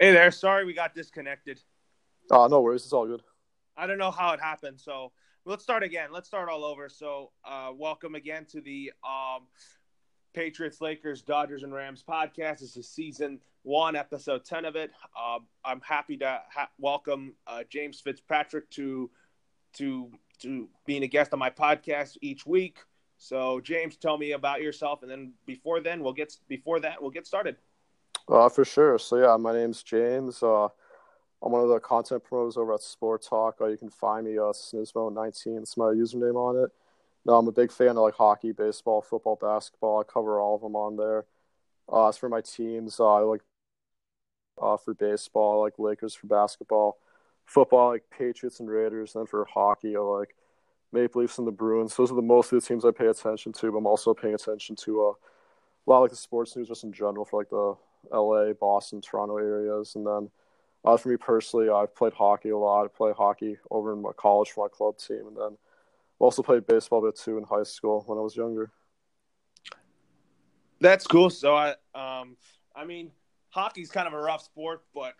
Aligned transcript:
Hey 0.00 0.12
there. 0.12 0.30
Sorry 0.30 0.64
we 0.64 0.74
got 0.74 0.94
disconnected. 0.94 1.60
Uh, 2.30 2.46
no 2.46 2.60
worries. 2.60 2.84
It's 2.84 2.92
all 2.92 3.08
good. 3.08 3.20
I 3.76 3.88
don't 3.88 3.98
know 3.98 4.12
how 4.12 4.32
it 4.32 4.40
happened. 4.40 4.78
So 4.78 5.10
let's 5.44 5.64
start 5.64 5.82
again. 5.82 6.10
Let's 6.12 6.28
start 6.28 6.48
all 6.48 6.64
over. 6.64 6.88
So, 6.88 7.32
uh, 7.44 7.72
welcome 7.74 8.14
again 8.14 8.46
to 8.52 8.60
the 8.60 8.92
um, 9.02 9.48
Patriots, 10.34 10.80
Lakers, 10.80 11.22
Dodgers, 11.22 11.64
and 11.64 11.74
Rams 11.74 12.04
podcast. 12.08 12.60
This 12.60 12.76
is 12.76 12.88
season 12.88 13.40
one, 13.64 13.96
episode 13.96 14.44
10 14.44 14.66
of 14.66 14.76
it. 14.76 14.92
Uh, 15.20 15.40
I'm 15.64 15.80
happy 15.80 16.16
to 16.18 16.42
ha- 16.48 16.70
welcome 16.78 17.34
uh, 17.48 17.64
James 17.68 18.00
FitzPatrick 18.00 18.70
to 18.74 19.10
to 19.78 20.12
to 20.42 20.68
being 20.86 21.02
a 21.02 21.08
guest 21.08 21.32
on 21.32 21.40
my 21.40 21.50
podcast 21.50 22.16
each 22.22 22.46
week. 22.46 22.78
So, 23.16 23.58
James, 23.58 23.96
tell 23.96 24.16
me 24.16 24.30
about 24.30 24.62
yourself, 24.62 25.02
and 25.02 25.10
then 25.10 25.32
before 25.44 25.80
then, 25.80 26.04
we'll 26.04 26.12
get 26.12 26.36
before 26.46 26.78
that 26.78 27.02
we'll 27.02 27.10
get 27.10 27.26
started. 27.26 27.56
Uh, 28.28 28.48
for 28.48 28.64
sure. 28.64 28.98
So 28.98 29.16
yeah, 29.16 29.36
my 29.36 29.52
name's 29.52 29.82
James. 29.82 30.42
Uh, 30.42 30.66
I'm 31.42 31.52
one 31.52 31.62
of 31.62 31.68
the 31.68 31.80
content 31.80 32.24
promoters 32.24 32.56
over 32.56 32.74
at 32.74 32.82
Sport 32.82 33.22
Talk. 33.22 33.56
Uh, 33.60 33.66
you 33.66 33.76
can 33.78 33.90
find 33.90 34.26
me 34.26 34.38
uh, 34.38 34.52
Snizmo19. 34.52 35.62
It's 35.62 35.76
my 35.76 35.86
username 35.86 36.36
on 36.36 36.62
it. 36.64 36.70
No, 37.24 37.34
I'm 37.36 37.48
a 37.48 37.52
big 37.52 37.72
fan 37.72 37.90
of 37.90 37.96
like 37.98 38.14
hockey, 38.14 38.52
baseball, 38.52 39.02
football, 39.02 39.36
basketball. 39.40 40.00
I 40.00 40.04
cover 40.04 40.40
all 40.40 40.56
of 40.56 40.62
them 40.62 40.76
on 40.76 40.96
there. 40.96 41.26
Uh, 41.92 42.08
as 42.08 42.18
for 42.18 42.28
my 42.28 42.40
teams, 42.42 43.00
uh, 43.00 43.08
I 43.14 43.20
like 43.20 43.42
uh, 44.60 44.76
for 44.76 44.94
baseball, 44.94 45.60
I 45.60 45.64
like 45.64 45.78
Lakers 45.78 46.14
for 46.14 46.26
basketball, 46.26 46.98
football, 47.46 47.88
I 47.88 47.92
like 47.92 48.04
Patriots 48.10 48.60
and 48.60 48.68
Raiders. 48.68 49.14
And 49.14 49.22
then 49.22 49.26
for 49.26 49.44
hockey, 49.44 49.96
I 49.96 50.00
like 50.00 50.34
Maple 50.92 51.22
Leafs 51.22 51.38
and 51.38 51.46
the 51.46 51.52
Bruins. 51.52 51.96
Those 51.96 52.10
are 52.12 52.16
the 52.16 52.22
most 52.22 52.52
of 52.52 52.60
the 52.60 52.66
teams 52.66 52.84
I 52.84 52.90
pay 52.90 53.06
attention 53.06 53.52
to. 53.54 53.72
But 53.72 53.78
I'm 53.78 53.86
also 53.86 54.14
paying 54.14 54.34
attention 54.34 54.76
to 54.76 55.00
uh, 55.02 55.12
a 55.12 55.86
lot 55.90 55.98
of 55.98 56.02
like 56.02 56.10
the 56.10 56.16
sports 56.16 56.56
news 56.56 56.68
just 56.68 56.84
in 56.84 56.92
general 56.92 57.24
for 57.24 57.40
like 57.40 57.50
the 57.50 57.76
LA, 58.12 58.52
Boston, 58.52 59.00
Toronto 59.00 59.36
areas. 59.36 59.94
And 59.94 60.06
then 60.06 60.30
uh, 60.84 60.96
for 60.96 61.08
me 61.08 61.16
personally, 61.16 61.68
I've 61.68 61.94
played 61.94 62.12
hockey 62.12 62.50
a 62.50 62.58
lot. 62.58 62.84
I 62.84 62.88
play 62.88 63.12
hockey 63.16 63.58
over 63.70 63.92
in 63.92 64.02
my 64.02 64.12
college 64.16 64.50
for 64.50 64.64
my 64.64 64.68
club 64.68 64.98
team. 64.98 65.26
And 65.26 65.36
then 65.36 65.52
I 65.52 66.24
also 66.24 66.42
played 66.42 66.66
baseball 66.66 67.04
a 67.04 67.08
bit 67.08 67.18
too 67.18 67.38
in 67.38 67.44
high 67.44 67.64
school 67.64 68.02
when 68.06 68.18
I 68.18 68.22
was 68.22 68.36
younger. 68.36 68.70
That's 70.80 71.06
cool. 71.06 71.30
So 71.30 71.56
I, 71.56 71.70
um, 71.94 72.36
I 72.74 72.84
mean, 72.84 73.10
hockey's 73.50 73.90
kind 73.90 74.06
of 74.06 74.14
a 74.14 74.20
rough 74.20 74.44
sport, 74.44 74.84
but 74.94 75.14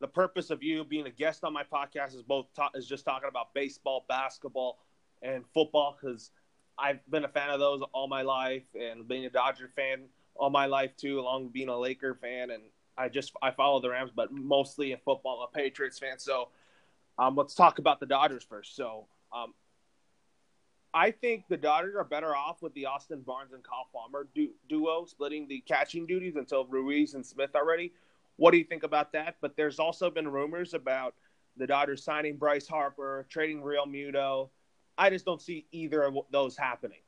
the 0.00 0.08
purpose 0.08 0.50
of 0.50 0.62
you 0.62 0.84
being 0.84 1.06
a 1.06 1.10
guest 1.10 1.44
on 1.44 1.52
my 1.52 1.62
podcast 1.62 2.14
is 2.14 2.22
both 2.22 2.46
ta- 2.54 2.70
is 2.74 2.86
just 2.86 3.04
talking 3.04 3.28
about 3.28 3.54
baseball, 3.54 4.04
basketball, 4.08 4.78
and 5.22 5.44
football 5.54 5.96
because 6.00 6.30
I've 6.78 6.98
been 7.10 7.24
a 7.24 7.28
fan 7.28 7.50
of 7.50 7.60
those 7.60 7.82
all 7.92 8.08
my 8.08 8.22
life, 8.22 8.64
and 8.74 9.06
being 9.06 9.26
a 9.26 9.30
Dodger 9.30 9.70
fan 9.74 10.04
all 10.40 10.50
my 10.50 10.66
life 10.66 10.96
too, 10.96 11.20
along 11.20 11.48
being 11.48 11.68
a 11.68 11.78
Laker 11.78 12.14
fan, 12.14 12.50
and 12.50 12.62
I 12.96 13.08
just 13.08 13.32
I 13.42 13.50
follow 13.50 13.80
the 13.80 13.90
Rams, 13.90 14.10
but 14.14 14.32
mostly 14.32 14.92
in 14.92 14.98
football, 15.04 15.42
I'm 15.42 15.48
a 15.52 15.62
Patriots 15.62 15.98
fan. 15.98 16.18
So, 16.18 16.48
um, 17.18 17.36
let's 17.36 17.54
talk 17.54 17.78
about 17.78 18.00
the 18.00 18.06
Dodgers 18.06 18.42
first. 18.42 18.74
So, 18.74 19.06
um, 19.32 19.52
I 20.92 21.10
think 21.10 21.44
the 21.48 21.56
Dodgers 21.56 21.94
are 21.94 22.04
better 22.04 22.34
off 22.34 22.62
with 22.62 22.72
the 22.74 22.86
Austin 22.86 23.20
Barnes 23.20 23.52
and 23.52 23.62
Kyle 23.62 23.86
Farmer 23.92 24.26
du- 24.34 24.54
duo 24.68 25.04
splitting 25.04 25.46
the 25.46 25.60
catching 25.60 26.06
duties 26.06 26.36
until 26.36 26.64
Ruiz 26.64 27.14
and 27.14 27.24
Smith 27.24 27.54
are 27.54 27.66
ready. 27.66 27.92
What 28.36 28.50
do 28.52 28.56
you 28.56 28.64
think 28.64 28.82
about 28.82 29.12
that? 29.12 29.36
But 29.40 29.56
there's 29.56 29.78
also 29.78 30.10
been 30.10 30.26
rumors 30.26 30.72
about 30.72 31.14
the 31.56 31.66
Dodgers 31.66 32.02
signing 32.02 32.38
Bryce 32.38 32.66
Harper, 32.66 33.26
trading 33.28 33.60
Realmuto. 33.60 34.48
I 34.96 35.10
just 35.10 35.26
don't 35.26 35.40
see 35.40 35.66
either 35.70 36.02
of 36.02 36.16
those 36.30 36.56
happening. 36.56 37.00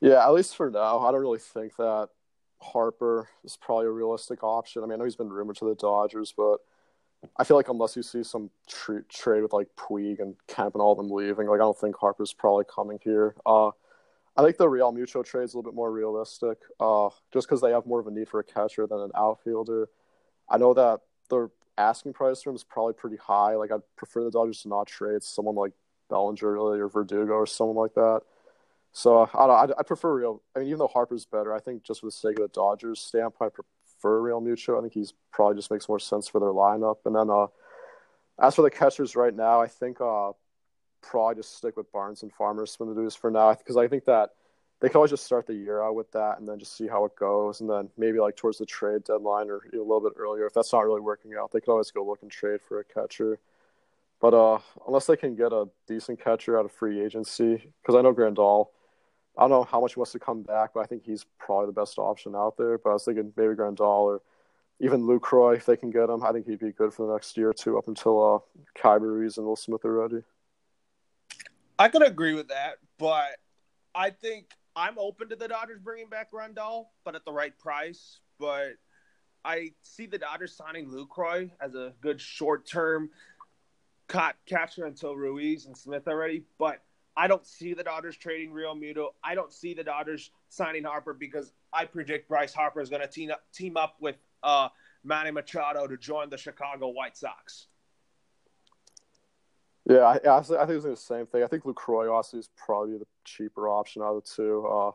Yeah, 0.00 0.24
at 0.24 0.32
least 0.32 0.56
for 0.56 0.70
now, 0.70 1.00
I 1.00 1.10
don't 1.12 1.20
really 1.20 1.38
think 1.38 1.76
that 1.76 2.08
Harper 2.62 3.28
is 3.44 3.56
probably 3.56 3.86
a 3.86 3.90
realistic 3.90 4.42
option. 4.42 4.82
I 4.82 4.86
mean, 4.86 4.94
I 4.94 4.96
know 4.96 5.04
he's 5.04 5.16
been 5.16 5.30
rumored 5.30 5.56
to 5.56 5.66
the 5.66 5.74
Dodgers, 5.74 6.32
but 6.36 6.58
I 7.36 7.44
feel 7.44 7.56
like 7.56 7.68
unless 7.68 7.96
you 7.96 8.02
see 8.02 8.22
some 8.22 8.50
tr- 8.66 9.00
trade 9.08 9.42
with 9.42 9.52
like 9.52 9.68
Puig 9.76 10.20
and 10.20 10.36
Kemp 10.48 10.74
and 10.74 10.82
all 10.82 10.92
of 10.92 10.98
them 10.98 11.10
leaving, 11.10 11.46
like 11.46 11.56
I 11.56 11.64
don't 11.64 11.78
think 11.78 11.96
Harper's 11.96 12.32
probably 12.32 12.64
coming 12.64 12.98
here. 13.02 13.34
Uh, 13.44 13.68
I 14.36 14.42
think 14.42 14.56
the 14.56 14.66
Realmuto 14.66 15.24
trade 15.24 15.44
is 15.44 15.52
a 15.52 15.58
little 15.58 15.70
bit 15.70 15.76
more 15.76 15.92
realistic, 15.92 16.58
uh, 16.78 17.10
just 17.32 17.46
because 17.46 17.60
they 17.60 17.72
have 17.72 17.84
more 17.84 18.00
of 18.00 18.06
a 18.06 18.10
need 18.10 18.28
for 18.28 18.40
a 18.40 18.44
catcher 18.44 18.86
than 18.86 19.00
an 19.00 19.10
outfielder. 19.14 19.90
I 20.48 20.56
know 20.56 20.72
that 20.74 21.00
the 21.28 21.50
asking 21.76 22.14
price 22.14 22.42
for 22.42 22.50
him 22.50 22.56
is 22.56 22.64
probably 22.64 22.94
pretty 22.94 23.16
high. 23.16 23.54
Like 23.56 23.70
I'd 23.70 23.82
prefer 23.96 24.24
the 24.24 24.30
Dodgers 24.30 24.62
to 24.62 24.68
not 24.68 24.86
trade 24.86 25.22
someone 25.22 25.56
like 25.56 25.72
Bellinger 26.08 26.52
really, 26.52 26.80
or 26.80 26.88
Verdugo 26.88 27.34
or 27.34 27.46
someone 27.46 27.76
like 27.76 27.94
that. 27.94 28.22
So 28.92 29.28
I 29.32 29.46
don't. 29.46 29.70
I, 29.70 29.80
I 29.80 29.82
prefer 29.82 30.14
Real. 30.14 30.42
I 30.54 30.60
mean, 30.60 30.68
even 30.68 30.78
though 30.78 30.88
Harper's 30.88 31.24
better, 31.24 31.54
I 31.54 31.60
think 31.60 31.84
just 31.84 32.00
for 32.00 32.06
the 32.06 32.12
sake 32.12 32.38
of 32.38 32.42
the 32.42 32.48
Dodgers 32.48 33.00
standpoint, 33.00 33.52
I 33.52 33.62
prefer 33.62 34.20
Realmuto. 34.20 34.78
I 34.78 34.80
think 34.80 34.94
he's 34.94 35.14
probably 35.32 35.56
just 35.56 35.70
makes 35.70 35.88
more 35.88 36.00
sense 36.00 36.28
for 36.28 36.40
their 36.40 36.48
lineup. 36.48 36.96
And 37.04 37.14
then 37.14 37.30
uh, 37.30 37.46
as 38.38 38.56
for 38.56 38.62
the 38.62 38.70
catchers 38.70 39.14
right 39.14 39.34
now, 39.34 39.60
I 39.60 39.68
think 39.68 40.00
uh, 40.00 40.32
probably 41.02 41.36
just 41.36 41.56
stick 41.56 41.76
with 41.76 41.90
Barnes 41.92 42.22
and 42.22 42.32
Farmer 42.32 42.66
dues 42.78 43.14
for 43.14 43.30
now 43.30 43.54
because 43.54 43.76
I 43.76 43.86
think 43.86 44.04
that 44.06 44.30
they 44.80 44.88
can 44.88 44.96
always 44.96 45.10
just 45.10 45.24
start 45.24 45.46
the 45.46 45.54
year 45.54 45.82
out 45.82 45.94
with 45.94 46.10
that 46.12 46.38
and 46.38 46.48
then 46.48 46.58
just 46.58 46.76
see 46.76 46.88
how 46.88 47.04
it 47.04 47.14
goes. 47.14 47.60
And 47.60 47.68
then 47.68 47.90
maybe 47.98 48.18
like 48.18 48.36
towards 48.36 48.58
the 48.58 48.66
trade 48.66 49.04
deadline 49.04 49.50
or 49.50 49.60
a 49.72 49.76
little 49.76 50.00
bit 50.00 50.14
earlier, 50.16 50.46
if 50.46 50.54
that's 50.54 50.72
not 50.72 50.84
really 50.84 51.00
working 51.02 51.32
out, 51.38 51.52
they 51.52 51.60
could 51.60 51.70
always 51.70 51.90
go 51.90 52.04
look 52.04 52.22
and 52.22 52.30
trade 52.30 52.60
for 52.62 52.80
a 52.80 52.84
catcher. 52.84 53.38
But 54.20 54.34
uh, 54.34 54.58
unless 54.86 55.06
they 55.06 55.16
can 55.16 55.34
get 55.34 55.52
a 55.52 55.68
decent 55.86 56.22
catcher 56.22 56.58
out 56.58 56.64
of 56.64 56.72
free 56.72 57.00
agency, 57.00 57.72
because 57.82 57.94
I 57.94 58.02
know 58.02 58.14
Grandal 58.14 58.68
I 59.40 59.44
don't 59.44 59.50
know 59.50 59.64
how 59.64 59.80
much 59.80 59.94
he 59.94 60.00
wants 60.00 60.12
to 60.12 60.18
come 60.18 60.42
back, 60.42 60.72
but 60.74 60.80
I 60.80 60.84
think 60.84 61.02
he's 61.02 61.24
probably 61.38 61.66
the 61.66 61.80
best 61.80 61.98
option 61.98 62.34
out 62.36 62.58
there. 62.58 62.76
But 62.76 62.90
I 62.90 62.92
was 62.92 63.06
thinking 63.06 63.32
maybe 63.38 63.54
Grandal 63.54 63.80
or 64.02 64.20
even 64.80 65.00
Lucroy 65.00 65.56
if 65.56 65.64
they 65.64 65.78
can 65.78 65.90
get 65.90 66.10
him. 66.10 66.22
I 66.22 66.30
think 66.30 66.46
he'd 66.46 66.58
be 66.58 66.72
good 66.72 66.92
for 66.92 67.06
the 67.06 67.14
next 67.14 67.34
year 67.38 67.48
or 67.48 67.54
two 67.54 67.78
up 67.78 67.88
until 67.88 68.44
uh, 68.84 68.98
Ruiz 68.98 69.38
and 69.38 69.46
Will 69.46 69.56
Smith 69.56 69.82
are 69.86 69.94
ready. 69.94 70.22
I 71.78 71.88
could 71.88 72.06
agree 72.06 72.34
with 72.34 72.48
that, 72.48 72.74
but 72.98 73.38
I 73.94 74.10
think 74.10 74.50
I'm 74.76 74.98
open 74.98 75.30
to 75.30 75.36
the 75.36 75.48
Dodgers 75.48 75.80
bringing 75.82 76.10
back 76.10 76.30
Grandal, 76.30 76.88
but 77.02 77.14
at 77.14 77.24
the 77.24 77.32
right 77.32 77.58
price. 77.58 78.20
But 78.38 78.72
I 79.42 79.72
see 79.80 80.04
the 80.04 80.18
Dodgers 80.18 80.54
signing 80.54 80.90
Lucroy 80.90 81.50
as 81.62 81.74
a 81.74 81.94
good 82.02 82.20
short 82.20 82.66
term 82.66 83.08
catcher 84.06 84.84
until 84.84 85.16
Ruiz 85.16 85.64
and 85.64 85.74
Smith 85.74 86.06
are 86.08 86.16
ready. 86.18 86.42
But 86.58 86.82
I 87.16 87.26
don't 87.26 87.46
see 87.46 87.74
the 87.74 87.82
Dodgers 87.82 88.16
trading 88.16 88.52
Realmuto. 88.52 89.08
I 89.22 89.34
don't 89.34 89.52
see 89.52 89.74
the 89.74 89.84
Dodgers 89.84 90.30
signing 90.48 90.84
Harper 90.84 91.12
because 91.12 91.52
I 91.72 91.84
predict 91.84 92.28
Bryce 92.28 92.54
Harper 92.54 92.80
is 92.80 92.88
going 92.88 93.02
to 93.02 93.08
team 93.08 93.30
up, 93.30 93.42
team 93.52 93.76
up 93.76 93.96
with 94.00 94.16
uh, 94.42 94.68
Manny 95.04 95.30
Machado 95.30 95.86
to 95.86 95.96
join 95.96 96.30
the 96.30 96.38
Chicago 96.38 96.88
White 96.88 97.16
Sox. 97.16 97.66
Yeah, 99.88 100.04
I, 100.04 100.38
I 100.38 100.40
think 100.42 100.70
it's 100.70 100.84
the 100.84 100.96
same 100.96 101.26
thing. 101.26 101.42
I 101.42 101.46
think 101.46 101.64
Lucroy 101.64 102.12
also 102.12 102.38
is 102.38 102.48
probably 102.56 102.98
the 102.98 103.06
cheaper 103.24 103.68
option 103.68 104.02
out 104.02 104.14
of 104.14 104.24
the 104.24 104.30
two. 104.36 104.66
Uh, 104.66 104.92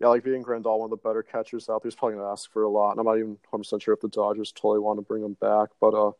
yeah, 0.00 0.08
like 0.08 0.24
being 0.24 0.42
Grandal, 0.42 0.78
one 0.78 0.86
of 0.86 0.90
the 0.90 1.08
better 1.08 1.22
catchers 1.22 1.68
out 1.68 1.82
there, 1.82 1.90
he's 1.90 1.94
probably 1.94 2.16
going 2.16 2.26
to 2.26 2.32
ask 2.32 2.50
for 2.52 2.62
a 2.62 2.68
lot. 2.68 2.92
And 2.92 3.00
I'm 3.00 3.06
not 3.06 3.18
even 3.18 3.38
100% 3.52 3.82
sure 3.82 3.94
if 3.94 4.00
the 4.00 4.08
Dodgers 4.08 4.52
totally 4.52 4.80
want 4.80 4.98
to 4.98 5.02
bring 5.02 5.22
him 5.22 5.36
back. 5.40 5.70
But 5.80 5.94
uh, 5.94 6.12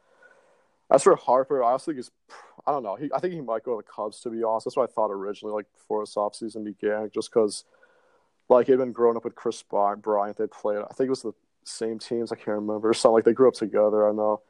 as 0.90 1.02
for 1.02 1.16
Harper, 1.16 1.64
I 1.64 1.72
also 1.72 1.86
think 1.86 1.98
he's, 1.98 2.10
I 2.66 2.72
don't 2.72 2.82
know. 2.82 2.96
He, 2.96 3.10
I 3.14 3.20
think 3.20 3.34
he 3.34 3.40
might 3.40 3.64
go 3.64 3.78
to 3.78 3.84
the 3.84 3.92
Cubs, 3.92 4.20
to 4.20 4.30
be 4.30 4.42
honest. 4.42 4.66
That's 4.66 4.76
what 4.76 4.88
I 4.88 4.92
thought 4.92 5.10
originally, 5.10 5.54
like 5.54 5.66
before 5.72 6.02
this 6.02 6.14
offseason 6.14 6.64
began, 6.64 7.10
just 7.12 7.32
because, 7.32 7.64
like, 8.48 8.66
he'd 8.66 8.76
been 8.76 8.92
growing 8.92 9.16
up 9.16 9.24
with 9.24 9.34
Kris 9.34 9.62
Bryant. 9.62 10.36
They 10.36 10.46
played, 10.46 10.78
I 10.78 10.92
think 10.94 11.06
it 11.06 11.10
was 11.10 11.22
the 11.22 11.32
same 11.64 11.98
teams. 11.98 12.32
I 12.32 12.36
can't 12.36 12.48
remember. 12.48 12.92
Something 12.92 13.14
like 13.14 13.24
they 13.24 13.32
grew 13.32 13.48
up 13.48 13.54
together. 13.54 14.08
I 14.08 14.12
know. 14.12 14.42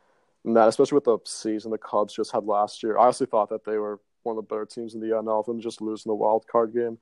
And 0.45 0.57
that, 0.57 0.69
especially 0.69 0.97
with 0.97 1.05
the 1.05 1.19
season 1.25 1.71
the 1.71 1.79
Cubs 1.79 2.15
just 2.15 2.33
had 2.33 2.45
last 2.45 2.83
year, 2.83 2.99
I 2.99 3.05
honestly 3.05 3.27
thought 3.27 3.51
that 3.51 3.65
they 3.65 3.77
were 3.77 4.01
one 4.23 4.37
of 4.37 4.43
the 4.43 4.49
better 4.49 4.67
teams 4.67 4.95
in 4.95 5.01
the 5.01 5.09
NL 5.09 5.45
than 5.45 5.61
just 5.61 5.81
losing 5.81 6.11
the 6.11 6.15
wild 6.15 6.47
card 6.47 6.73
game. 6.73 6.99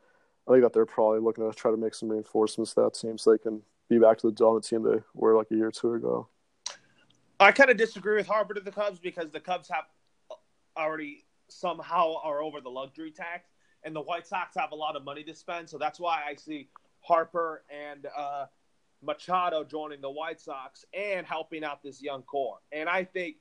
I 0.49 0.53
think 0.53 0.63
that 0.63 0.73
they're 0.73 0.87
probably 0.87 1.21
looking 1.21 1.49
to 1.49 1.57
try 1.57 1.71
to 1.71 1.77
make 1.77 1.95
some 1.95 2.09
reinforcements 2.09 2.75
to 2.75 2.83
that 2.83 2.95
team 2.95 3.19
so 3.19 3.31
they 3.31 3.39
can 3.39 3.63
be 3.89 3.99
back 3.99 4.19
to 4.19 4.29
the 4.29 4.33
dominant 4.33 4.65
team 4.65 4.83
they 4.83 5.01
were 5.15 5.37
like 5.37 5.49
a 5.51 5.55
year 5.55 5.69
or 5.69 5.73
two 5.73 5.95
ago. 5.95 6.29
I 7.41 7.53
kind 7.53 7.71
of 7.71 7.77
disagree 7.77 8.17
with 8.17 8.27
Harper 8.27 8.55
to 8.55 8.61
the 8.61 8.73
Cubs 8.73 8.99
because 8.99 9.31
the 9.31 9.41
Cubs 9.41 9.69
have 9.69 9.85
already 10.79 11.25
somehow 11.49 12.17
are 12.23 12.43
over 12.43 12.61
the 12.61 12.69
luxury 12.69 13.11
tax, 13.11 13.51
and 13.85 13.95
the 13.95 14.01
White 14.01 14.27
Sox 14.27 14.55
have 14.57 14.73
a 14.73 14.77
lot 14.77 14.97
of 14.97 15.05
money 15.05 15.23
to 15.25 15.35
spend. 15.35 15.69
So 15.69 15.79
that's 15.79 15.99
why 15.99 16.23
I 16.29 16.35
see 16.35 16.69
Harper 17.01 17.65
and 17.71 18.07
uh, 18.17 18.47
Machado 19.03 19.65
joining 19.65 20.01
the 20.01 20.11
White 20.11 20.41
Sox 20.41 20.85
and 20.93 21.27
helping 21.27 21.65
out 21.65 21.83
this 21.83 22.03
young 22.03 22.23
core. 22.23 22.59
And 22.73 22.89
I 22.89 23.05
think 23.05 23.37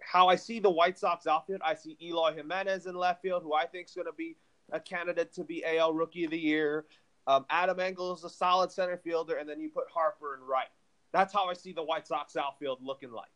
how 0.00 0.28
I 0.28 0.36
see 0.36 0.58
the 0.58 0.70
White 0.70 0.98
Sox 0.98 1.26
outfield, 1.26 1.60
I 1.64 1.74
see 1.74 1.96
Eloy 2.02 2.34
Jimenez 2.34 2.86
in 2.86 2.94
left 2.94 3.22
field, 3.22 3.42
who 3.42 3.54
I 3.54 3.66
think 3.66 3.88
is 3.88 3.94
going 3.94 4.06
to 4.06 4.12
be 4.12 4.36
a 4.72 4.80
candidate 4.80 5.32
to 5.34 5.44
be 5.44 5.64
AL 5.64 5.94
Rookie 5.94 6.24
of 6.24 6.30
the 6.30 6.38
Year. 6.38 6.86
Um, 7.26 7.46
Adam 7.50 7.78
Engel 7.78 8.12
is 8.14 8.24
a 8.24 8.30
solid 8.30 8.72
center 8.72 8.96
fielder, 8.96 9.36
and 9.36 9.48
then 9.48 9.60
you 9.60 9.68
put 9.68 9.84
Harper 9.92 10.34
in 10.34 10.40
right. 10.40 10.66
That's 11.12 11.32
how 11.32 11.48
I 11.48 11.54
see 11.54 11.72
the 11.72 11.82
White 11.84 12.06
Sox 12.06 12.36
outfield 12.36 12.78
looking 12.82 13.12
like. 13.12 13.30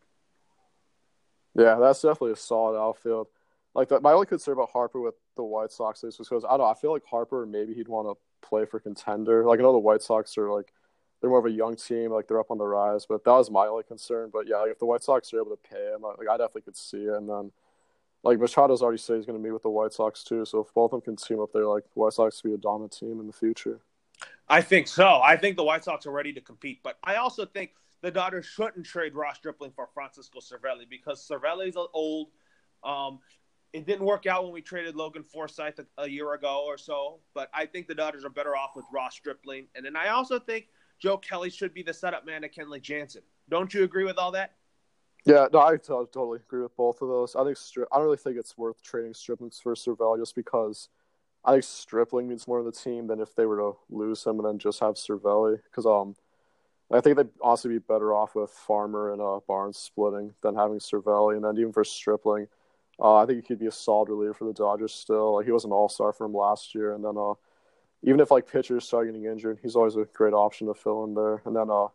Yeah, 1.59 1.77
that's 1.77 2.03
definitely 2.03 2.33
a 2.33 2.37
solid 2.37 2.79
outfield. 2.79 3.29
Like 3.75 3.89
that, 3.89 4.03
my 4.03 4.13
only 4.13 4.27
concern 4.27 4.55
about 4.55 4.71
Harper 4.71 5.01
with 5.01 5.15
the 5.37 5.43
White 5.43 5.71
Sox 5.71 6.03
is 6.05 6.17
because 6.17 6.45
I 6.45 6.51
don't 6.51 6.61
know. 6.61 6.65
I 6.65 6.75
feel 6.75 6.93
like 6.93 7.05
Harper 7.05 7.47
maybe 7.47 7.75
he'd 7.75 7.89
want 7.89 8.09
to 8.09 8.47
play 8.47 8.65
for 8.65 8.81
contender. 8.81 9.45
Like 9.45 9.59
I 9.59 9.63
know 9.63 9.73
the 9.73 9.79
White 9.79 10.03
Sox 10.03 10.37
are 10.39 10.51
like 10.51 10.73
they're 11.21 11.31
more 11.31 11.39
of 11.39 11.47
a 11.47 11.51
young 11.51 11.77
team, 11.77 12.11
like 12.11 12.29
they're 12.29 12.41
up 12.41 12.51
on 12.51 12.59
the 12.59 12.65
rise. 12.67 13.07
But 13.07 13.25
that 13.25 13.33
was 13.33 13.51
my 13.51 13.67
only 13.67 13.85
concern. 13.85 14.31
But 14.33 14.49
yeah, 14.49 14.57
like 14.57 14.71
if 14.71 14.79
the 14.79 14.87
White 14.87 15.03
Sox 15.03 15.33
are 15.33 15.41
able 15.41 15.51
to 15.51 15.71
pay 15.71 15.93
him, 15.95 16.03
like 16.03 16.29
I 16.29 16.37
definitely 16.37 16.63
could 16.63 16.77
see 16.77 17.05
it. 17.05 17.15
And 17.15 17.29
then 17.29 17.53
like 18.23 18.39
Machado's 18.39 18.83
already 18.83 18.99
said 18.99 19.17
he's 19.17 19.27
going 19.27 19.39
to 19.39 19.43
meet 19.43 19.53
with 19.53 19.63
the 19.63 19.71
White 19.71 19.93
Sox 19.93 20.25
too. 20.25 20.45
So 20.45 20.61
if 20.61 20.73
both 20.75 20.93
of 20.93 21.03
them 21.03 21.17
can 21.17 21.17
team 21.17 21.41
up 21.41 21.53
they're 21.53 21.67
like 21.67 21.85
the 21.85 22.01
White 22.01 22.13
Sox 22.13 22.41
could 22.41 22.49
be 22.49 22.55
a 22.55 22.59
dominant 22.59 22.93
team 22.93 23.21
in 23.21 23.27
the 23.27 23.33
future. 23.33 23.81
I 24.49 24.63
think 24.63 24.89
so. 24.89 25.21
I 25.23 25.37
think 25.37 25.57
the 25.57 25.65
White 25.65 25.85
Sox 25.85 26.07
are 26.07 26.13
ready 26.13 26.33
to 26.33 26.41
compete, 26.41 26.81
but 26.83 26.99
I 27.05 27.17
also 27.17 27.45
think 27.45 27.73
the 28.03 28.11
Dodgers 28.11 28.47
shouldn't 28.47 28.87
trade 28.87 29.15
Ross 29.15 29.37
Stripling 29.37 29.73
for 29.75 29.89
Francisco 29.93 30.41
Cervelli 30.41 30.89
because 30.89 31.27
Cervelli's 31.27 31.77
old. 31.93 32.29
Um, 32.85 33.21
it 33.73 33.85
didn't 33.85 34.07
work 34.07 34.27
out 34.27 34.45
when 34.45 34.53
we 34.53 34.63
traded 34.63 34.95
Logan 34.95 35.23
Forsythe 35.23 35.79
a, 35.79 36.03
a, 36.03 36.09
year 36.09 36.33
ago 36.35 36.65
or 36.67 36.79
so, 36.79 37.19
but 37.35 37.51
I 37.53 37.67
think 37.67 37.89
the 37.89 37.95
Dodgers 37.95 38.25
are 38.25 38.31
better 38.31 38.57
off 38.57 38.71
with 38.77 38.85
Ross 38.93 39.15
Stripling. 39.15 39.67
And 39.75 39.85
then 39.85 39.97
I 39.97 40.09
also 40.09 40.39
think 40.39 40.69
Joe 40.99 41.19
Kelly 41.19 41.51
should 41.51 41.75
be 41.75 41.83
the 41.83 41.93
setup 41.93 42.25
man 42.25 42.43
to 42.43 42.49
Kenley 42.49 42.81
Jansen. 42.81 43.23
Don't 43.49 43.73
you 43.75 43.85
agree 43.85 44.05
with 44.05 44.19
all 44.19 44.31
that? 44.33 44.55
Yeah, 45.25 45.47
no, 45.53 45.61
I 45.61 45.77
t- 45.77 45.83
totally 45.89 46.39
agree 46.39 46.63
with 46.63 46.77
both 46.77 47.03
of 47.03 47.09
those. 47.09 47.35
I 47.35 47.45
think 47.45 47.57
Stri- 47.57 47.87
I 47.93 47.97
don't 47.97 48.05
really 48.05 48.17
think 48.17 48.37
it's 48.39 48.57
worth 48.57 48.81
trading 48.83 49.13
Stripling 49.13 49.51
for 49.51 49.75
Cervelli 49.75 50.21
just 50.21 50.37
because 50.37 50.89
I 51.45 51.53
think 51.53 51.65
Stripling 51.65 52.29
means 52.29 52.47
more 52.47 52.59
to 52.59 52.65
the 52.65 52.73
team 52.73 53.09
than 53.09 53.21
if 53.21 53.35
they 53.35 53.45
were 53.45 53.57
to 53.57 53.73
lose 53.91 54.25
him 54.25 54.39
and 54.39 54.47
then 54.47 54.59
just 54.59 54.81
have 54.81 54.95
Cervelli. 54.95 55.61
Because 55.65 55.85
um, 55.85 56.15
I 56.93 57.01
think 57.01 57.17
they'd 57.17 57.29
also 57.41 57.69
be 57.69 57.79
better 57.79 58.15
off 58.15 58.35
with 58.35 58.51
Farmer 58.51 59.13
and 59.13 59.21
uh, 59.21 59.41
Barnes 59.47 59.77
splitting 59.77 60.35
than 60.43 60.55
having 60.55 60.79
Cervelli. 60.79 61.35
And 61.35 61.45
then 61.45 61.59
even 61.59 61.73
for 61.73 61.85
Stripling, 61.85 62.47
uh, 63.01 63.17
I 63.17 63.27
think 63.27 63.39
he 63.39 63.47
could 63.47 63.59
be 63.59 63.67
a 63.67 63.73
solid 63.73 64.09
reliever 64.09 64.35
for 64.35 64.45
the 64.45 64.53
Dodgers 64.53 64.95
still. 64.95 65.35
Like 65.35 65.47
he 65.47 65.53
was 65.53 65.65
an 65.65 65.73
All 65.73 65.89
Star 65.89 66.13
for 66.13 66.27
him 66.27 66.35
last 66.35 66.75
year, 66.75 66.95
and 66.95 67.05
then 67.05 67.17
uh, 67.19 67.35
even 68.03 68.21
if 68.21 68.31
like 68.31 68.51
pitchers 68.51 68.85
start 68.85 69.07
getting 69.07 69.25
injured, 69.25 69.59
he's 69.63 69.77
always 69.77 69.97
a 69.97 70.07
great 70.15 70.33
option 70.33 70.69
to 70.69 70.75
fill 70.75 71.05
in 71.05 71.15
there. 71.15 71.43
And 71.45 71.57
then 71.57 71.69
uh, 71.71 71.89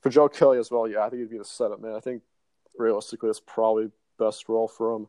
for 0.00 0.10
Joe 0.10 0.28
Kelly 0.28 0.58
as 0.58 0.70
well, 0.70 0.88
yeah, 0.88 1.04
I 1.04 1.10
think 1.10 1.20
he'd 1.20 1.30
be 1.30 1.38
the 1.38 1.44
setup 1.44 1.80
man. 1.80 1.94
I 1.94 2.00
think 2.00 2.22
realistically, 2.78 3.28
it's 3.28 3.40
probably 3.40 3.90
best 4.18 4.48
role 4.48 4.68
for 4.68 4.96
him. 4.96 5.08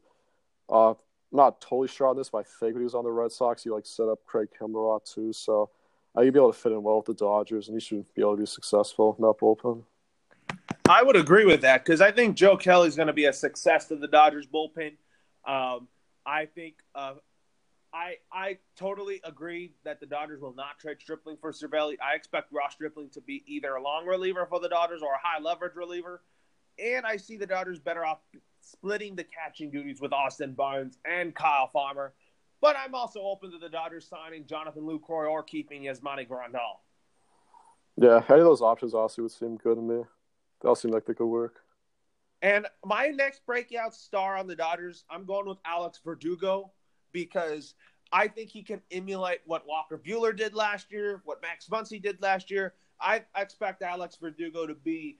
Uh, 0.69 0.91
I'm 0.91 0.95
not 1.31 1.61
totally 1.61 1.87
sure 1.87 2.07
on 2.07 2.17
this, 2.17 2.29
but 2.29 2.39
I 2.39 2.43
think 2.43 2.73
when 2.73 2.81
he 2.81 2.85
was 2.85 2.95
on 2.95 3.03
the 3.03 3.11
Red 3.11 3.31
Sox, 3.31 3.63
he 3.63 3.69
like 3.69 3.85
set 3.85 4.09
up 4.09 4.25
Craig 4.25 4.49
Kimbrel 4.59 4.99
a 4.99 5.05
too. 5.05 5.33
So 5.33 5.69
uh, 6.15 6.21
he'd 6.21 6.33
be 6.33 6.39
able 6.39 6.53
to 6.53 6.59
fit 6.59 6.71
in 6.71 6.83
well 6.83 6.97
with 6.97 7.05
the 7.05 7.13
Dodgers, 7.13 7.67
and 7.67 7.75
he 7.75 7.81
should 7.85 8.05
be 8.13 8.21
able 8.21 8.35
to 8.35 8.41
be 8.41 8.45
successful 8.45 9.15
in 9.17 9.23
that 9.23 9.35
bullpen. 9.39 9.83
I 10.87 11.01
would 11.01 11.15
agree 11.15 11.45
with 11.45 11.61
that 11.61 11.83
because 11.83 12.01
I 12.01 12.11
think 12.11 12.35
Joe 12.35 12.57
Kelly's 12.57 12.95
going 12.95 13.07
to 13.07 13.13
be 13.13 13.25
a 13.25 13.33
success 13.33 13.87
to 13.87 13.95
the 13.95 14.07
Dodgers 14.07 14.45
bullpen. 14.47 14.93
Um, 15.45 15.87
I 16.25 16.45
think 16.45 16.75
uh, 16.93 17.15
I 17.93 18.15
I 18.31 18.57
totally 18.75 19.21
agree 19.23 19.73
that 19.85 19.99
the 19.99 20.05
Dodgers 20.05 20.41
will 20.41 20.55
not 20.55 20.79
trade 20.79 20.97
Stripling 20.99 21.37
for 21.39 21.51
Cervelli. 21.51 21.95
I 22.01 22.15
expect 22.15 22.51
Ross 22.51 22.73
Stripling 22.73 23.09
to 23.11 23.21
be 23.21 23.43
either 23.47 23.75
a 23.75 23.81
long 23.81 24.05
reliever 24.05 24.45
for 24.45 24.59
the 24.59 24.69
Dodgers 24.69 25.01
or 25.01 25.13
a 25.13 25.19
high 25.21 25.41
leverage 25.41 25.75
reliever, 25.75 26.21
and 26.77 27.05
I 27.05 27.17
see 27.17 27.37
the 27.37 27.47
Dodgers 27.47 27.79
better 27.79 28.05
off 28.05 28.19
splitting 28.61 29.15
the 29.15 29.25
catching 29.25 29.69
duties 29.69 30.01
with 30.01 30.13
Austin 30.13 30.53
Barnes 30.53 30.97
and 31.05 31.35
Kyle 31.35 31.67
Farmer. 31.67 32.13
But 32.63 32.77
I'm 32.77 32.95
also 32.95 33.19
open 33.19 33.51
to 33.51 33.57
the 33.57 33.67
Dodgers 33.67 34.07
signing 34.07 34.45
Jonathan 34.45 34.83
Lucroy 34.83 35.29
or 35.29 35.43
keeping 35.43 35.83
Yasmani 35.83 36.25
Grandal. 36.25 36.79
Yeah, 37.97 38.23
any 38.29 38.39
of 38.39 38.45
those 38.45 38.61
options 38.61 38.93
also 38.93 39.23
would 39.23 39.31
seem 39.31 39.57
good 39.57 39.75
to 39.75 39.81
me. 39.81 40.03
They 40.61 40.69
all 40.69 40.75
seem 40.75 40.91
like 40.91 41.05
they 41.05 41.13
could 41.13 41.25
work. 41.25 41.55
And 42.41 42.65
my 42.85 43.07
next 43.07 43.45
breakout 43.45 43.93
star 43.93 44.37
on 44.37 44.47
the 44.47 44.55
Dodgers, 44.55 45.03
I'm 45.09 45.25
going 45.25 45.45
with 45.45 45.57
Alex 45.65 45.99
Verdugo 46.05 46.71
because 47.11 47.75
I 48.13 48.29
think 48.29 48.49
he 48.49 48.63
can 48.63 48.81
emulate 48.91 49.41
what 49.45 49.67
Walker 49.67 49.97
Buehler 49.97 50.33
did 50.33 50.53
last 50.53 50.89
year, 50.89 51.21
what 51.25 51.41
Max 51.41 51.67
Muncy 51.67 52.01
did 52.01 52.21
last 52.21 52.49
year. 52.49 52.75
I 53.01 53.23
expect 53.35 53.81
Alex 53.81 54.15
Verdugo 54.15 54.67
to 54.67 54.73
be 54.73 55.17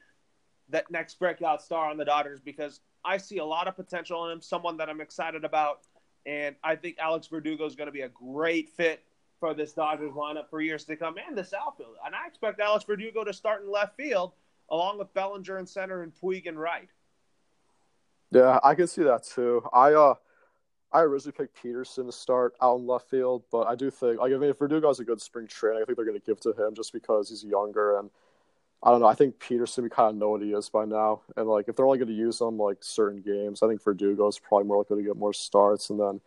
that 0.69 0.89
next 0.89 1.19
breakout 1.19 1.62
star 1.62 1.89
on 1.89 1.98
the 1.98 2.06
Dodgers 2.06 2.39
because 2.39 2.80
I 3.04 3.18
see 3.18 3.39
a 3.39 3.46
lot 3.46 3.68
of 3.68 3.75
potential 3.75 4.28
in 4.28 4.31
him, 4.31 4.42
someone 4.42 4.78
that 4.78 4.89
I'm 4.89 5.01
excited 5.01 5.44
about. 5.44 5.81
And 6.25 6.56
I 6.64 6.75
think 6.75 6.98
Alex 7.00 7.28
Verdugo 7.28 7.66
is 7.66 7.75
going 7.75 7.88
to 7.88 7.92
be 7.92 8.02
a 8.02 8.10
great 8.10 8.70
fit 8.70 9.04
for 9.40 9.54
this 9.54 9.74
Dodgers 9.74 10.14
lineup 10.14 10.50
for 10.50 10.62
years 10.62 10.86
to 10.86 10.96
come 10.96 11.16
and 11.28 11.38
this 11.38 11.54
outfield. 11.54 11.96
And 12.06 12.16
I 12.16 12.28
expect 12.28 12.60
Alex 12.60 12.86
Verdugo 12.86 13.24
to 13.24 13.34
start 13.34 13.64
in 13.64 13.72
left 13.72 13.98
field 13.98 14.31
along 14.70 15.00
with 15.00 15.14
Bellinger 15.14 15.58
in 15.58 15.66
center 15.66 16.02
and 16.04 16.14
Puig 16.16 16.46
in 16.46 16.58
right. 16.58 16.90
Yeah, 18.31 18.60
I 18.64 18.74
can 18.74 18.88
see 18.88 19.04
that 19.04 19.24
too. 19.24 19.62
I 19.74 19.94
uh 19.94 20.16
I 20.92 21.02
originally 21.02 21.34
picked 21.34 21.62
Pederson 21.62 22.06
to 22.06 22.12
start 22.12 22.54
out 22.62 22.78
in 22.78 22.88
left 22.88 23.10
field, 23.10 23.44
but 23.52 23.68
I 23.68 23.75
do 23.75 23.92
think 23.92 24.20
like 24.20 24.31
I 24.31 24.38
mean 24.38 24.50
if 24.50 24.58
Verdugo 24.58 24.88
has 24.88 25.00
a 25.00 25.06
good 25.06 25.22
spring 25.22 25.48
training, 25.48 25.81
I 25.81 25.86
think 25.86 25.98
they're 25.98 26.06
gonna 26.06 26.20
give 26.20 26.40
to 26.42 26.54
him 26.54 26.74
just 26.74 26.94
because 26.94 27.30
he's 27.30 27.44
younger 27.44 28.00
and 28.00 28.10
I 28.83 28.91
don't 28.91 29.00
know. 29.00 29.07
I 29.07 29.15
think 29.15 29.39
Pederson 29.39 29.83
we 29.83 29.89
kind 29.89 30.09
of 30.09 30.15
know 30.18 30.30
what 30.30 30.41
he 30.41 30.51
is 30.51 30.68
by 30.68 30.83
now, 30.83 31.21
and 31.38 31.47
like 31.47 31.69
if 31.69 31.75
they're 31.75 31.85
only 31.85 31.97
going 31.97 32.09
to 32.09 32.13
use 32.13 32.41
him 32.41 32.57
like 32.57 32.77
certain 32.81 33.21
games, 33.21 33.63
I 33.63 33.68
think 33.68 33.81
Verdugo 33.81 34.27
is 34.27 34.38
probably 34.38 34.68
more 34.68 34.80
likely 34.80 34.97
to 34.97 35.07
get 35.07 35.15
more 35.15 35.33
starts. 35.33 35.89
And 35.89 36.00
then 36.00 36.19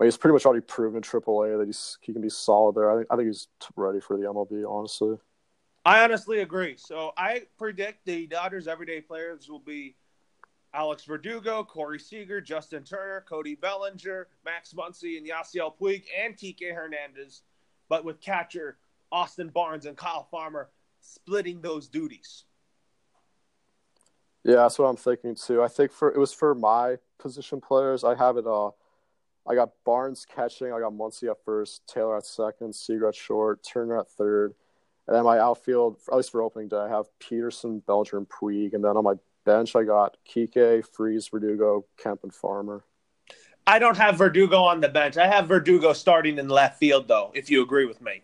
like, 0.00 0.06
he's 0.06 0.16
pretty 0.16 0.32
much 0.32 0.44
already 0.44 0.62
proven 0.62 0.96
in 0.96 1.02
AAA 1.02 1.58
that 1.58 1.66
he's 1.66 1.98
he 2.00 2.12
can 2.12 2.20
be 2.20 2.28
solid 2.28 2.74
there. 2.74 2.90
I 2.90 2.96
think 2.96 3.06
I 3.10 3.16
think 3.16 3.28
he's 3.28 3.46
ready 3.76 4.00
for 4.00 4.16
the 4.16 4.24
MLB. 4.24 4.68
Honestly, 4.68 5.18
I 5.84 6.02
honestly 6.02 6.40
agree. 6.40 6.76
So 6.76 7.12
I 7.16 7.42
predict 7.58 8.04
the 8.06 8.26
Dodgers' 8.26 8.66
everyday 8.66 9.00
players 9.00 9.48
will 9.48 9.60
be 9.60 9.94
Alex 10.74 11.04
Verdugo, 11.04 11.62
Corey 11.62 12.00
Seager, 12.00 12.40
Justin 12.40 12.82
Turner, 12.82 13.24
Cody 13.28 13.54
Bellinger, 13.54 14.26
Max 14.44 14.72
Muncy, 14.72 15.16
and 15.16 15.28
Yasiel 15.28 15.72
Puig, 15.80 16.04
and 16.20 16.36
Kike 16.36 16.74
Hernandez. 16.74 17.42
But 17.88 18.04
with 18.04 18.20
catcher 18.20 18.78
Austin 19.12 19.48
Barnes 19.48 19.86
and 19.86 19.96
Kyle 19.96 20.26
Farmer 20.28 20.70
splitting 21.00 21.60
those 21.60 21.88
duties. 21.88 22.44
Yeah, 24.44 24.56
that's 24.56 24.78
what 24.78 24.86
I'm 24.86 24.96
thinking 24.96 25.34
too. 25.34 25.62
I 25.62 25.68
think 25.68 25.92
for 25.92 26.10
it 26.10 26.18
was 26.18 26.32
for 26.32 26.54
my 26.54 26.96
position 27.18 27.60
players. 27.60 28.04
I 28.04 28.14
have 28.14 28.36
it. 28.36 28.46
Uh, 28.46 28.70
I 29.46 29.54
got 29.54 29.70
Barnes 29.84 30.24
catching. 30.24 30.72
I 30.72 30.80
got 30.80 30.92
Muncy 30.92 31.30
at 31.30 31.44
first, 31.44 31.82
Taylor 31.86 32.16
at 32.16 32.26
second, 32.26 32.74
Seager 32.74 33.08
at 33.08 33.14
short, 33.14 33.62
Turner 33.62 33.98
at 34.00 34.08
third, 34.08 34.54
and 35.06 35.16
then 35.16 35.24
my 35.24 35.38
outfield, 35.38 35.98
at 36.10 36.16
least 36.16 36.30
for 36.30 36.42
opening 36.42 36.68
day, 36.68 36.76
I 36.76 36.88
have 36.88 37.06
Pederson, 37.20 37.82
Belger, 37.84 38.16
and 38.16 38.28
Puig, 38.28 38.74
and 38.74 38.84
then 38.84 38.96
on 38.96 39.04
my 39.04 39.14
bench 39.44 39.74
I 39.74 39.82
got 39.82 40.16
Kike, 40.28 40.86
Freese, 40.86 41.28
Verdugo, 41.28 41.84
Kemp, 41.98 42.20
and 42.22 42.34
Farmer. 42.34 42.84
I 43.66 43.78
don't 43.78 43.96
have 43.96 44.16
Verdugo 44.16 44.62
on 44.62 44.80
the 44.80 44.88
bench. 44.88 45.16
I 45.16 45.26
have 45.26 45.48
Verdugo 45.48 45.92
starting 45.92 46.38
in 46.38 46.48
left 46.48 46.78
field, 46.78 47.08
though. 47.08 47.30
If 47.34 47.50
you 47.50 47.62
agree 47.62 47.86
with 47.86 48.00
me. 48.00 48.22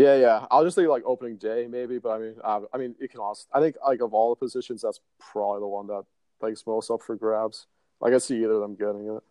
Yeah, 0.00 0.16
yeah. 0.16 0.46
I'll 0.50 0.64
just 0.64 0.76
say 0.76 0.86
like 0.86 1.02
opening 1.04 1.36
day 1.36 1.66
maybe, 1.68 1.98
but 1.98 2.08
I 2.08 2.18
mean, 2.18 2.34
uh, 2.42 2.60
I 2.72 2.78
mean, 2.78 2.94
it 2.98 3.10
can 3.10 3.20
also. 3.20 3.46
I 3.52 3.60
think 3.60 3.76
like 3.86 4.00
of 4.00 4.14
all 4.14 4.30
the 4.30 4.38
positions, 4.38 4.80
that's 4.80 4.98
probably 5.18 5.60
the 5.60 5.66
one 5.66 5.88
that 5.88 6.04
likes 6.40 6.66
most 6.66 6.90
up 6.90 7.02
for 7.02 7.16
grabs. 7.16 7.66
I 8.02 8.08
can 8.08 8.18
see 8.18 8.36
either 8.36 8.54
of 8.54 8.60
them 8.62 8.76
getting 8.76 9.14
it. 9.14 9.22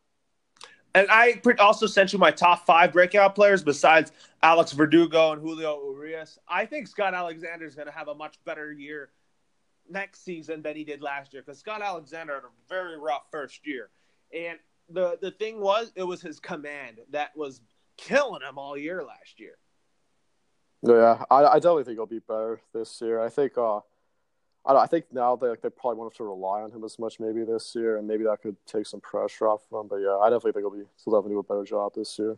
And 0.93 1.07
I 1.09 1.41
also 1.57 1.87
sent 1.87 2.13
you 2.13 2.19
my 2.19 2.29
top 2.29 2.67
five 2.67 2.93
breakout 2.93 3.33
players 3.33 3.63
besides 3.63 4.11
Alex 4.43 4.71
Verdugo 4.71 5.31
and 5.31 5.41
Julio 5.41 5.91
Urias. 5.91 6.37
I 6.47 6.67
think 6.67 6.87
Scott 6.87 7.15
Alexander 7.15 7.65
is 7.65 7.73
going 7.73 7.87
to 7.87 7.93
have 7.93 8.07
a 8.07 8.13
much 8.13 8.37
better 8.45 8.71
year 8.71 9.09
next 9.89 10.23
season 10.23 10.61
than 10.61 10.75
he 10.75 10.83
did 10.83 11.01
last 11.01 11.33
year 11.33 11.41
because 11.43 11.57
Scott 11.57 11.81
Alexander 11.81 12.35
had 12.35 12.43
a 12.43 12.53
very 12.67 12.99
rough 12.99 13.23
first 13.31 13.65
year. 13.65 13.89
And 14.31 14.59
the 14.87 15.17
the 15.19 15.31
thing 15.31 15.61
was, 15.61 15.91
it 15.95 16.03
was 16.03 16.21
his 16.21 16.39
command 16.39 16.99
that 17.09 17.35
was 17.35 17.59
killing 17.97 18.43
him 18.47 18.59
all 18.59 18.77
year 18.77 19.03
last 19.03 19.39
year. 19.39 19.57
Yeah, 20.81 21.23
I, 21.29 21.45
I 21.45 21.55
definitely 21.55 21.83
think 21.83 21.97
he'll 21.97 22.05
be 22.05 22.19
better 22.19 22.61
this 22.73 23.01
year. 23.01 23.21
I 23.21 23.29
think 23.29 23.57
uh, 23.57 23.77
I, 24.65 24.73
I 24.75 24.87
think 24.87 25.05
now 25.11 25.35
they 25.35 25.47
like, 25.47 25.61
they 25.61 25.69
probably 25.69 25.97
won't 25.97 26.13
have 26.13 26.17
to 26.17 26.23
rely 26.23 26.61
on 26.61 26.71
him 26.71 26.83
as 26.83 26.97
much 26.97 27.19
maybe 27.19 27.43
this 27.43 27.75
year, 27.75 27.97
and 27.97 28.07
maybe 28.07 28.23
that 28.23 28.41
could 28.41 28.55
take 28.65 28.85
some 28.85 29.01
pressure 29.01 29.47
off 29.47 29.63
of 29.71 29.81
him. 29.81 29.87
But 29.89 29.97
yeah, 29.97 30.17
I 30.17 30.29
definitely 30.29 30.53
think 30.53 30.63
he'll 30.63 30.83
be 30.83 30.89
he'll 31.03 31.13
definitely 31.13 31.35
do 31.35 31.39
a 31.39 31.43
better 31.43 31.65
job 31.65 31.93
this 31.95 32.17
year. 32.17 32.37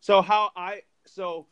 So 0.00 0.22
how 0.22 0.50
I 0.56 0.82
so 1.04 1.46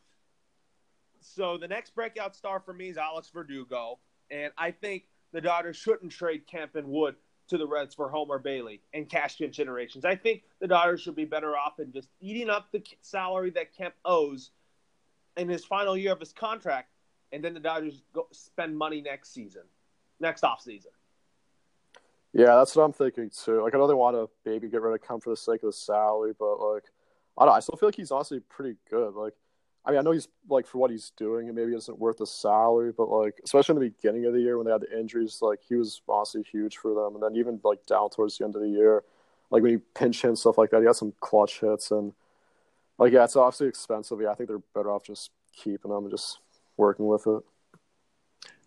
so 1.20 1.58
the 1.58 1.68
next 1.68 1.94
breakout 1.94 2.34
star 2.34 2.60
for 2.60 2.72
me 2.72 2.88
is 2.88 2.96
Alex 2.96 3.30
Verdugo, 3.32 3.98
and 4.30 4.52
I 4.56 4.70
think 4.70 5.04
the 5.32 5.42
Dodgers 5.42 5.76
shouldn't 5.76 6.12
trade 6.12 6.46
Kemp 6.46 6.74
and 6.74 6.88
Wood 6.88 7.16
to 7.48 7.58
the 7.58 7.66
Reds 7.66 7.94
for 7.94 8.08
Homer 8.08 8.38
Bailey 8.38 8.80
and 8.94 9.08
cash 9.08 9.36
considerations. 9.36 10.04
I 10.04 10.16
think 10.16 10.42
the 10.60 10.68
Dodgers 10.68 11.02
should 11.02 11.16
be 11.16 11.24
better 11.24 11.56
off 11.56 11.80
in 11.80 11.92
just 11.92 12.08
eating 12.20 12.48
up 12.48 12.70
the 12.72 12.82
salary 13.00 13.50
that 13.50 13.74
Kemp 13.76 13.94
owes 14.04 14.50
in 15.38 15.48
his 15.48 15.64
final 15.64 15.96
year 15.96 16.12
of 16.12 16.20
his 16.20 16.32
contract, 16.32 16.90
and 17.32 17.42
then 17.42 17.54
the 17.54 17.60
Dodgers 17.60 18.02
go 18.12 18.26
spend 18.32 18.76
money 18.76 19.00
next 19.00 19.32
season, 19.32 19.62
next 20.20 20.44
off 20.44 20.60
season. 20.60 20.90
Yeah, 22.32 22.56
that's 22.56 22.76
what 22.76 22.82
I'm 22.82 22.92
thinking 22.92 23.30
too. 23.30 23.62
Like 23.62 23.74
I 23.74 23.78
know 23.78 23.86
they 23.86 23.94
want 23.94 24.16
to 24.16 24.28
maybe 24.44 24.68
get 24.68 24.82
rid 24.82 24.94
of 24.94 25.06
Kemp 25.06 25.22
for 25.22 25.30
the 25.30 25.36
sake 25.36 25.62
of 25.62 25.68
the 25.68 25.72
salary, 25.72 26.34
but 26.38 26.56
like 26.56 26.84
I 27.38 27.42
don't. 27.42 27.52
Know, 27.52 27.56
I 27.56 27.60
still 27.60 27.76
feel 27.76 27.88
like 27.88 27.96
he's 27.96 28.10
honestly 28.10 28.40
pretty 28.40 28.76
good. 28.90 29.14
Like 29.14 29.34
I 29.84 29.90
mean, 29.90 30.00
I 30.00 30.02
know 30.02 30.10
he's 30.10 30.28
like 30.48 30.66
for 30.66 30.78
what 30.78 30.90
he's 30.90 31.12
doing, 31.16 31.46
and 31.46 31.56
maybe 31.56 31.74
isn't 31.74 31.98
worth 31.98 32.18
the 32.18 32.26
salary, 32.26 32.92
but 32.92 33.08
like 33.08 33.40
especially 33.44 33.76
in 33.76 33.80
the 33.80 33.88
beginning 33.88 34.26
of 34.26 34.34
the 34.34 34.40
year 34.40 34.58
when 34.58 34.66
they 34.66 34.72
had 34.72 34.82
the 34.82 34.98
injuries, 34.98 35.38
like 35.40 35.60
he 35.66 35.76
was 35.76 36.02
honestly 36.08 36.42
huge 36.42 36.76
for 36.76 36.94
them. 36.94 37.14
And 37.14 37.22
then 37.22 37.36
even 37.36 37.60
like 37.64 37.86
down 37.86 38.10
towards 38.10 38.36
the 38.36 38.44
end 38.44 38.56
of 38.56 38.62
the 38.62 38.68
year, 38.68 39.04
like 39.50 39.62
when 39.62 39.72
he 39.72 39.78
pinch 39.94 40.22
hit 40.22 40.28
and 40.28 40.38
stuff 40.38 40.58
like 40.58 40.70
that, 40.70 40.80
he 40.80 40.86
had 40.86 40.96
some 40.96 41.14
clutch 41.20 41.60
hits 41.60 41.90
and 41.90 42.12
like 42.98 43.12
yeah, 43.12 43.24
it's 43.24 43.36
obviously 43.36 43.68
expensive. 43.68 44.20
Yeah, 44.20 44.30
I 44.30 44.34
think 44.34 44.48
they're 44.48 44.62
better 44.74 44.90
off 44.90 45.04
just 45.04 45.30
keeping 45.52 45.90
them 45.90 46.04
and 46.04 46.10
just 46.10 46.38
working 46.76 47.06
with 47.06 47.26
it. 47.26 47.42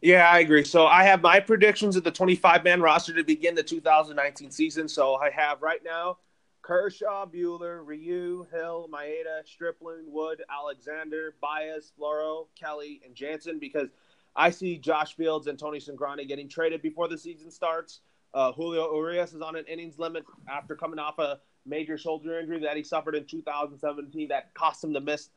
Yeah, 0.01 0.29
I 0.29 0.39
agree. 0.39 0.63
So 0.63 0.87
I 0.87 1.03
have 1.03 1.21
my 1.21 1.39
predictions 1.39 1.95
of 1.95 2.03
the 2.03 2.11
25 2.11 2.63
man 2.63 2.81
roster 2.81 3.13
to 3.13 3.23
begin 3.23 3.53
the 3.53 3.63
2019 3.63 4.49
season. 4.49 4.87
So 4.87 5.15
I 5.15 5.29
have 5.29 5.61
right 5.61 5.81
now 5.85 6.17
Kershaw, 6.63 7.25
Buehler, 7.27 7.81
Ryu, 7.85 8.47
Hill, 8.51 8.89
Maeda, 8.91 9.45
Stripling, 9.45 10.05
Wood, 10.07 10.43
Alexander, 10.49 11.35
Baez, 11.39 11.91
Floro, 11.99 12.47
Kelly, 12.59 13.01
and 13.05 13.13
Jansen 13.13 13.59
because 13.59 13.89
I 14.35 14.49
see 14.49 14.77
Josh 14.77 15.15
Fields 15.15 15.47
and 15.47 15.59
Tony 15.59 15.79
Cingrani 15.79 16.27
getting 16.27 16.47
traded 16.47 16.81
before 16.81 17.07
the 17.07 17.17
season 17.17 17.51
starts. 17.51 17.99
Uh, 18.33 18.51
Julio 18.53 18.95
Urias 18.95 19.33
is 19.33 19.41
on 19.41 19.55
an 19.55 19.65
innings 19.65 19.99
limit 19.99 20.23
after 20.49 20.75
coming 20.75 20.99
off 20.99 21.19
a 21.19 21.39
major 21.65 21.97
shoulder 21.97 22.39
injury 22.39 22.59
that 22.59 22.77
he 22.77 22.83
suffered 22.83 23.15
in 23.15 23.25
2017 23.25 24.29
that 24.29 24.53
cost 24.53 24.83
him 24.83 24.93
to 24.93 24.99
miss 24.99 25.29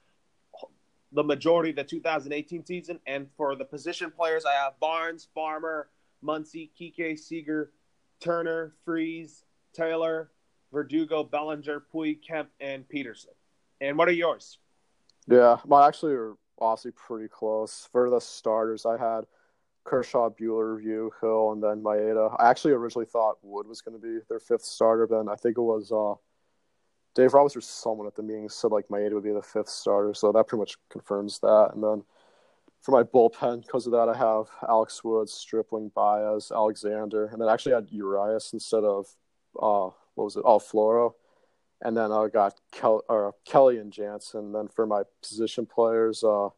the 1.12 1.22
majority 1.22 1.70
of 1.70 1.76
the 1.76 1.84
2018 1.84 2.64
season. 2.66 2.98
And 3.06 3.28
for 3.36 3.54
the 3.54 3.64
position 3.64 4.10
players, 4.10 4.44
I 4.44 4.52
have 4.52 4.78
Barnes, 4.80 5.28
Farmer, 5.34 5.88
Muncy, 6.24 6.70
Kike, 6.78 7.18
Seager, 7.18 7.70
Turner, 8.20 8.74
Freese, 8.84 9.44
Taylor, 9.72 10.30
Verdugo, 10.72 11.22
Bellinger, 11.22 11.84
Puig, 11.92 12.18
Kemp, 12.26 12.48
and 12.60 12.84
Pederson. 12.88 13.34
And 13.80 13.96
what 13.96 14.08
are 14.08 14.12
yours? 14.12 14.58
Yeah, 15.26 15.58
mine 15.66 15.88
actually 15.88 16.14
are 16.14 16.34
honestly 16.58 16.90
pretty 16.92 17.28
close. 17.28 17.88
For 17.92 18.10
the 18.10 18.20
starters, 18.20 18.86
I 18.86 18.96
had 18.96 19.26
Kershaw, 19.84 20.30
Buehler, 20.30 20.76
Ryu, 20.76 21.10
Hill, 21.20 21.52
and 21.52 21.62
then 21.62 21.82
Maeda. 21.82 22.34
I 22.38 22.50
actually 22.50 22.72
originally 22.72 23.06
thought 23.06 23.38
Wood 23.42 23.66
was 23.66 23.80
going 23.80 24.00
to 24.00 24.02
be 24.02 24.18
their 24.28 24.40
fifth 24.40 24.64
starter, 24.64 25.06
but 25.06 25.18
then 25.18 25.28
I 25.28 25.36
think 25.36 25.58
it 25.58 25.62
was 25.62 25.92
uh, 25.92 26.14
Dave 27.14 27.34
Roberts 27.34 27.56
or 27.56 27.60
someone 27.60 28.06
at 28.06 28.14
the 28.14 28.22
meeting 28.22 28.48
said 28.48 28.72
like 28.72 28.88
Maeda 28.88 29.12
would 29.12 29.24
be 29.24 29.32
the 29.32 29.42
fifth 29.42 29.68
starter, 29.68 30.14
so 30.14 30.32
that 30.32 30.46
pretty 30.46 30.60
much 30.60 30.76
confirms 30.90 31.38
that. 31.40 31.70
And 31.74 31.82
then 31.82 32.02
for 32.82 32.92
my 32.92 33.02
bullpen, 33.02 33.62
because 33.62 33.86
of 33.86 33.92
that, 33.92 34.08
I 34.08 34.16
have 34.16 34.46
Alex 34.68 35.04
Woods, 35.04 35.32
Stripling, 35.32 35.90
Baez, 35.94 36.50
Alexander, 36.50 37.26
and 37.26 37.40
then 37.40 37.48
I 37.48 37.52
actually 37.52 37.74
had 37.74 37.88
Urias 37.90 38.52
instead 38.52 38.84
of 38.84 39.06
uh, 39.60 39.90
what 40.14 40.24
was 40.24 40.36
it? 40.36 40.42
Oh, 40.44 40.58
Floro. 40.58 41.14
And 41.82 41.96
then 41.96 42.12
I 42.12 42.28
got 42.32 42.58
Kel- 42.72 43.34
Kelly 43.44 43.78
and 43.78 43.92
Jansen. 43.92 44.40
And 44.40 44.54
then 44.54 44.68
for 44.68 44.86
my 44.86 45.02
position 45.22 45.66
players, 45.66 46.24
uh, 46.24 46.48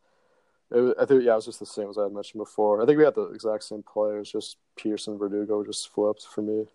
I 0.72 1.04
think 1.04 1.22
yeah, 1.22 1.32
it 1.32 1.36
was 1.36 1.44
just 1.44 1.60
the 1.60 1.66
same 1.66 1.88
as 1.88 1.96
I 1.96 2.04
had 2.04 2.12
mentioned 2.12 2.40
before. 2.40 2.82
I 2.82 2.86
think 2.86 2.98
we 2.98 3.04
had 3.04 3.14
the 3.14 3.30
exact 3.30 3.64
same 3.64 3.84
players, 3.84 4.32
just 4.32 4.56
Pederson, 4.78 5.18
Verdugo 5.18 5.64
just 5.64 5.92
flipped 5.92 6.26
for 6.26 6.42
me. 6.42 6.66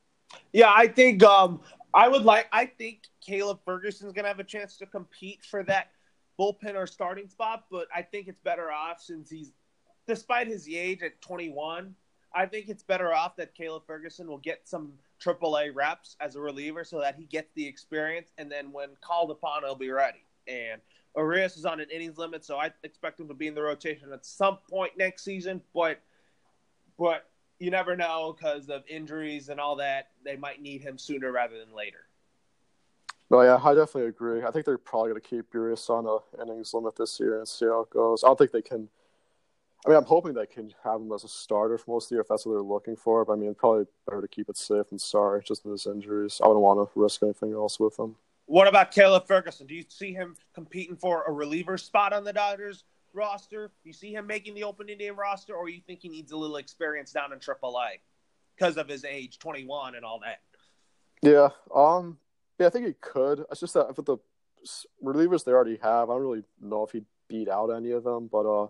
Yeah, 0.53 0.71
I 0.73 0.87
think 0.87 1.23
um, 1.23 1.61
I 1.93 2.07
would 2.07 2.23
like. 2.23 2.47
I 2.53 2.65
think 2.65 3.01
Caleb 3.19 3.59
Ferguson's 3.65 4.13
gonna 4.13 4.29
have 4.29 4.39
a 4.39 4.45
chance 4.45 4.77
to 4.77 4.85
compete 4.85 5.43
for 5.43 5.63
that 5.63 5.89
bullpen 6.39 6.75
or 6.75 6.87
starting 6.87 7.27
spot, 7.27 7.65
but 7.69 7.87
I 7.93 8.01
think 8.01 8.27
it's 8.27 8.39
better 8.39 8.71
off 8.71 9.01
since 9.01 9.29
he's, 9.29 9.51
despite 10.07 10.47
his 10.47 10.67
age 10.69 11.03
at 11.03 11.21
21, 11.21 11.93
I 12.33 12.45
think 12.45 12.69
it's 12.69 12.83
better 12.83 13.13
off 13.13 13.35
that 13.35 13.53
Caleb 13.53 13.83
Ferguson 13.85 14.27
will 14.27 14.37
get 14.37 14.61
some 14.67 14.93
AAA 15.21 15.75
reps 15.75 16.15
as 16.19 16.35
a 16.35 16.41
reliever 16.41 16.83
so 16.83 16.99
that 17.01 17.15
he 17.15 17.25
gets 17.25 17.51
the 17.55 17.67
experience, 17.67 18.31
and 18.37 18.51
then 18.51 18.71
when 18.71 18.89
called 19.01 19.31
upon, 19.31 19.63
he'll 19.63 19.75
be 19.75 19.91
ready. 19.91 20.25
And 20.47 20.81
Urias 21.15 21.57
is 21.57 21.65
on 21.65 21.79
an 21.79 21.87
innings 21.93 22.17
limit, 22.17 22.45
so 22.45 22.57
I 22.57 22.71
expect 22.83 23.19
him 23.19 23.27
to 23.27 23.33
be 23.33 23.47
in 23.47 23.55
the 23.55 23.61
rotation 23.61 24.13
at 24.13 24.25
some 24.25 24.57
point 24.69 24.93
next 24.97 25.23
season. 25.23 25.61
But 25.73 25.99
but 26.97 27.27
you 27.59 27.69
never 27.69 27.95
know 27.95 28.35
because 28.35 28.69
of 28.69 28.83
injuries 28.87 29.49
and 29.49 29.59
all 29.59 29.75
that. 29.77 30.09
They 30.23 30.35
might 30.35 30.61
need 30.61 30.81
him 30.81 30.97
sooner 30.97 31.31
rather 31.31 31.57
than 31.59 31.75
later. 31.75 32.05
No, 33.29 33.41
yeah, 33.43 33.55
I 33.63 33.73
definitely 33.73 34.09
agree. 34.09 34.43
I 34.43 34.51
think 34.51 34.65
they're 34.65 34.77
probably 34.77 35.11
going 35.11 35.21
to 35.21 35.27
keep 35.27 35.53
Urias 35.53 35.89
on 35.89 36.05
a 36.05 36.41
innings 36.41 36.73
limit 36.73 36.95
this 36.97 37.19
year 37.19 37.37
and 37.37 37.47
see 37.47 37.65
how 37.65 37.81
it 37.81 37.89
goes. 37.89 38.23
I 38.23 38.27
don't 38.27 38.37
think 38.37 38.51
they 38.51 38.61
can. 38.61 38.89
I 39.85 39.89
mean, 39.89 39.97
I'm 39.97 40.05
hoping 40.05 40.33
they 40.33 40.45
can 40.45 40.73
have 40.83 41.01
him 41.01 41.11
as 41.11 41.23
a 41.23 41.27
starter 41.27 41.77
for 41.77 41.91
most 41.91 42.05
of 42.05 42.09
the 42.09 42.15
year 42.15 42.21
if 42.21 42.27
that's 42.27 42.45
what 42.45 42.53
they're 42.53 42.61
looking 42.61 42.95
for. 42.95 43.23
But 43.23 43.33
I 43.33 43.35
mean, 43.37 43.55
probably 43.55 43.85
better 44.07 44.21
to 44.21 44.27
keep 44.27 44.49
it 44.49 44.57
safe 44.57 44.85
and 44.91 44.99
sorry, 44.99 45.41
just 45.45 45.63
with 45.65 45.71
his 45.71 45.87
injuries. 45.87 46.41
I 46.43 46.47
wouldn't 46.47 46.61
want 46.61 46.79
to 46.79 46.99
risk 46.99 47.23
anything 47.23 47.53
else 47.53 47.79
with 47.79 47.97
him. 47.97 48.15
What 48.51 48.67
about 48.67 48.91
Caleb 48.91 49.27
Ferguson? 49.27 49.65
Do 49.65 49.73
you 49.73 49.85
see 49.87 50.11
him 50.11 50.35
competing 50.53 50.97
for 50.97 51.23
a 51.25 51.31
reliever 51.31 51.77
spot 51.77 52.11
on 52.11 52.25
the 52.25 52.33
Dodgers 52.33 52.83
roster? 53.13 53.71
You 53.85 53.93
see 53.93 54.13
him 54.13 54.27
making 54.27 54.55
the 54.55 54.65
opening 54.65 54.97
day 54.97 55.09
roster, 55.09 55.55
or 55.55 55.69
you 55.69 55.79
think 55.87 56.01
he 56.01 56.09
needs 56.09 56.33
a 56.33 56.37
little 56.37 56.57
experience 56.57 57.13
down 57.13 57.31
in 57.31 57.39
AAA 57.39 58.01
because 58.57 58.75
of 58.75 58.89
his 58.89 59.05
age, 59.05 59.39
21, 59.39 59.95
and 59.95 60.03
all 60.03 60.19
that? 60.19 60.41
Yeah, 61.21 61.47
um, 61.73 62.17
yeah, 62.59 62.67
I 62.67 62.69
think 62.71 62.87
he 62.87 62.93
could. 62.99 63.45
It's 63.49 63.61
just 63.61 63.73
that 63.75 63.95
with 63.95 64.05
the 64.05 64.17
relievers 65.01 65.45
they 65.45 65.53
already 65.53 65.79
have, 65.81 66.09
I 66.09 66.13
don't 66.15 66.21
really 66.21 66.43
know 66.59 66.83
if 66.83 66.91
he'd 66.91 67.05
beat 67.29 67.47
out 67.47 67.69
any 67.69 67.91
of 67.91 68.03
them. 68.03 68.27
But 68.29 68.45
uh, 68.45 68.67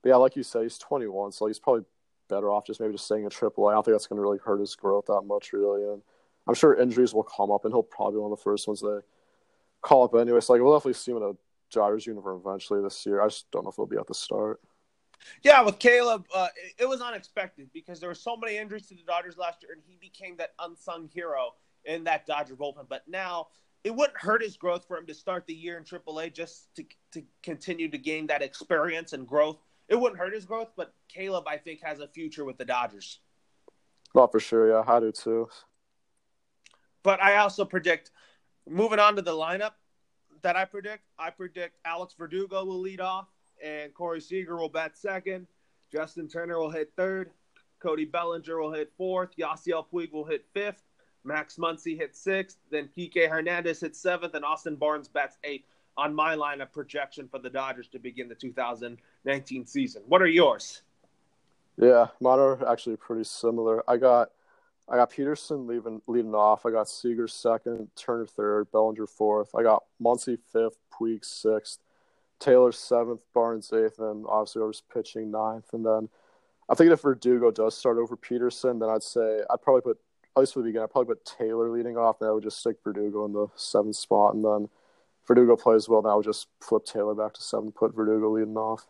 but 0.00 0.10
yeah, 0.10 0.16
like 0.16 0.36
you 0.36 0.44
say, 0.44 0.62
he's 0.62 0.78
21, 0.78 1.32
so 1.32 1.48
he's 1.48 1.58
probably 1.58 1.82
better 2.28 2.52
off 2.52 2.68
just 2.68 2.78
maybe 2.78 2.92
just 2.92 3.06
staying 3.06 3.24
in 3.24 3.30
AAA. 3.30 3.68
I 3.68 3.74
don't 3.74 3.84
think 3.84 3.96
that's 3.96 4.06
going 4.06 4.18
to 4.18 4.22
really 4.22 4.38
hurt 4.38 4.60
his 4.60 4.76
growth 4.76 5.06
that 5.06 5.22
much, 5.22 5.52
really. 5.52 5.82
And 5.82 6.02
I'm 6.48 6.54
sure 6.54 6.74
injuries 6.74 7.12
will 7.12 7.22
come 7.22 7.50
up, 7.50 7.64
and 7.64 7.74
he'll 7.74 7.82
probably 7.82 8.14
be 8.14 8.20
one 8.20 8.32
of 8.32 8.38
the 8.38 8.42
first 8.42 8.66
ones 8.66 8.80
they 8.80 9.00
call 9.82 10.04
up 10.04 10.14
anyway. 10.14 10.40
So 10.40 10.54
like 10.54 10.62
we'll 10.62 10.72
definitely 10.72 10.94
see 10.94 11.12
him 11.12 11.18
in 11.18 11.22
a 11.24 11.32
Dodgers 11.70 12.06
uniform 12.06 12.40
eventually 12.44 12.82
this 12.82 13.04
year. 13.04 13.20
I 13.20 13.26
just 13.26 13.50
don't 13.50 13.64
know 13.64 13.70
if 13.70 13.76
he'll 13.76 13.86
be 13.86 13.98
at 13.98 14.06
the 14.06 14.14
start. 14.14 14.60
Yeah, 15.42 15.60
with 15.62 15.78
Caleb, 15.78 16.24
uh, 16.34 16.48
it, 16.56 16.84
it 16.84 16.88
was 16.88 17.02
unexpected 17.02 17.68
because 17.74 18.00
there 18.00 18.08
were 18.08 18.14
so 18.14 18.36
many 18.36 18.56
injuries 18.56 18.86
to 18.86 18.94
the 18.94 19.02
Dodgers 19.02 19.36
last 19.36 19.62
year, 19.62 19.72
and 19.72 19.82
he 19.86 19.98
became 20.00 20.36
that 20.38 20.52
unsung 20.58 21.08
hero 21.12 21.54
in 21.84 22.04
that 22.04 22.26
Dodger 22.26 22.56
bullpen. 22.56 22.88
But 22.88 23.02
now 23.06 23.48
it 23.84 23.94
wouldn't 23.94 24.18
hurt 24.18 24.42
his 24.42 24.56
growth 24.56 24.86
for 24.86 24.96
him 24.96 25.06
to 25.06 25.14
start 25.14 25.46
the 25.46 25.54
year 25.54 25.76
in 25.76 25.84
AAA 25.84 26.32
just 26.32 26.74
to 26.76 26.84
to 27.12 27.22
continue 27.42 27.90
to 27.90 27.98
gain 27.98 28.26
that 28.28 28.42
experience 28.42 29.12
and 29.12 29.26
growth. 29.26 29.58
It 29.88 29.96
wouldn't 29.96 30.18
hurt 30.18 30.34
his 30.34 30.44
growth, 30.44 30.70
but 30.76 30.94
Caleb, 31.08 31.44
I 31.46 31.56
think, 31.58 31.82
has 31.82 32.00
a 32.00 32.08
future 32.08 32.44
with 32.44 32.56
the 32.56 32.64
Dodgers. 32.64 33.20
Not 34.14 34.32
for 34.32 34.40
sure, 34.40 34.68
yeah, 34.70 34.84
I 34.86 35.00
do 35.00 35.12
too. 35.12 35.48
But 37.02 37.22
I 37.22 37.36
also 37.36 37.64
predict, 37.64 38.10
moving 38.68 38.98
on 38.98 39.16
to 39.16 39.22
the 39.22 39.32
lineup 39.32 39.72
that 40.42 40.56
I 40.56 40.64
predict, 40.64 41.04
I 41.18 41.30
predict 41.30 41.78
Alex 41.84 42.14
Verdugo 42.18 42.64
will 42.64 42.80
lead 42.80 43.00
off, 43.00 43.28
and 43.62 43.92
Corey 43.94 44.20
Seager 44.20 44.56
will 44.56 44.68
bat 44.68 44.96
second. 44.96 45.46
Justin 45.90 46.28
Turner 46.28 46.58
will 46.58 46.70
hit 46.70 46.92
third. 46.96 47.30
Cody 47.80 48.04
Bellinger 48.04 48.60
will 48.60 48.72
hit 48.72 48.92
fourth. 48.96 49.30
Yasiel 49.36 49.86
Puig 49.92 50.12
will 50.12 50.24
hit 50.24 50.44
fifth. 50.52 50.82
Max 51.24 51.56
Muncy 51.56 51.96
hits 51.96 52.20
sixth. 52.20 52.58
Then 52.70 52.88
Kike 52.96 53.28
Hernandez 53.28 53.80
hits 53.80 54.00
seventh, 54.00 54.34
and 54.34 54.44
Austin 54.44 54.76
Barnes 54.76 55.08
bats 55.08 55.38
eighth 55.44 55.66
on 55.96 56.14
my 56.14 56.34
line 56.34 56.60
of 56.60 56.72
projection 56.72 57.28
for 57.28 57.38
the 57.38 57.50
Dodgers 57.50 57.88
to 57.88 57.98
begin 57.98 58.28
the 58.28 58.34
2019 58.34 59.66
season. 59.66 60.02
What 60.06 60.22
are 60.22 60.28
yours? 60.28 60.82
Yeah, 61.76 62.06
mine 62.20 62.38
are 62.38 62.70
actually 62.70 62.96
pretty 62.96 63.24
similar. 63.24 63.82
I 63.88 63.96
got 63.96 64.30
I 64.90 64.96
got 64.96 65.12
Pederson 65.12 65.68
leaving 65.68 66.00
leading 66.06 66.34
off. 66.34 66.64
I 66.64 66.70
got 66.70 66.88
Seager 66.88 67.28
second, 67.28 67.88
Turner 67.94 68.26
third, 68.26 68.70
Bellinger 68.72 69.06
fourth. 69.06 69.54
I 69.54 69.62
got 69.62 69.84
Muncy 70.02 70.38
fifth, 70.52 70.78
Puig 70.92 71.24
sixth, 71.24 71.80
Taylor 72.38 72.72
seventh, 72.72 73.20
Barnes 73.34 73.72
eighth, 73.72 73.98
and 73.98 74.24
obviously 74.26 74.62
was 74.62 74.82
pitching 74.92 75.30
ninth. 75.30 75.72
And 75.72 75.84
then 75.84 76.08
I 76.68 76.74
think 76.74 76.90
if 76.90 77.02
Verdugo 77.02 77.50
does 77.50 77.76
start 77.76 77.98
over 77.98 78.16
Pederson, 78.16 78.80
then 78.80 78.88
I'd 78.88 79.02
say 79.02 79.40
I'd 79.50 79.62
probably 79.62 79.82
put 79.82 79.98
at 80.36 80.40
least 80.40 80.54
for 80.54 80.60
the 80.60 80.66
beginning, 80.66 80.84
I'd 80.84 80.92
probably 80.92 81.14
put 81.14 81.24
Taylor 81.24 81.68
leading 81.68 81.96
off, 81.96 82.20
and 82.20 82.30
I 82.30 82.32
would 82.32 82.44
just 82.44 82.60
stick 82.60 82.76
Verdugo 82.84 83.24
in 83.24 83.32
the 83.32 83.48
seventh 83.56 83.96
spot, 83.96 84.34
and 84.34 84.44
then 84.44 84.68
Verdugo 85.26 85.56
plays 85.56 85.88
well, 85.88 86.00
then 86.00 86.12
I 86.12 86.14
would 86.14 86.24
just 86.24 86.46
flip 86.60 86.84
Taylor 86.84 87.14
back 87.14 87.34
to 87.34 87.42
seven, 87.42 87.72
put 87.72 87.94
Verdugo 87.94 88.30
leading 88.30 88.56
off. 88.56 88.86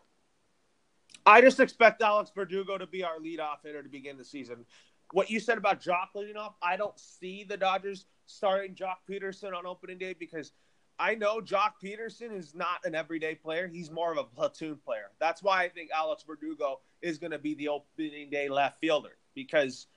I 1.25 1.41
just 1.41 1.59
expect 1.59 2.01
Alex 2.01 2.31
Verdugo 2.33 2.77
to 2.77 2.87
be 2.87 3.03
our 3.03 3.17
leadoff 3.19 3.57
hitter 3.63 3.81
to 3.83 3.89
begin 3.89 4.17
the 4.17 4.25
season 4.25 4.65
what 5.11 5.29
you 5.29 5.39
said 5.39 5.57
about 5.57 5.81
Joc 5.81 6.07
leading 6.15 6.37
off, 6.37 6.55
I 6.61 6.77
don't 6.77 6.97
see 6.99 7.43
the 7.43 7.57
Dodgers 7.57 8.05
starting 8.25 8.75
Joc 8.75 8.95
Pederson 9.09 9.55
on 9.55 9.65
opening 9.65 9.97
day 9.97 10.15
because 10.17 10.51
I 10.99 11.15
know 11.15 11.39
Joc 11.39 11.73
Pederson 11.83 12.35
is 12.37 12.53
not 12.53 12.79
an 12.83 12.93
everyday 12.93 13.33
player. 13.33 13.67
He's 13.67 13.89
more 13.89 14.11
of 14.11 14.17
a 14.17 14.23
platoon 14.23 14.77
player. 14.85 15.11
That's 15.19 15.41
why 15.41 15.63
I 15.63 15.69
think 15.69 15.89
Alex 15.95 16.23
Verdugo 16.27 16.81
is 17.01 17.17
going 17.17 17.31
to 17.31 17.39
be 17.39 17.55
the 17.55 17.69
opening 17.69 18.29
day 18.29 18.49
left 18.49 18.79
fielder 18.79 19.15
because 19.33 19.87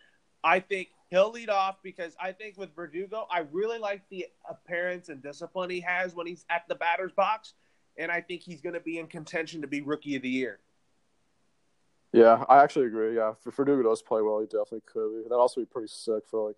I 0.45 0.61
think 0.61 0.89
he'll 1.11 1.33
lead 1.33 1.51
off 1.51 1.77
because 1.83 2.15
I 2.21 2.33
think 2.33 2.57
with 2.57 2.75
Verdugo, 2.75 3.27
I 3.31 3.41
really 3.51 3.79
like 3.79 4.03
the 4.11 4.27
appearance 4.49 5.09
and 5.09 5.23
discipline 5.23 5.71
he 5.71 5.81
has 5.81 6.15
when 6.15 6.27
he's 6.27 6.45
at 6.49 6.63
the 6.69 6.75
batter's 6.77 7.13
box. 7.13 7.55
And 7.99 8.11
I 8.11 8.21
think 8.21 8.43
he's 8.43 8.61
going 8.61 8.75
to 8.75 8.81
be 8.81 8.99
in 8.99 9.09
contention 9.09 9.61
to 9.61 9.67
be 9.67 9.83
rookie 9.83 10.17
of 10.17 10.23
the 10.23 10.31
year. 10.31 10.61
Yeah, 12.13 12.45
I 12.49 12.63
actually 12.63 12.87
agree. 12.87 13.17
Yeah, 13.17 13.35
if 13.47 13.55
Verdugo 13.55 13.83
does 13.83 14.03
play 14.03 14.21
well, 14.23 14.41
he 14.41 14.47
definitely 14.47 14.83
could. 14.87 15.25
That'd 15.25 15.33
also 15.33 15.61
be 15.61 15.67
pretty 15.67 15.89
sick 15.89 16.25
for 16.27 16.47
like 16.49 16.57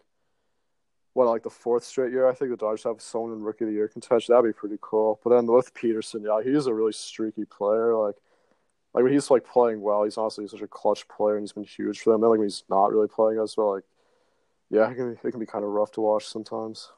what 1.12 1.26
like 1.28 1.42
the 1.42 1.50
fourth 1.50 1.84
straight 1.84 2.12
year. 2.12 2.28
I 2.28 2.34
think 2.34 2.50
the 2.50 2.56
Dodgers 2.56 2.84
have 2.84 3.00
someone 3.00 3.32
in 3.32 3.42
Rookie 3.42 3.64
of 3.64 3.68
the 3.70 3.74
Year 3.74 3.88
contention. 3.88 4.34
That'd 4.34 4.48
be 4.48 4.58
pretty 4.58 4.78
cool. 4.80 5.20
But 5.22 5.30
then 5.30 5.46
with 5.46 5.72
Pederson, 5.74 6.24
yeah, 6.24 6.42
he's 6.50 6.66
a 6.66 6.74
really 6.74 6.92
streaky 6.92 7.44
player. 7.44 7.94
Like 7.96 8.16
like 8.94 9.04
when 9.04 9.12
he's 9.12 9.30
like 9.30 9.46
playing 9.46 9.82
well, 9.82 10.04
he's 10.04 10.18
honestly 10.18 10.48
such 10.48 10.62
a 10.62 10.68
clutch 10.68 11.08
player 11.08 11.36
and 11.36 11.44
he's 11.44 11.52
been 11.52 11.64
huge 11.64 12.00
for 12.00 12.12
them. 12.12 12.20
Then 12.22 12.30
like 12.30 12.40
when 12.40 12.48
he's 12.48 12.64
not 12.70 12.92
really 12.92 13.08
playing 13.08 13.40
as 13.40 13.56
well, 13.56 13.74
like 13.74 13.84
yeah, 14.70 14.90
it 14.90 14.96
can 14.96 15.14
be, 15.14 15.28
it 15.28 15.30
can 15.32 15.40
be 15.40 15.46
kind 15.46 15.64
of 15.64 15.70
rough 15.72 15.92
to 15.92 16.02
watch 16.02 16.26
sometimes. 16.28 16.90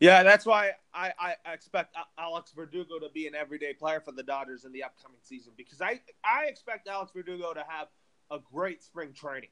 Yeah, 0.00 0.22
that's 0.22 0.46
why 0.46 0.72
I, 0.94 1.12
I 1.18 1.52
expect 1.52 1.96
Alex 2.18 2.52
Verdugo 2.54 2.98
to 2.98 3.08
be 3.12 3.26
an 3.26 3.34
everyday 3.34 3.72
player 3.72 4.00
for 4.00 4.12
the 4.12 4.22
Dodgers 4.22 4.64
in 4.64 4.72
the 4.72 4.84
upcoming 4.84 5.18
season 5.22 5.52
because 5.56 5.80
I 5.80 6.00
I 6.24 6.46
expect 6.46 6.88
Alex 6.88 7.12
Verdugo 7.14 7.52
to 7.54 7.64
have 7.66 7.88
a 8.30 8.38
great 8.52 8.82
spring 8.82 9.12
training. 9.12 9.50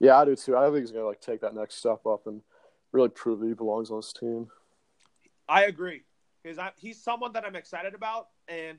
Yeah, 0.00 0.18
I 0.18 0.24
do 0.24 0.36
too. 0.36 0.56
I 0.56 0.66
think 0.66 0.78
he's 0.78 0.90
gonna 0.90 1.06
like 1.06 1.20
take 1.20 1.40
that 1.40 1.54
next 1.54 1.76
step 1.76 2.06
up 2.06 2.26
and 2.26 2.42
really 2.92 3.08
prove 3.08 3.40
that 3.40 3.46
he 3.46 3.54
belongs 3.54 3.90
on 3.90 3.98
this 3.98 4.12
team. 4.12 4.48
I 5.48 5.64
agree 5.64 6.02
because 6.42 6.58
he's 6.76 7.02
someone 7.02 7.32
that 7.32 7.44
I'm 7.44 7.56
excited 7.56 7.94
about, 7.94 8.28
and 8.48 8.78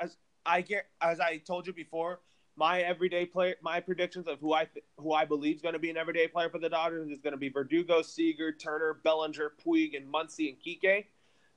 as 0.00 0.16
I 0.46 0.62
get 0.62 0.86
as 1.00 1.20
I 1.20 1.38
told 1.38 1.66
you 1.66 1.72
before, 1.72 2.20
my 2.56 2.80
everyday 2.80 3.26
player, 3.26 3.54
my 3.62 3.80
predictions 3.80 4.26
of 4.26 4.38
who 4.40 4.52
I 4.52 4.68
who 4.98 5.12
I 5.12 5.24
believe 5.24 5.56
is 5.56 5.62
going 5.62 5.74
to 5.74 5.78
be 5.78 5.90
an 5.90 5.96
everyday 5.96 6.28
player 6.28 6.50
for 6.50 6.58
the 6.58 6.68
Dodgers 6.68 7.10
is 7.10 7.20
going 7.20 7.32
to 7.32 7.38
be 7.38 7.48
Verdugo, 7.48 8.02
Seager, 8.02 8.52
Turner, 8.52 9.00
Bellinger, 9.02 9.52
Puig, 9.64 9.96
and 9.96 10.12
Muncy 10.12 10.48
and 10.48 10.58
Kike. 10.60 11.06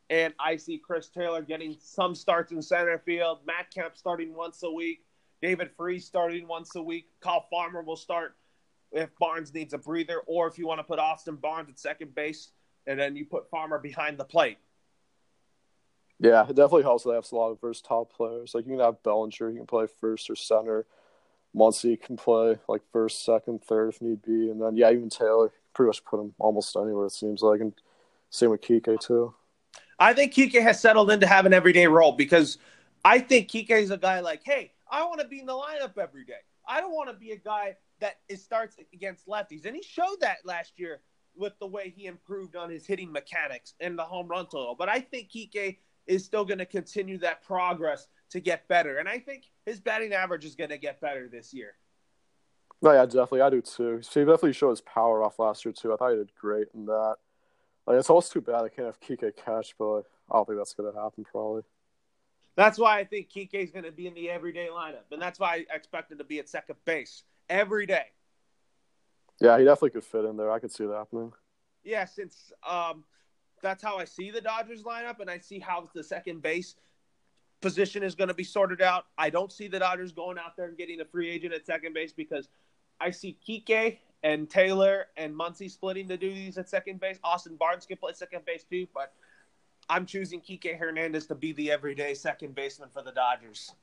And 0.10 0.34
I 0.40 0.58
see 0.58 0.78
Chris 0.78 1.10
Taylor 1.10 1.42
getting 1.42 1.78
some 1.80 2.14
starts 2.14 2.52
in 2.52 2.62
center 2.62 3.00
field. 3.00 3.40
Matt 3.46 3.74
Kemp 3.74 3.96
starting 3.98 4.34
once 4.34 4.62
a 4.64 4.72
week. 4.72 5.06
David 5.42 5.72
Freese 5.76 6.06
starting 6.06 6.48
once 6.48 6.76
a 6.76 6.82
week. 6.82 7.10
Kyle 7.20 7.46
Farmer 7.50 7.82
will 7.82 7.98
start 7.98 8.36
if 8.92 9.10
Barnes 9.18 9.54
needs 9.54 9.74
a 9.74 9.78
breather, 9.78 10.20
or 10.28 10.48
if 10.48 10.58
you 10.58 10.68
want 10.68 10.80
to 10.80 10.84
put 10.84 11.00
Austin 11.00 11.36
Barnes 11.36 11.70
at 11.70 11.80
second 11.80 12.14
base, 12.14 12.50
and 12.86 13.00
then 13.00 13.16
you 13.16 13.26
put 13.26 13.50
Farmer 13.50 13.80
behind 13.80 14.18
the 14.18 14.24
plate. 14.24 14.58
Yeah, 16.24 16.44
it 16.44 16.56
definitely 16.56 16.84
helps 16.84 17.04
that 17.04 17.10
they 17.10 17.16
have 17.16 17.30
a 17.30 17.36
lot 17.36 17.52
of 17.52 17.60
versatile 17.60 18.06
players. 18.06 18.56
Like 18.56 18.66
you 18.66 18.72
can 18.72 18.80
have 18.80 19.04
Bellinger, 19.04 19.50
he 19.50 19.58
can 19.58 19.66
play 19.66 19.88
first 20.00 20.30
or 20.30 20.38
center. 20.38 20.86
Muncy 21.54 22.02
can 22.02 22.16
play 22.16 22.58
like 22.70 22.82
first, 22.94 23.26
second, 23.26 23.62
third 23.62 23.90
if 23.90 24.02
need 24.02 24.22
be, 24.22 24.50
and 24.50 24.62
then 24.62 24.78
yeah, 24.78 24.90
even 24.90 25.10
Taylor 25.10 25.52
pretty 25.74 25.88
much 25.88 26.06
put 26.06 26.22
him 26.22 26.34
almost 26.40 26.78
anywhere 26.78 27.08
it 27.08 27.12
seems 27.12 27.42
like, 27.42 27.60
and 27.60 27.74
same 28.30 28.52
with 28.52 28.62
Kike 28.62 29.02
too. 29.02 29.34
I 30.00 30.14
think 30.14 30.34
Kike 30.34 30.62
has 30.62 30.80
settled 30.80 31.12
into 31.12 31.28
having 31.28 31.52
an 31.52 31.58
everyday 31.58 31.88
role 31.88 32.14
because 32.14 32.58
I 33.04 33.20
think 33.20 33.50
Kike 33.50 33.70
is 33.72 33.92
a 33.92 33.98
guy 33.98 34.22
like, 34.22 34.44
hey, 34.46 34.72
I 34.90 35.04
want 35.04 35.20
to 35.20 35.28
be 35.28 35.42
in 35.42 35.46
the 35.46 35.52
lineup 35.52 35.98
every 35.98 36.24
day. 36.24 36.40
I 36.66 36.80
don't 36.80 36.94
want 36.94 37.10
to 37.10 37.16
be 37.16 37.32
a 37.32 37.38
guy 37.38 37.76
that 38.00 38.16
starts 38.38 38.78
against 38.94 39.28
lefties, 39.28 39.66
and 39.66 39.76
he 39.76 39.84
showed 39.84 40.22
that 40.22 40.38
last 40.46 40.80
year 40.80 41.02
with 41.36 41.60
the 41.60 41.68
way 41.68 41.94
he 41.94 42.06
improved 42.06 42.56
on 42.56 42.70
his 42.70 42.86
hitting 42.86 43.12
mechanics 43.12 43.74
and 43.82 44.00
the 44.00 44.04
home 44.04 44.30
run 44.30 44.46
total. 44.46 44.74
But 44.74 44.88
I 44.88 45.02
think 45.02 45.30
Kike 45.30 45.80
is 46.08 46.26
still 46.26 46.46
going 46.46 46.60
to 46.60 46.66
continue 46.66 47.18
that 47.20 47.44
progress 47.44 48.08
to 48.32 48.40
get 48.40 48.68
better, 48.68 48.98
and 48.98 49.08
I 49.08 49.20
think 49.20 49.50
his 49.66 49.80
batting 49.80 50.14
average 50.14 50.46
is 50.46 50.56
going 50.56 50.72
to 50.72 50.78
get 50.78 51.00
better 51.00 51.28
this 51.28 51.54
year. 51.54 51.76
No, 52.82 52.92
yeah, 52.92 53.06
definitely, 53.06 53.42
I 53.42 53.50
do 53.50 53.62
too. 53.62 54.02
He 54.14 54.20
definitely 54.22 54.54
showed 54.54 54.72
his 54.72 54.82
power 54.82 55.24
off 55.24 55.40
last 55.40 55.64
year 55.64 55.74
too. 55.74 55.94
I 55.94 55.96
thought 55.96 56.12
he 56.12 56.18
did 56.18 56.36
great 56.36 56.68
in 56.74 56.86
that. 56.88 57.16
Like 57.88 57.98
it's 57.98 58.10
almost 58.10 58.32
too 58.32 58.42
bad 58.42 58.64
I 58.64 58.70
can't 58.70 58.88
have 58.88 59.00
Kike 59.00 59.36
catch, 59.38 59.76
but 59.78 60.04
I 60.30 60.36
don't 60.36 60.48
think 60.48 60.58
that's 60.58 60.74
going 60.74 60.92
to 60.94 61.00
happen 61.00 61.24
probably. 61.24 61.64
That's 62.56 62.78
why 62.78 63.00
I 63.00 63.04
think 63.04 63.30
Kike 63.30 63.54
is 63.54 63.72
going 63.72 63.86
to 63.86 63.92
be 63.92 64.08
in 64.08 64.14
the 64.14 64.30
everyday 64.30 64.68
lineup, 64.68 65.12
and 65.12 65.22
that's 65.22 65.40
why 65.40 65.66
I 65.72 65.76
expect 65.76 66.12
him 66.12 66.18
to 66.20 66.24
be 66.24 66.40
at 66.40 66.50
second 66.50 66.76
base 66.86 67.24
every 67.50 67.86
day. 67.86 68.06
Yeah, 69.40 69.58
he 69.58 69.66
definitely 69.66 69.92
could 69.92 70.04
fit 70.04 70.26
in 70.26 70.38
there. 70.38 70.52
I 70.52 70.60
could 70.60 70.72
see 70.72 70.86
that 70.86 70.96
happening. 70.96 71.34
Yeah, 71.84 72.06
since 72.06 72.52
um, 72.68 73.04
that's 73.64 73.82
how 73.82 73.98
I 73.98 74.06
see 74.06 74.30
the 74.30 74.42
Dodgers 74.42 74.84
lineup, 74.84 75.20
and 75.20 75.30
I 75.30 75.40
see 75.40 75.58
how 75.58 75.90
the 75.96 76.04
second 76.04 76.44
base 76.44 76.76
position 77.62 78.04
is 78.04 78.14
going 78.14 78.28
to 78.28 78.34
be 78.36 78.44
sorted 78.44 78.82
out. 78.82 79.06
I 79.18 79.32
don't 79.32 79.52
see 79.52 79.68
the 79.68 79.80
Dodgers 79.80 80.12
going 80.12 80.38
out 80.38 80.56
there 80.56 80.68
and 80.68 80.78
getting 80.78 81.02
a 81.02 81.06
free 81.06 81.30
agent 81.30 81.54
at 81.54 81.66
second 81.66 81.94
base 81.94 82.12
because 82.12 82.50
I 83.00 83.10
see 83.10 83.38
Kike 83.48 83.98
and 84.22 84.50
Taylor 84.50 85.08
and 85.18 85.34
Muncy 85.34 85.72
splitting 85.72 86.08
the 86.08 86.18
duties 86.18 86.58
at 86.58 86.70
second 86.70 87.00
base. 87.00 87.18
Austin 87.24 87.56
Barnes 87.56 87.86
can 87.86 87.98
play 87.98 88.12
second 88.14 88.46
base 88.46 88.66
too, 88.70 88.86
but 88.94 89.14
I'm 89.90 90.06
choosing 90.06 90.42
Kike 90.42 90.78
Hernandez 90.78 91.26
to 91.28 91.36
be 91.36 91.54
the 91.54 91.72
everyday 91.72 92.14
second 92.14 92.54
baseman 92.54 92.90
for 92.94 93.02
the 93.02 93.12
Dodgers. 93.12 93.74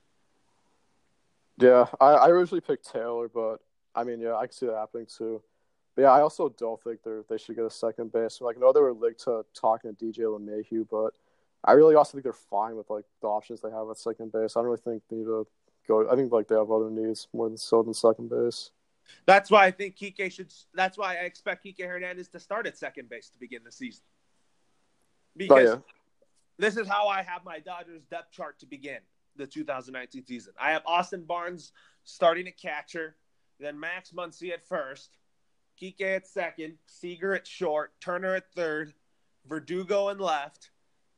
Yeah, 1.58 1.86
I, 2.00 2.12
I 2.12 2.28
originally 2.28 2.60
picked 2.60 2.90
Taylor, 2.90 3.28
but 3.28 3.58
I 3.94 4.04
mean, 4.04 4.20
yeah, 4.20 4.36
I 4.36 4.46
can 4.46 4.52
see 4.52 4.66
that 4.66 4.76
happening 4.76 5.06
too. 5.06 5.42
But 5.96 6.02
yeah, 6.02 6.12
I 6.12 6.20
also 6.20 6.48
don't 6.48 6.80
think 6.82 7.02
they 7.02 7.20
they 7.28 7.38
should 7.38 7.56
get 7.56 7.64
a 7.64 7.70
second 7.70 8.12
base. 8.12 8.40
Like, 8.40 8.56
I 8.56 8.60
know 8.60 8.72
they 8.72 8.80
were 8.80 8.92
linked 8.92 9.24
to 9.24 9.44
talking 9.54 9.94
to 9.94 10.04
DJ 10.04 10.20
LeMahieu, 10.20 10.86
but 10.90 11.14
I 11.64 11.72
really 11.72 11.94
also 11.94 12.12
think 12.12 12.24
they're 12.24 12.32
fine 12.32 12.76
with 12.76 12.88
like 12.90 13.04
the 13.20 13.28
options 13.28 13.60
they 13.60 13.70
have 13.70 13.88
at 13.90 13.98
second 13.98 14.32
base. 14.32 14.56
I 14.56 14.60
don't 14.60 14.66
really 14.66 14.78
think 14.78 15.02
they 15.10 15.16
need 15.16 15.24
to 15.24 15.46
go. 15.86 16.10
I 16.10 16.16
think 16.16 16.32
like 16.32 16.48
they 16.48 16.54
have 16.54 16.70
other 16.70 16.90
needs 16.90 17.28
more 17.32 17.48
than 17.48 17.58
so 17.58 17.82
than 17.82 17.94
second 17.94 18.30
base. 18.30 18.70
That's 19.26 19.50
why 19.50 19.66
I 19.66 19.70
think 19.70 19.96
Kike 19.96 20.32
should. 20.32 20.52
That's 20.74 20.96
why 20.96 21.16
I 21.16 21.24
expect 21.24 21.64
Kike 21.64 21.86
Hernandez 21.86 22.28
to 22.28 22.40
start 22.40 22.66
at 22.66 22.78
second 22.78 23.08
base 23.08 23.28
to 23.30 23.38
begin 23.38 23.62
the 23.64 23.72
season. 23.72 24.04
Oh, 24.04 25.34
because 25.36 25.68
oh, 25.68 25.72
yeah. 25.72 25.78
this 26.58 26.76
is 26.76 26.88
how 26.88 27.08
I 27.08 27.22
have 27.22 27.44
my 27.44 27.58
Dodgers 27.58 28.02
depth 28.10 28.32
chart 28.32 28.58
to 28.60 28.66
begin 28.66 28.98
the 29.36 29.46
2019 29.46 30.24
season. 30.26 30.52
I 30.58 30.72
have 30.72 30.82
Austin 30.86 31.24
Barnes 31.24 31.72
starting 32.04 32.46
at 32.48 32.56
catcher, 32.56 33.16
then 33.58 33.78
Max 33.78 34.12
Muncy 34.12 34.52
at 34.52 34.66
first, 34.66 35.18
Kike 35.80 36.16
at 36.16 36.26
second, 36.26 36.74
Seager 36.86 37.34
at 37.34 37.46
short, 37.46 37.92
Turner 38.00 38.34
at 38.34 38.52
third, 38.52 38.92
Verdugo 39.48 40.08
in 40.08 40.18
left, 40.18 40.70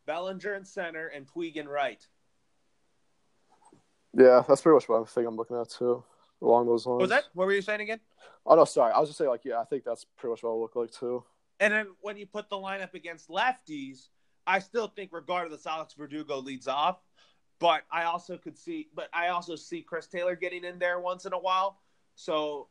Bellinger 0.06 0.54
in 0.54 0.64
center, 0.64 1.08
and 1.08 1.26
Puig 1.26 1.56
in 1.56 1.68
right. 1.68 2.06
Yeah, 4.14 4.42
that's 4.46 4.60
pretty 4.60 4.74
much 4.74 4.88
what 4.88 5.02
I 5.02 5.04
think 5.04 5.26
I'm 5.26 5.36
looking 5.36 5.58
at 5.58 5.70
too 5.70 6.04
along 6.40 6.66
those 6.66 6.86
lines. 6.86 6.94
What 6.94 7.00
was 7.02 7.10
that? 7.10 7.24
What 7.34 7.46
were 7.46 7.52
you 7.52 7.62
saying 7.62 7.80
again? 7.80 8.00
Oh 8.44 8.54
no, 8.54 8.64
sorry. 8.64 8.92
I 8.92 9.00
was 9.00 9.08
just 9.08 9.18
saying 9.18 9.30
like 9.30 9.44
yeah, 9.44 9.60
I 9.60 9.64
think 9.64 9.84
that's 9.84 10.04
pretty 10.16 10.32
much 10.32 10.42
what 10.42 10.50
it'll 10.50 10.60
look 10.60 10.76
like 10.76 10.92
too. 10.92 11.24
And 11.60 11.72
then 11.72 11.86
when 12.00 12.16
you 12.16 12.26
put 12.26 12.50
the 12.50 12.56
lineup 12.56 12.94
against 12.94 13.28
lefties, 13.28 14.08
I 14.46 14.58
still 14.58 14.88
think 14.88 15.10
regardless, 15.12 15.66
Alex 15.66 15.94
Verdugo 15.94 16.38
leads 16.38 16.68
off. 16.68 16.98
But 17.58 17.82
I 17.92 18.04
also 18.04 18.36
could 18.36 18.58
see, 18.58 18.88
but 18.92 19.08
I 19.12 19.28
also 19.28 19.54
see 19.54 19.82
Chris 19.82 20.08
Taylor 20.08 20.34
getting 20.34 20.64
in 20.64 20.80
there 20.80 20.98
once 20.98 21.26
in 21.26 21.32
a 21.32 21.38
while, 21.38 21.78
so 22.16 22.66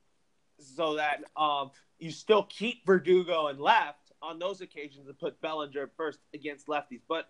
so 0.63 0.95
that 0.95 1.24
um, 1.36 1.71
you 2.00 2.12
still 2.12 2.43
keep 2.43 2.86
Verdugo 2.86 3.47
and 3.47 3.60
left 3.60 4.12
on 4.21 4.39
those 4.39 4.62
occasions 4.62 5.08
and 5.08 5.17
put 5.17 5.41
Bellinger 5.41 5.91
first 5.97 6.19
against 6.34 6.67
lefties. 6.67 7.02
But 7.08 7.30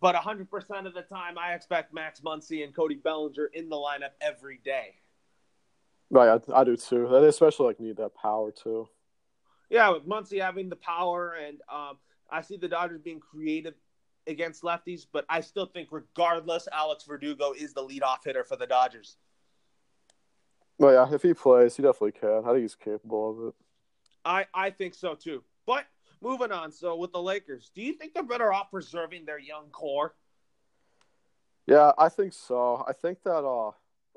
but 0.00 0.16
100% 0.16 0.48
of 0.86 0.94
the 0.94 1.02
time, 1.02 1.38
I 1.38 1.54
expect 1.54 1.94
Max 1.94 2.20
Muncy 2.20 2.64
and 2.64 2.74
Cody 2.74 2.96
Bellinger 2.96 3.46
in 3.54 3.68
the 3.68 3.76
lineup 3.76 4.10
every 4.20 4.58
day. 4.64 4.96
Right, 6.10 6.42
I, 6.48 6.60
I 6.60 6.64
do 6.64 6.76
too. 6.76 7.08
They 7.08 7.24
especially 7.28 7.66
like 7.66 7.80
need 7.80 7.96
that 7.98 8.14
power 8.16 8.50
too. 8.50 8.88
Yeah, 9.70 9.90
with 9.90 10.06
Muncy 10.06 10.42
having 10.42 10.68
the 10.68 10.76
power, 10.76 11.34
and 11.34 11.60
um, 11.72 11.98
I 12.30 12.42
see 12.42 12.56
the 12.56 12.68
Dodgers 12.68 13.00
being 13.00 13.20
creative 13.20 13.74
against 14.26 14.62
lefties, 14.62 15.06
but 15.10 15.24
I 15.28 15.40
still 15.40 15.66
think, 15.66 15.88
regardless, 15.90 16.68
Alex 16.72 17.04
Verdugo 17.04 17.52
is 17.52 17.72
the 17.72 17.82
leadoff 17.82 18.18
hitter 18.24 18.44
for 18.44 18.56
the 18.56 18.66
Dodgers. 18.66 19.16
Well, 20.82 20.92
yeah, 20.92 21.14
if 21.14 21.22
he 21.22 21.32
plays, 21.32 21.76
he 21.76 21.82
definitely 21.84 22.10
can. 22.10 22.42
I 22.44 22.48
think 22.48 22.62
he's 22.62 22.74
capable 22.74 23.30
of 23.30 23.48
it. 23.48 23.54
I 24.24 24.46
I 24.52 24.70
think 24.70 24.94
so 24.94 25.14
too. 25.14 25.44
But 25.64 25.84
moving 26.20 26.50
on, 26.50 26.72
so 26.72 26.96
with 26.96 27.12
the 27.12 27.22
Lakers, 27.22 27.70
do 27.72 27.82
you 27.82 27.92
think 27.92 28.14
they're 28.14 28.24
better 28.24 28.52
off 28.52 28.72
preserving 28.72 29.24
their 29.24 29.38
young 29.38 29.66
core? 29.70 30.16
Yeah, 31.68 31.92
I 31.96 32.08
think 32.08 32.32
so. 32.32 32.84
I 32.88 32.94
think 32.94 33.22
that 33.22 33.44
uh 33.44 33.68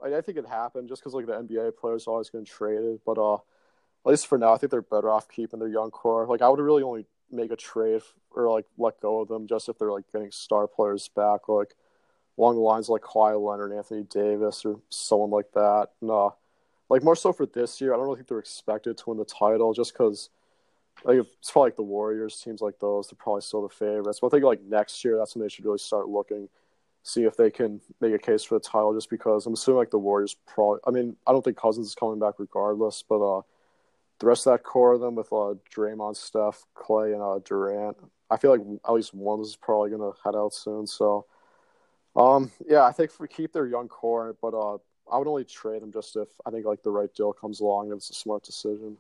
I, 0.04 0.18
I 0.18 0.22
think 0.22 0.40
it 0.40 0.48
happened 0.48 0.90
just 0.90 1.04
because 1.04 1.14
like 1.14 1.28
the 1.28 1.34
NBA 1.34 1.78
players 1.78 2.08
are 2.08 2.12
always 2.14 2.32
getting 2.32 2.46
traded, 2.46 3.00
but 3.06 3.20
uh, 3.20 3.36
at 3.36 3.42
least 4.06 4.26
for 4.26 4.40
now, 4.40 4.56
I 4.56 4.58
think 4.58 4.72
they're 4.72 4.82
better 4.82 5.12
off 5.12 5.30
keeping 5.30 5.60
their 5.60 5.70
young 5.70 5.92
core. 5.92 6.26
Like 6.26 6.42
I 6.42 6.50
would 6.50 6.60
really 6.60 6.82
only 6.82 7.06
make 7.30 7.52
a 7.52 7.56
trade 7.56 8.02
or 8.32 8.50
like 8.52 8.66
let 8.80 9.00
go 9.02 9.20
of 9.20 9.28
them 9.28 9.46
just 9.46 9.70
if 9.70 9.78
they're 9.78 9.92
like 9.92 10.12
getting 10.12 10.32
star 10.32 10.68
players 10.68 11.10
back, 11.16 11.48
like 11.48 11.76
along 12.40 12.56
the 12.56 12.62
lines 12.62 12.90
like 12.90 13.04
Kawhi 13.04 13.40
Leonard, 13.40 13.72
Anthony 13.72 14.02
Davis, 14.02 14.66
or 14.66 14.80
someone 14.90 15.30
like 15.30 15.52
that. 15.54 15.90
No, 16.02 16.26
uh, 16.26 16.30
like 16.90 17.04
more 17.04 17.16
so 17.16 17.34
for 17.34 17.46
this 17.46 17.82
year, 17.82 17.94
I 17.94 17.98
don't 17.98 18.06
really 18.06 18.18
think 18.18 18.28
they're 18.28 18.40
expected 18.40 18.98
to 18.98 19.10
win 19.10 19.18
the 19.18 19.26
title 19.26 19.74
just 19.74 19.94
because. 19.94 20.30
Like 21.04 21.18
it's 21.18 21.52
probably 21.52 21.68
like 21.68 21.76
the 21.76 21.84
Warriors 21.84 22.40
teams 22.40 22.62
like 22.62 22.80
those, 22.80 23.10
they're 23.10 23.18
probably 23.20 23.42
still 23.42 23.62
the 23.62 23.70
favorites. 23.70 24.20
But 24.22 24.28
I 24.28 24.30
think 24.32 24.46
like 24.46 24.62
next 24.64 25.04
year, 25.04 25.18
that's 25.18 25.36
when 25.36 25.44
they 25.44 25.50
should 25.50 25.66
really 25.66 25.78
start 25.78 26.08
looking 26.08 26.48
see 27.06 27.24
if 27.24 27.38
they 27.38 27.52
can 27.52 27.80
make 28.02 28.14
a 28.14 28.18
case 28.18 28.44
for 28.44 28.56
the 28.56 28.60
title. 28.60 28.94
Just 28.94 29.10
because 29.10 29.46
I'm 29.46 29.54
assuming 29.54 29.78
like 29.78 29.92
the 29.92 30.00
Warriors 30.00 30.36
probably. 30.48 30.80
I 30.86 30.92
mean, 30.92 31.16
I 31.26 31.32
don't 31.32 31.44
think 31.44 31.58
Cousins 31.58 31.88
is 31.88 31.96
coming 31.96 32.20
back 32.20 32.36
regardless, 32.40 33.04
but 33.08 33.22
uh, 33.22 33.42
the 34.20 34.26
rest 34.26 34.48
of 34.48 34.54
that 34.54 34.64
core 34.64 34.94
of 34.94 35.02
them 35.02 35.16
with 35.16 35.32
uh, 35.32 35.54
Draymond, 35.74 36.18
Steph, 36.18 36.66
Clay, 36.74 37.14
and 37.14 37.22
uh, 37.22 37.40
Durant, 37.46 37.98
I 38.30 38.38
feel 38.38 38.52
like 38.52 38.80
at 38.86 38.94
least 38.94 39.14
one 39.14 39.40
is 39.42 39.56
probably 39.56 39.92
gonna 39.92 40.12
head 40.24 40.36
out 40.36 40.54
soon. 40.54 40.88
So, 40.88 41.28
um, 42.16 42.52
yeah, 42.68 42.84
I 42.84 42.92
think 42.92 43.12
we 43.20 43.28
keep 43.28 43.54
their 43.54 43.68
young 43.68 43.88
core, 43.88 44.36
but 44.42 44.56
uh, 44.56 44.78
I 45.12 45.18
would 45.18 45.28
only 45.28 45.44
trade 45.44 45.82
them 45.82 45.92
just 45.92 46.16
if 46.16 46.28
I 46.46 46.52
think 46.52 46.66
like 46.66 46.84
the 46.84 46.92
right 46.92 47.14
deal 47.14 47.34
comes 47.34 47.60
along 47.60 47.88
and 47.88 47.98
it's 47.98 48.10
a 48.10 48.14
smart 48.14 48.44
decision. 48.44 48.98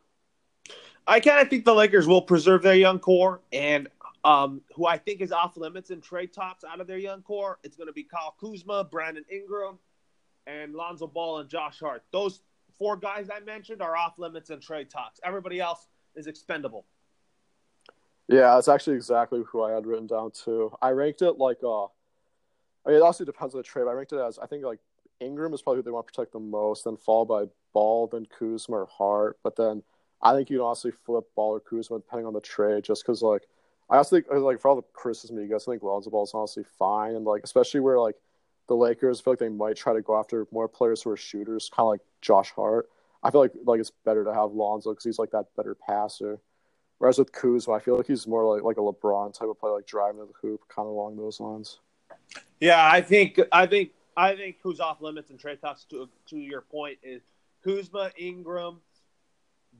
I 1.07 1.19
kind 1.19 1.39
of 1.39 1.49
think 1.49 1.65
the 1.65 1.73
Lakers 1.73 2.07
will 2.07 2.21
preserve 2.21 2.63
their 2.63 2.75
young 2.75 2.97
core, 2.97 3.39
and 3.53 3.87
um, 4.23 4.61
who 4.75 4.87
I 4.87 4.97
think 4.97 5.21
is 5.21 5.31
off 5.31 5.55
limits 5.55 5.91
in 5.91 6.01
trade 6.01 6.33
talks 6.33 6.63
out 6.63 6.81
of 6.81 6.87
their 6.87 6.97
young 6.97 7.21
core. 7.21 7.59
It's 7.63 7.77
going 7.77 7.87
to 7.87 7.93
be 7.93 8.03
Kyle 8.03 8.35
Kuzma, 8.39 8.85
Brandon 8.85 9.23
Ingram, 9.31 9.77
and 10.47 10.73
Lonzo 10.73 11.05
Ball 11.05 11.39
and 11.39 11.49
Josh 11.49 11.79
Hart. 11.79 12.03
Those 12.11 12.41
four 12.77 12.97
guys 12.97 13.29
I 13.33 13.39
mentioned 13.41 13.81
are 13.81 13.95
off 13.95 14.17
limits 14.17 14.49
in 14.49 14.59
trade 14.59 14.89
talks. 14.89 15.19
Everybody 15.23 15.59
else 15.59 15.87
is 16.15 16.25
expendable. 16.25 16.85
Yeah, 18.27 18.55
that's 18.55 18.67
actually 18.67 18.95
exactly 18.95 19.43
who 19.45 19.61
I 19.61 19.71
had 19.71 19.85
written 19.85 20.07
down 20.07 20.31
too. 20.31 20.71
I 20.81 20.89
ranked 20.89 21.21
it 21.21 21.37
like 21.37 21.59
uh, 21.63 21.83
I 21.83 22.89
mean, 22.89 22.97
it 22.97 23.01
also 23.01 23.25
depends 23.25 23.53
on 23.53 23.59
the 23.59 23.63
trade. 23.63 23.85
I 23.87 23.91
ranked 23.91 24.13
it 24.13 24.19
as 24.19 24.39
I 24.39 24.47
think 24.47 24.63
like 24.63 24.79
Ingram 25.19 25.53
is 25.53 25.61
probably 25.61 25.79
who 25.79 25.83
they 25.83 25.91
want 25.91 26.07
to 26.07 26.13
protect 26.13 26.33
the 26.33 26.39
most, 26.39 26.83
then 26.83 26.97
followed 26.97 27.25
by 27.25 27.45
Ball, 27.73 28.07
then 28.07 28.25
Kuzma 28.37 28.77
or 28.77 28.87
Hart. 28.87 29.37
But 29.43 29.55
then 29.55 29.83
I 30.21 30.33
think 30.33 30.49
you'd 30.49 30.63
honestly 30.63 30.91
flip 30.91 31.25
Ball 31.35 31.55
or 31.55 31.59
Kuzma 31.59 31.99
depending 31.99 32.25
on 32.25 32.33
the 32.33 32.41
trade, 32.41 32.83
just 32.83 33.03
because 33.03 33.21
like 33.21 33.43
I 33.89 33.97
also 33.97 34.15
think 34.15 34.27
like 34.31 34.59
for 34.59 34.69
all 34.69 34.75
the 34.75 34.83
criticism 34.93 35.37
you 35.37 35.47
guys, 35.47 35.67
I 35.67 35.73
think 35.73 35.83
Lonzo 35.83 36.09
Ball 36.09 36.23
is 36.23 36.31
honestly 36.33 36.65
fine, 36.77 37.15
and 37.15 37.25
like 37.25 37.43
especially 37.43 37.79
where 37.79 37.99
like 37.99 38.15
the 38.67 38.75
Lakers 38.75 39.21
feel 39.21 39.33
like 39.33 39.39
they 39.39 39.49
might 39.49 39.75
try 39.75 39.93
to 39.93 40.01
go 40.01 40.17
after 40.19 40.47
more 40.51 40.67
players 40.67 41.03
who 41.03 41.11
are 41.11 41.17
shooters, 41.17 41.69
kind 41.73 41.85
of 41.85 41.91
like 41.91 42.01
Josh 42.21 42.51
Hart. 42.51 42.89
I 43.23 43.31
feel 43.31 43.41
like 43.41 43.53
like 43.65 43.79
it's 43.79 43.91
better 44.05 44.23
to 44.23 44.33
have 44.33 44.51
Lonzo 44.51 44.91
because 44.91 45.03
he's 45.03 45.19
like 45.19 45.31
that 45.31 45.45
better 45.55 45.75
passer. 45.75 46.39
Whereas 46.97 47.19
with 47.19 47.31
Kuzma, 47.31 47.73
I 47.73 47.79
feel 47.79 47.97
like 47.97 48.07
he's 48.07 48.25
more 48.25 48.55
like 48.55 48.63
like 48.63 48.77
a 48.77 48.81
LeBron 48.81 49.37
type 49.37 49.49
of 49.49 49.59
player, 49.59 49.73
like 49.73 49.85
driving 49.85 50.21
to 50.21 50.27
the 50.27 50.33
hoop, 50.41 50.61
kind 50.67 50.87
of 50.87 50.93
along 50.93 51.17
those 51.17 51.39
lines. 51.39 51.79
Yeah, 52.59 52.89
I 52.89 53.01
think 53.01 53.39
I 53.51 53.67
think 53.67 53.91
I 54.17 54.35
think 54.35 54.57
who's 54.63 54.79
off 54.79 55.01
limits 55.01 55.29
and 55.29 55.39
trade 55.39 55.59
talks 55.61 55.85
to 55.85 56.09
to 56.29 56.37
your 56.37 56.61
point 56.61 56.99
is 57.03 57.21
Kuzma, 57.63 58.11
Ingram, 58.17 58.79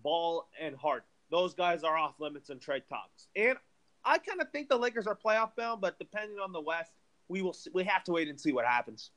Ball, 0.04 0.48
and 0.60 0.76
Hart. 0.76 1.06
Those 1.32 1.54
guys 1.54 1.84
are 1.84 1.98
off 1.98 2.20
limits 2.20 2.50
in 2.50 2.60
trade 2.60 2.84
talks. 2.90 3.28
And 3.36 3.58
I 4.04 4.18
kind 4.18 4.42
of 4.42 4.52
think 4.52 4.70
the 4.70 4.78
Lakers 4.78 5.08
are 5.08 5.16
playoff 5.16 5.56
bound, 5.56 5.82
but 5.82 5.98
depending 5.98 6.38
on 6.40 6.52
the 6.52 6.62
West, 6.62 6.92
we 7.28 7.42
will 7.42 7.54
see, 7.54 7.72
we 7.74 7.84
have 7.86 8.04
to 8.06 8.12
wait 8.12 8.28
and 8.28 8.40
see 8.40 8.52
what 8.52 8.66
happens. 8.66 9.12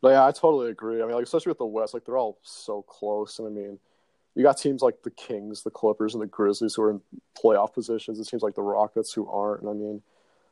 But 0.00 0.10
yeah, 0.10 0.26
I 0.26 0.32
totally 0.32 0.70
agree. 0.70 1.02
I 1.02 1.06
mean, 1.06 1.14
like 1.14 1.24
especially 1.24 1.50
with 1.50 1.58
the 1.58 1.66
West, 1.66 1.94
like 1.94 2.04
they're 2.04 2.18
all 2.18 2.38
so 2.42 2.82
close, 2.82 3.38
and 3.38 3.48
I 3.48 3.50
mean, 3.50 3.78
you 4.34 4.42
got 4.42 4.58
teams 4.58 4.82
like 4.82 5.02
the 5.02 5.10
Kings, 5.10 5.62
the 5.62 5.70
Clippers, 5.70 6.14
and 6.14 6.22
the 6.22 6.26
Grizzlies 6.26 6.74
who 6.74 6.82
are 6.82 6.90
in 6.90 7.00
playoff 7.40 7.72
positions. 7.72 8.18
It 8.18 8.24
seems 8.24 8.42
like 8.42 8.54
the 8.54 8.62
Rockets 8.62 9.12
who 9.12 9.28
aren't. 9.28 9.62
And 9.62 9.70
I 9.70 9.74
mean, 9.74 10.02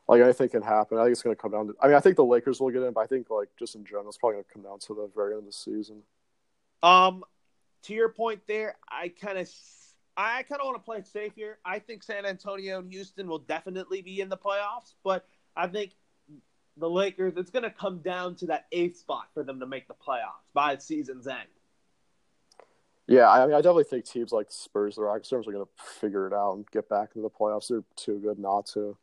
like 0.07 0.21
anything 0.21 0.49
can 0.49 0.61
happen. 0.61 0.97
I 0.97 1.03
think 1.03 1.13
it's 1.13 1.21
going 1.21 1.35
to 1.35 1.41
come 1.41 1.51
down 1.51 1.67
to. 1.67 1.75
I 1.81 1.87
mean, 1.87 1.95
I 1.95 1.99
think 1.99 2.15
the 2.15 2.25
Lakers 2.25 2.59
will 2.59 2.69
get 2.69 2.83
in, 2.83 2.93
but 2.93 3.01
I 3.01 3.07
think 3.07 3.29
like 3.29 3.49
just 3.57 3.75
in 3.75 3.85
general, 3.85 4.07
it's 4.09 4.17
probably 4.17 4.35
going 4.35 4.45
to 4.45 4.53
come 4.53 4.63
down 4.63 4.79
to 4.79 4.93
the 4.93 5.09
very 5.15 5.33
end 5.33 5.39
of 5.39 5.45
the 5.45 5.53
season. 5.53 6.01
Um, 6.81 7.23
to 7.83 7.93
your 7.93 8.09
point 8.09 8.41
there, 8.47 8.75
I 8.89 9.09
kind 9.09 9.37
of, 9.37 9.49
I 10.17 10.43
kind 10.43 10.59
of 10.61 10.65
want 10.65 10.77
to 10.77 10.83
play 10.83 10.97
it 10.97 11.07
safe 11.07 11.33
here. 11.35 11.57
I 11.65 11.79
think 11.79 12.03
San 12.03 12.25
Antonio 12.25 12.79
and 12.79 12.91
Houston 12.91 13.27
will 13.27 13.39
definitely 13.39 14.01
be 14.01 14.19
in 14.19 14.29
the 14.29 14.37
playoffs, 14.37 14.93
but 15.03 15.25
I 15.55 15.67
think 15.67 15.91
the 16.77 16.89
Lakers, 16.89 17.33
it's 17.37 17.51
going 17.51 17.63
to 17.63 17.69
come 17.69 17.99
down 17.99 18.35
to 18.35 18.47
that 18.47 18.65
eighth 18.71 18.97
spot 18.97 19.27
for 19.33 19.43
them 19.43 19.59
to 19.59 19.65
make 19.65 19.87
the 19.87 19.93
playoffs 19.93 20.51
by 20.53 20.75
the 20.75 20.81
season's 20.81 21.27
end. 21.27 21.47
Yeah, 23.07 23.29
I 23.29 23.45
mean, 23.45 23.53
I 23.53 23.57
definitely 23.57 23.83
think 23.83 24.05
teams 24.05 24.31
like 24.31 24.47
Spurs, 24.49 24.95
the 24.95 25.01
Rockets, 25.01 25.33
are 25.33 25.41
going 25.41 25.57
to 25.57 25.83
figure 25.99 26.25
it 26.25 26.33
out 26.33 26.53
and 26.53 26.69
get 26.71 26.87
back 26.87 27.09
into 27.15 27.21
the 27.21 27.29
playoffs. 27.29 27.67
They're 27.67 27.83
too 27.95 28.19
good 28.19 28.39
not 28.39 28.65
to. 28.67 28.97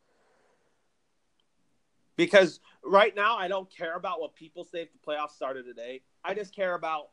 Because 2.20 2.60
right 2.84 3.16
now, 3.16 3.38
I 3.38 3.48
don't 3.48 3.74
care 3.74 3.96
about 3.96 4.20
what 4.20 4.34
people 4.34 4.62
say 4.62 4.82
if 4.82 4.92
the 4.92 4.98
playoffs 4.98 5.30
started 5.30 5.64
today. 5.64 6.02
I 6.22 6.34
just 6.34 6.54
care 6.54 6.74
about 6.74 7.08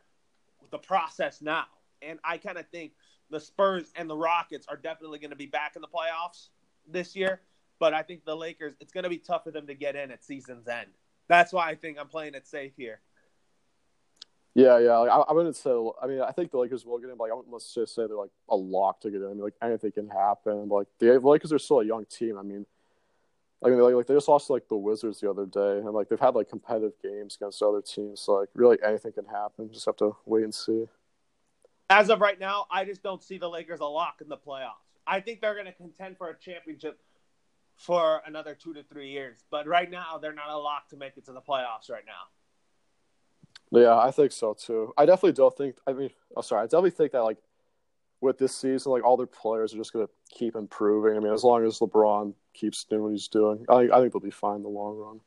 the 0.70 0.78
process 0.78 1.41
now. 1.41 1.63
And 2.02 2.20
I 2.26 2.38
kind 2.38 2.58
of 2.58 2.67
think 2.67 2.91
the 3.30 3.39
Spurs 3.39 3.93
and 3.96 4.10
the 4.10 4.17
Rockets 4.17 4.65
are 4.67 4.76
definitely 4.76 5.20
going 5.20 5.30
to 5.30 5.38
be 5.38 5.46
back 5.46 5.78
in 5.78 5.82
the 5.82 5.88
playoffs 5.88 6.50
this 6.86 7.15
year. 7.15 7.39
But 7.80 7.93
I 7.93 8.02
think 8.02 8.26
the 8.26 8.36
Lakers, 8.36 8.74
it's 8.82 8.91
going 8.91 9.06
to 9.06 9.10
be 9.10 9.17
tough 9.17 9.46
for 9.46 9.52
them 9.52 9.65
to 9.67 9.76
get 9.76 9.96
in 9.96 10.12
at 10.12 10.26
season's 10.26 10.67
end. 10.67 10.89
That's 11.30 11.54
why 11.54 11.70
I 11.70 11.76
think 11.76 11.98
I'm 11.98 12.10
playing 12.10 12.36
it 12.36 12.46
safe 12.46 12.74
here. 12.76 13.00
Yeah, 14.56 14.80
yeah. 14.80 14.98
Like, 14.98 15.12
I, 15.12 15.20
I 15.20 15.32
wouldn't 15.32 15.56
say. 15.56 15.72
I 16.04 16.08
mean, 16.08 16.20
I 16.20 16.34
think 16.34 16.52
the 16.52 16.58
Lakers 16.58 16.86
will 16.86 16.98
get 16.98 17.10
in. 17.10 17.15
But 17.15 17.26
Like, 17.26 17.32
I 17.32 17.36
wouldn't 17.36 17.54
let's 17.54 17.74
just 17.74 17.96
say 17.96 18.08
they're 18.08 18.17
like 18.17 18.32
a 18.50 18.58
lock 18.58 19.00
to 19.02 19.10
get 19.10 19.22
in. 19.22 19.28
I 19.28 19.30
mean, 19.30 19.39
like 19.39 19.54
anything 19.62 19.93
can 19.93 20.10
happen. 20.10 20.67
Like 20.67 20.88
the 21.00 21.17
Lakers 21.17 21.54
are 21.54 21.60
still 21.60 21.80
a 21.80 21.86
young 21.86 22.04
team. 22.06 22.38
I 22.38 22.41
mean, 22.41 22.65
I 23.63 23.70
mean, 23.70 23.80
like, 23.80 23.96
like 23.96 24.08
they 24.08 24.13
just 24.13 24.28
lost 24.28 24.50
like 24.50 24.67
the 24.67 24.76
Wizards 24.76 25.20
the 25.20 25.30
other 25.30 25.46
day, 25.46 25.80
and 25.80 25.91
like 25.91 26.10
they've 26.10 26.20
had 26.20 26.36
like 26.36 26.50
competitive 26.50 26.93
games 27.02 27.36
against 27.36 27.62
other 27.63 27.82
teams. 27.82 28.22
So 28.22 28.34
like, 28.34 28.50
really, 28.54 28.78
anything 28.86 29.13
can 29.13 29.26
happen. 29.26 29.72
Just 29.72 29.86
have 29.86 29.96
to 29.98 30.15
wait 30.26 30.43
and 30.43 30.54
see. 30.54 30.86
As 31.89 32.10
of 32.10 32.22
right 32.22 32.39
now, 32.39 32.65
I 32.70 32.86
just 32.86 33.02
don't 33.02 33.24
see 33.24 33.38
the 33.38 33.50
Lakers 33.50 33.80
a 33.80 33.86
lock 33.86 34.17
in 34.22 34.30
the 34.30 34.38
playoffs. 34.38 34.74
I 35.08 35.22
think 35.22 35.41
they're 35.41 35.54
going 35.54 35.67
to 35.67 35.72
contend 35.72 36.17
for 36.17 36.30
a 36.30 36.38
championship 36.38 37.00
for 37.78 38.22
another 38.26 38.56
two 38.56 38.74
to 38.74 38.84
three 38.84 39.10
years. 39.10 39.43
But 39.50 39.67
right 39.67 39.89
now, 39.89 40.17
they're 40.22 40.34
not 40.34 40.50
a 40.50 40.58
lock 40.58 40.89
to 40.89 40.98
make 40.98 41.15
it 41.15 41.26
to 41.26 41.32
the 41.32 41.41
playoffs 41.41 41.89
right 41.89 42.04
now. 42.06 43.80
Yeah, 43.80 43.98
I 43.98 44.12
think 44.12 44.32
so 44.32 44.54
too. 44.54 44.93
I 44.98 45.06
definitely 45.06 45.34
don't 45.34 45.56
think. 45.56 45.78
I 45.88 45.93
mean, 45.93 46.10
oh, 46.36 46.41
sorry. 46.41 46.62
I 46.62 46.65
definitely 46.65 46.91
think 46.91 47.12
that 47.13 47.24
like 47.24 47.38
with 48.22 48.38
this 48.38 48.56
season, 48.56 48.92
like 48.92 49.04
all 49.04 49.18
their 49.18 49.28
players 49.28 49.74
are 49.74 49.78
just 49.78 49.94
going 49.94 50.06
to 50.06 50.12
keep 50.30 50.56
improving. 50.56 51.16
I 51.16 51.20
mean, 51.20 51.34
as 51.34 51.44
long 51.44 51.66
as 51.66 51.80
LeBron 51.80 52.34
keeps 52.54 52.84
doing 52.84 53.04
what 53.04 53.12
he's 53.12 53.28
doing, 53.28 53.66
I 53.70 53.80
think 53.80 53.92
I 53.92 54.00
think 54.00 54.14
they'll 54.14 54.20
be 54.20 54.32
fine 54.32 54.58
in 54.58 54.64
the 54.64 54.70
long 54.70 54.98
run. 54.98 55.20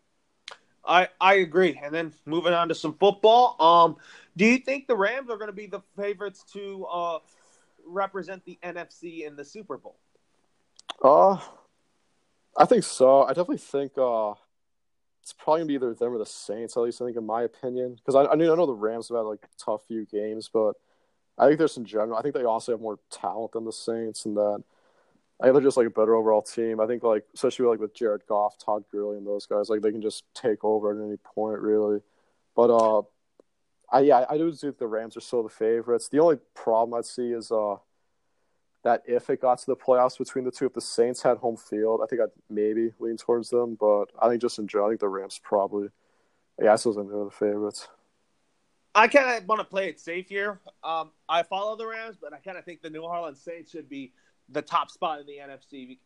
I 0.84 1.08
I 1.20 1.34
agree. 1.34 1.78
And 1.82 1.94
then 1.94 2.12
moving 2.26 2.52
on 2.52 2.68
to 2.68 2.74
some 2.74 2.94
football. 2.94 3.56
Um, 3.60 3.96
do 4.36 4.44
you 4.44 4.58
think 4.58 4.86
the 4.86 4.96
Rams 4.96 5.30
are 5.30 5.36
going 5.36 5.48
to 5.48 5.52
be 5.52 5.66
the 5.66 5.80
favorites 5.96 6.44
to 6.52 6.84
uh 6.86 7.18
represent 7.86 8.44
the 8.44 8.58
NFC 8.62 9.26
in 9.26 9.36
the 9.36 9.44
Super 9.44 9.78
Bowl? 9.78 9.96
Uh 11.02 11.38
I 12.56 12.64
think 12.64 12.84
so. 12.84 13.22
I 13.22 13.28
definitely 13.28 13.58
think 13.58 13.92
uh, 13.96 14.34
it's 15.22 15.32
probably 15.32 15.60
gonna 15.60 15.68
be 15.68 15.74
either 15.74 15.94
them 15.94 16.12
or 16.12 16.18
the 16.18 16.26
Saints. 16.26 16.76
At 16.76 16.82
least 16.82 17.00
I 17.00 17.06
think, 17.06 17.16
in 17.16 17.26
my 17.26 17.42
opinion, 17.42 17.94
because 17.94 18.14
I, 18.14 18.30
I 18.30 18.36
mean 18.36 18.50
I 18.50 18.54
know 18.54 18.66
the 18.66 18.74
Rams 18.74 19.08
have 19.08 19.16
had 19.16 19.22
like 19.22 19.46
tough 19.58 19.82
few 19.86 20.04
games, 20.06 20.50
but 20.52 20.74
I 21.40 21.46
think 21.46 21.58
there's 21.58 21.78
in 21.78 21.86
general. 21.86 22.18
I 22.18 22.22
think 22.22 22.34
they 22.34 22.44
also 22.44 22.72
have 22.72 22.80
more 22.82 22.98
talent 23.10 23.52
than 23.52 23.64
the 23.64 23.72
Saints, 23.72 24.26
and 24.26 24.36
that 24.36 24.62
I 25.40 25.44
think 25.44 25.54
they're 25.54 25.62
just 25.62 25.78
like 25.78 25.86
a 25.86 25.90
better 25.90 26.14
overall 26.14 26.42
team. 26.42 26.80
I 26.80 26.86
think 26.86 27.02
like 27.02 27.24
especially 27.34 27.66
like 27.66 27.80
with 27.80 27.94
Jared 27.94 28.26
Goff, 28.28 28.58
Todd 28.58 28.84
Gurley, 28.92 29.16
and 29.16 29.26
those 29.26 29.46
guys, 29.46 29.70
like 29.70 29.80
they 29.80 29.90
can 29.90 30.02
just 30.02 30.24
take 30.34 30.62
over 30.62 30.92
at 30.92 31.02
any 31.04 31.16
point, 31.16 31.60
really. 31.60 32.00
But 32.54 32.70
uh, 32.70 33.02
I 33.90 34.00
yeah, 34.00 34.26
I 34.28 34.36
do 34.36 34.52
think 34.52 34.76
the 34.76 34.86
Rams 34.86 35.16
are 35.16 35.20
still 35.20 35.42
the 35.42 35.48
favorites. 35.48 36.08
The 36.08 36.20
only 36.20 36.36
problem 36.54 36.98
I'd 36.98 37.06
see 37.06 37.32
is 37.32 37.50
uh 37.50 37.76
that 38.82 39.02
if 39.06 39.28
it 39.30 39.40
got 39.40 39.58
to 39.58 39.66
the 39.66 39.76
playoffs 39.76 40.18
between 40.18 40.44
the 40.44 40.50
two, 40.50 40.66
if 40.66 40.74
the 40.74 40.80
Saints 40.80 41.22
had 41.22 41.38
home 41.38 41.56
field, 41.56 42.00
I 42.02 42.06
think 42.06 42.22
I'd 42.22 42.28
maybe 42.48 42.92
lean 42.98 43.16
towards 43.16 43.50
them. 43.50 43.76
But 43.78 44.06
I 44.20 44.28
think 44.28 44.40
just 44.42 44.58
in 44.58 44.66
general, 44.68 44.88
I 44.88 44.90
think 44.92 45.00
the 45.00 45.08
Rams 45.08 45.40
probably, 45.42 45.88
yeah, 46.60 46.72
I 46.72 46.76
still 46.76 46.94
think 46.94 47.10
they're 47.10 47.24
the 47.24 47.30
favorites. 47.30 47.88
I 48.94 49.06
kind 49.08 49.38
of 49.38 49.48
want 49.48 49.60
to 49.60 49.64
play 49.64 49.88
it 49.88 50.00
safe 50.00 50.28
here. 50.28 50.60
Um, 50.82 51.10
I 51.28 51.42
follow 51.42 51.76
the 51.76 51.86
Rams, 51.86 52.16
but 52.20 52.32
I 52.32 52.38
kind 52.38 52.58
of 52.58 52.64
think 52.64 52.82
the 52.82 52.90
New 52.90 53.02
Orleans 53.02 53.40
Saints 53.40 53.70
should 53.70 53.88
be 53.88 54.12
the 54.48 54.62
top 54.62 54.90
spot 54.90 55.20
in 55.20 55.26
the 55.26 55.38
NFC, 55.38 55.98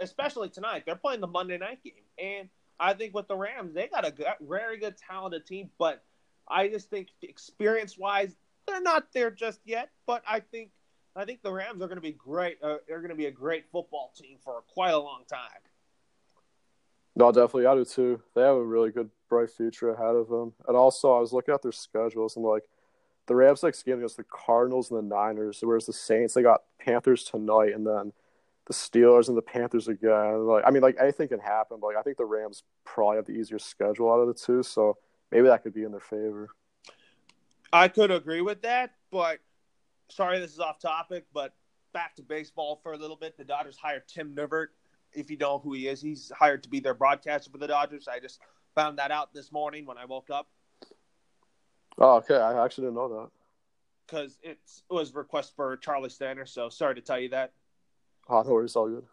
especially 0.00 0.48
tonight. 0.48 0.82
They're 0.84 0.96
playing 0.96 1.20
the 1.20 1.28
Monday 1.28 1.58
night 1.58 1.82
game, 1.84 1.92
and 2.18 2.48
I 2.80 2.94
think 2.94 3.14
with 3.14 3.28
the 3.28 3.36
Rams, 3.36 3.72
they 3.72 3.86
got 3.86 4.06
a 4.06 4.10
good, 4.10 4.26
very 4.40 4.78
good, 4.78 4.96
talented 4.96 5.46
team. 5.46 5.70
But 5.78 6.02
I 6.48 6.68
just 6.68 6.90
think 6.90 7.08
experience-wise, 7.22 8.34
they're 8.66 8.82
not 8.82 9.12
there 9.12 9.30
just 9.30 9.60
yet. 9.64 9.90
But 10.06 10.22
I 10.28 10.40
think 10.40 10.70
I 11.16 11.24
think 11.24 11.42
the 11.42 11.52
Rams 11.52 11.80
are 11.82 11.86
going 11.86 11.96
to 11.96 12.02
be 12.02 12.12
great. 12.12 12.58
Uh, 12.62 12.78
they're 12.88 12.98
going 12.98 13.10
to 13.10 13.16
be 13.16 13.26
a 13.26 13.30
great 13.30 13.66
football 13.70 14.12
team 14.16 14.38
for 14.44 14.62
quite 14.72 14.90
a 14.90 14.98
long 14.98 15.22
time. 15.28 15.38
No, 17.16 17.30
definitely, 17.30 17.66
I 17.66 17.74
do 17.76 17.84
too. 17.84 18.20
They 18.34 18.42
have 18.42 18.56
a 18.56 18.64
really 18.64 18.90
good, 18.90 19.08
bright 19.34 19.50
future 19.50 19.90
ahead 19.90 20.14
of 20.14 20.28
them. 20.28 20.52
And 20.68 20.76
also, 20.76 21.12
I 21.12 21.20
was 21.20 21.32
looking 21.32 21.54
at 21.54 21.62
their 21.62 21.72
schedules 21.72 22.36
and 22.36 22.44
like 22.44 22.62
the 23.26 23.34
Rams 23.34 23.62
next 23.62 23.82
game 23.82 23.96
against 23.96 24.16
the 24.16 24.24
Cardinals 24.24 24.90
and 24.90 24.98
the 24.98 25.14
Niners, 25.14 25.58
whereas 25.62 25.86
the 25.86 25.92
Saints 25.92 26.34
they 26.34 26.42
got 26.42 26.62
Panthers 26.78 27.24
tonight 27.24 27.74
and 27.74 27.86
then 27.86 28.12
the 28.66 28.74
Steelers 28.74 29.28
and 29.28 29.36
the 29.36 29.42
Panthers 29.42 29.88
again. 29.88 30.46
Like, 30.46 30.64
I 30.66 30.70
mean, 30.70 30.82
like 30.82 30.96
anything 31.00 31.28
can 31.28 31.40
happen, 31.40 31.78
but 31.80 31.88
like, 31.88 31.96
I 31.96 32.02
think 32.02 32.16
the 32.16 32.24
Rams 32.24 32.62
probably 32.84 33.16
have 33.16 33.26
the 33.26 33.32
easier 33.32 33.58
schedule 33.58 34.12
out 34.12 34.20
of 34.20 34.28
the 34.28 34.34
two, 34.34 34.62
so 34.62 34.98
maybe 35.32 35.48
that 35.48 35.62
could 35.62 35.74
be 35.74 35.82
in 35.82 35.90
their 35.90 36.00
favor. 36.00 36.48
I 37.72 37.88
could 37.88 38.10
agree 38.10 38.40
with 38.40 38.62
that, 38.62 38.92
but 39.10 39.40
sorry, 40.08 40.38
this 40.38 40.52
is 40.52 40.60
off 40.60 40.78
topic, 40.78 41.24
but 41.34 41.52
back 41.92 42.14
to 42.16 42.22
baseball 42.22 42.78
for 42.82 42.92
a 42.92 42.96
little 42.96 43.16
bit. 43.16 43.36
The 43.36 43.44
Dodgers 43.44 43.76
hired 43.76 44.06
Tim 44.06 44.34
Neverett. 44.34 44.68
If 45.12 45.30
you 45.30 45.36
know 45.36 45.58
who 45.58 45.72
he 45.72 45.88
is, 45.88 46.00
he's 46.00 46.30
hired 46.36 46.62
to 46.64 46.68
be 46.68 46.80
their 46.80 46.94
broadcaster 46.94 47.50
for 47.50 47.58
the 47.58 47.68
Dodgers. 47.68 48.08
I 48.08 48.18
just 48.18 48.40
found 48.74 48.98
that 48.98 49.10
out 49.10 49.32
this 49.32 49.52
morning 49.52 49.86
when 49.86 49.98
I 49.98 50.04
woke 50.04 50.30
up. 50.30 50.48
Oh, 51.98 52.16
okay. 52.16 52.36
I 52.36 52.64
actually 52.64 52.86
didn't 52.86 52.96
know 52.96 53.08
that. 53.08 53.30
Because 54.06 54.38
it 54.42 54.58
was 54.90 55.14
request 55.14 55.54
for 55.56 55.76
Charley 55.78 56.10
Steiner, 56.10 56.44
so 56.44 56.68
sorry 56.68 56.96
to 56.96 57.00
tell 57.00 57.18
you 57.18 57.30
that. 57.30 57.52
Oh, 58.28 58.42
no 58.42 58.50
worries, 58.50 58.76
all 58.76 58.88
good. 58.88 59.04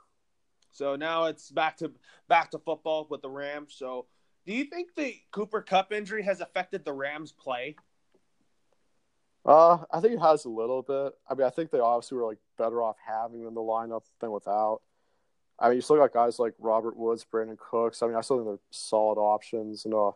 So 0.71 0.95
now 0.95 1.25
it's 1.25 1.49
back 1.51 1.77
to 1.77 1.91
back 2.27 2.51
to 2.51 2.59
football 2.59 3.07
with 3.09 3.21
the 3.21 3.29
Rams. 3.29 3.73
So, 3.77 4.07
do 4.45 4.53
you 4.53 4.65
think 4.65 4.95
the 4.95 5.15
Cooper 5.31 5.61
Kupp 5.61 5.91
injury 5.91 6.23
has 6.23 6.41
affected 6.41 6.85
the 6.85 6.93
Rams' 6.93 7.31
play? 7.31 7.75
Uh, 9.45 9.79
I 9.91 9.99
think 9.99 10.13
it 10.13 10.19
has 10.19 10.45
a 10.45 10.49
little 10.49 10.81
bit. 10.81 11.13
I 11.29 11.33
mean, 11.33 11.47
I 11.47 11.49
think 11.49 11.71
they 11.71 11.79
obviously 11.79 12.17
were 12.17 12.25
like 12.25 12.37
better 12.57 12.81
off 12.81 12.95
having 13.05 13.41
him 13.41 13.47
in 13.47 13.53
the 13.53 13.61
lineup 13.61 14.03
than 14.19 14.31
without. 14.31 14.81
I 15.61 15.67
mean, 15.67 15.75
you 15.75 15.81
still 15.81 15.97
got 15.97 16.11
guys 16.11 16.39
like 16.39 16.53
Robert 16.59 16.97
Woods, 16.97 17.25
Brandin 17.31 17.57
Cooks. 17.57 18.01
I 18.01 18.07
mean, 18.07 18.15
I 18.15 18.21
still 18.21 18.37
think 18.37 18.47
they're 18.47 18.57
solid 18.71 19.19
options. 19.19 19.85
And 19.85 19.93
uh, 19.93 20.11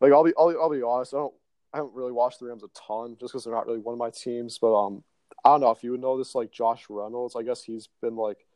like 0.00 0.12
I'll 0.12 0.24
be, 0.24 0.32
I'll, 0.36 0.48
I'll 0.60 0.70
be 0.70 0.82
honest, 0.82 1.12
I 1.12 1.18
don't, 1.18 1.34
I 1.74 1.78
haven't 1.78 1.94
really 1.94 2.12
watched 2.12 2.40
the 2.40 2.46
Rams 2.46 2.62
a 2.64 2.68
ton 2.74 3.16
just 3.20 3.32
because 3.32 3.44
they're 3.44 3.52
not 3.52 3.66
really 3.66 3.80
one 3.80 3.92
of 3.92 3.98
my 3.98 4.08
teams. 4.08 4.58
But 4.58 4.74
um, 4.74 5.04
I 5.44 5.50
don't 5.50 5.60
know 5.60 5.70
if 5.72 5.84
you 5.84 5.90
would 5.90 6.00
know 6.00 6.16
this, 6.16 6.34
like 6.34 6.50
Josh 6.50 6.86
Reynolds. 6.88 7.36
I 7.36 7.42
guess 7.42 7.62
he's 7.62 7.88
been 8.00 8.16
like 8.16 8.46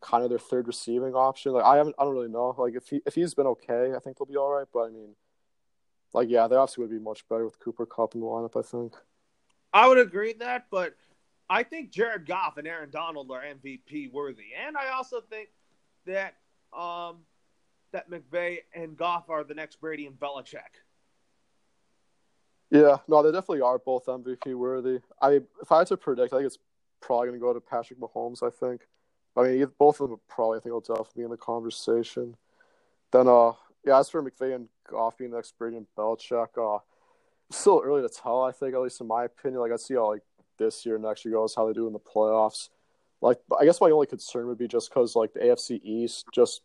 kind 0.00 0.24
of 0.24 0.30
their 0.30 0.38
third 0.40 0.66
receiving 0.66 1.14
option. 1.14 1.52
Like 1.52 1.64
I 1.64 1.76
haven't, 1.76 1.94
I 1.96 2.04
don't 2.04 2.14
really 2.14 2.28
know. 2.28 2.54
Like 2.58 2.74
if 2.74 2.88
he 2.88 3.00
if 3.06 3.14
he's 3.14 3.34
been 3.34 3.46
okay, 3.46 3.92
I 3.94 4.00
think 4.00 4.18
they'll 4.18 4.26
be 4.26 4.36
all 4.36 4.50
right. 4.50 4.66
But 4.72 4.86
I 4.86 4.90
mean, 4.90 5.14
like 6.12 6.28
yeah, 6.28 6.48
they 6.48 6.56
obviously 6.56 6.82
would 6.82 6.90
be 6.90 6.98
much 6.98 7.28
better 7.28 7.44
with 7.44 7.60
Cooper 7.60 7.86
Kupp 7.86 8.14
in 8.14 8.20
the 8.20 8.26
lineup. 8.26 8.58
I 8.58 8.66
think. 8.66 8.94
I 9.72 9.86
would 9.86 9.98
agree 9.98 10.28
with 10.28 10.40
that, 10.40 10.66
but 10.72 10.94
I 11.50 11.64
think 11.64 11.90
Jared 11.90 12.26
Goff 12.26 12.58
and 12.58 12.66
Aaron 12.68 12.90
Donald 12.90 13.28
are 13.32 13.42
MVP 13.42 14.12
worthy, 14.12 14.54
and 14.64 14.76
I 14.76 14.90
also 14.90 15.20
think 15.20 15.48
that 16.06 16.36
um, 16.72 17.16
that 17.90 18.08
McVay 18.08 18.58
and 18.72 18.96
Goff 18.96 19.28
are 19.28 19.42
the 19.42 19.54
next 19.54 19.80
Brady 19.80 20.06
and 20.06 20.14
Belichick. 20.14 20.78
Yeah, 22.70 22.98
no, 23.08 23.20
they 23.24 23.32
definitely 23.32 23.62
are 23.62 23.80
both 23.80 24.06
MVP 24.06 24.54
worthy. 24.54 25.00
I 25.20 25.40
if 25.60 25.72
I 25.72 25.78
had 25.78 25.88
to 25.88 25.96
predict, 25.96 26.32
I 26.32 26.36
think 26.36 26.46
it's 26.46 26.58
probably 27.00 27.28
going 27.28 27.40
to 27.40 27.44
go 27.44 27.52
to 27.52 27.60
Patrick 27.60 27.98
Mahomes. 27.98 28.44
I 28.44 28.50
think. 28.50 28.82
I 29.36 29.42
mean, 29.42 29.66
both 29.76 30.00
of 30.00 30.10
them 30.10 30.20
probably 30.28 30.58
I 30.58 30.60
think 30.60 30.72
will 30.72 30.80
definitely 30.80 31.22
be 31.22 31.24
in 31.24 31.30
the 31.30 31.36
conversation. 31.36 32.36
Then, 33.12 33.26
uh, 33.26 33.52
yeah, 33.84 33.98
as 33.98 34.08
for 34.08 34.22
McVay 34.22 34.54
and 34.54 34.68
Goff 34.88 35.18
being 35.18 35.30
the 35.32 35.36
next 35.36 35.58
Brady 35.58 35.76
and 35.76 35.86
Belichick, 35.98 36.48
uh, 36.56 36.78
still 37.50 37.82
early 37.84 38.02
to 38.02 38.08
tell. 38.08 38.44
I 38.44 38.52
think, 38.52 38.74
at 38.74 38.80
least 38.80 39.00
in 39.00 39.08
my 39.08 39.24
opinion, 39.24 39.60
like 39.60 39.72
I 39.72 39.76
see 39.76 39.94
how 39.94 40.10
like 40.10 40.22
this 40.60 40.86
year, 40.86 40.94
and 40.94 41.04
next 41.04 41.24
year 41.24 41.34
goes, 41.34 41.56
how 41.56 41.66
they 41.66 41.72
do 41.72 41.88
in 41.88 41.92
the 41.92 41.98
playoffs. 41.98 42.68
Like, 43.20 43.40
I 43.60 43.64
guess 43.64 43.80
my 43.80 43.90
only 43.90 44.06
concern 44.06 44.46
would 44.46 44.58
be 44.58 44.68
just 44.68 44.88
because 44.88 45.16
like 45.16 45.32
the 45.32 45.40
AFC 45.40 45.80
East, 45.82 46.26
just 46.32 46.62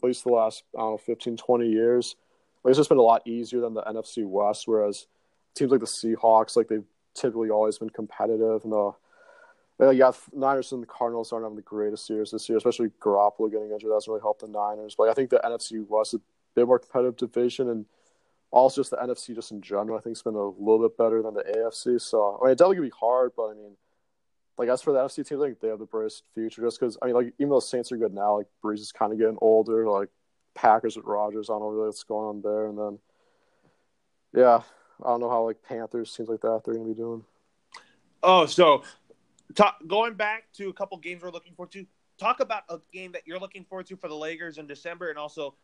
at 0.00 0.06
least 0.06 0.24
the 0.24 0.30
last 0.30 0.64
I 0.76 0.80
don't 0.80 0.92
know 0.92 0.98
15, 0.98 1.36
20 1.36 1.68
years, 1.68 2.16
like, 2.64 2.70
it's 2.70 2.78
just 2.78 2.88
been 2.88 2.98
a 2.98 3.02
lot 3.02 3.26
easier 3.26 3.60
than 3.60 3.74
the 3.74 3.82
NFC 3.82 4.26
West. 4.26 4.66
Whereas 4.66 5.06
teams 5.54 5.70
like 5.70 5.80
the 5.80 5.86
Seahawks, 5.86 6.56
like 6.56 6.68
they've 6.68 6.84
typically 7.14 7.50
always 7.50 7.78
been 7.78 7.90
competitive, 7.90 8.64
and 8.64 8.72
the 8.72 8.92
uh, 9.80 9.90
yeah, 9.90 10.12
Niners 10.32 10.72
and 10.72 10.82
the 10.82 10.86
Cardinals 10.86 11.32
aren't 11.32 11.44
having 11.44 11.56
the 11.56 11.62
greatest 11.62 12.08
years 12.08 12.30
this 12.30 12.48
year, 12.48 12.58
especially 12.58 12.90
Garoppolo 13.00 13.50
getting 13.50 13.72
injured. 13.72 13.90
That's 13.92 14.06
really 14.06 14.20
helped 14.20 14.40
the 14.40 14.48
Niners. 14.48 14.94
But 14.96 15.08
I 15.08 15.14
think 15.14 15.30
the 15.30 15.40
NFC 15.44 15.84
West 15.88 16.14
is 16.14 16.20
a 16.20 16.22
bit 16.54 16.66
more 16.66 16.78
competitive 16.78 17.16
division, 17.16 17.68
and 17.68 17.86
also 18.54 18.80
just 18.80 18.92
the 18.92 18.96
NFC 18.96 19.34
just 19.34 19.50
in 19.50 19.60
general, 19.60 19.98
I 19.98 20.00
think 20.00 20.12
it's 20.12 20.22
been 20.22 20.34
a 20.34 20.48
little 20.48 20.88
bit 20.88 20.96
better 20.96 21.20
than 21.22 21.34
the 21.34 21.42
AFC. 21.42 22.00
So 22.00 22.38
I 22.40 22.44
mean, 22.44 22.52
it 22.52 22.58
definitely 22.58 22.76
gonna 22.76 22.88
be 22.88 22.94
hard, 22.98 23.32
but 23.36 23.48
I 23.48 23.54
mean, 23.54 23.76
like 24.56 24.68
as 24.68 24.80
for 24.80 24.92
the 24.92 25.00
NFC 25.00 25.26
teams, 25.26 25.42
I 25.42 25.46
think 25.46 25.60
they 25.60 25.68
have 25.68 25.80
the 25.80 25.86
brightest 25.86 26.22
future. 26.34 26.62
Just 26.62 26.78
because 26.78 26.96
I 27.02 27.06
mean, 27.06 27.14
like 27.16 27.34
even 27.38 27.50
though 27.50 27.60
Saints 27.60 27.90
are 27.90 27.96
good 27.96 28.14
now, 28.14 28.38
like 28.38 28.46
Brees 28.62 28.78
is 28.78 28.92
kind 28.92 29.12
of 29.12 29.18
getting 29.18 29.38
older. 29.40 29.88
Like 29.90 30.08
Packers 30.54 30.96
with 30.96 31.04
Rodgers, 31.04 31.50
I 31.50 31.54
don't 31.54 31.62
know 31.62 31.68
really 31.68 31.86
what's 31.86 32.04
going 32.04 32.28
on 32.28 32.42
there, 32.42 32.68
and 32.68 32.78
then 32.78 32.98
yeah, 34.34 34.60
I 35.04 35.08
don't 35.08 35.20
know 35.20 35.30
how 35.30 35.44
like 35.44 35.62
Panthers 35.62 36.14
teams 36.14 36.28
like 36.28 36.40
that 36.42 36.62
they're 36.64 36.74
gonna 36.74 36.88
be 36.88 36.94
doing. 36.94 37.24
Oh, 38.22 38.46
so 38.46 38.84
talk, 39.54 39.78
going 39.86 40.14
back 40.14 40.44
to 40.54 40.68
a 40.68 40.72
couple 40.72 40.96
games 40.98 41.22
we're 41.22 41.30
looking 41.30 41.54
forward 41.54 41.72
to. 41.72 41.84
Talk 42.16 42.38
about 42.38 42.62
a 42.68 42.78
game 42.92 43.10
that 43.10 43.22
you're 43.26 43.40
looking 43.40 43.64
forward 43.64 43.86
to 43.86 43.96
for 43.96 44.06
the 44.06 44.14
Lakers 44.14 44.58
in 44.58 44.68
December, 44.68 45.10
and 45.10 45.18
also 45.18 45.56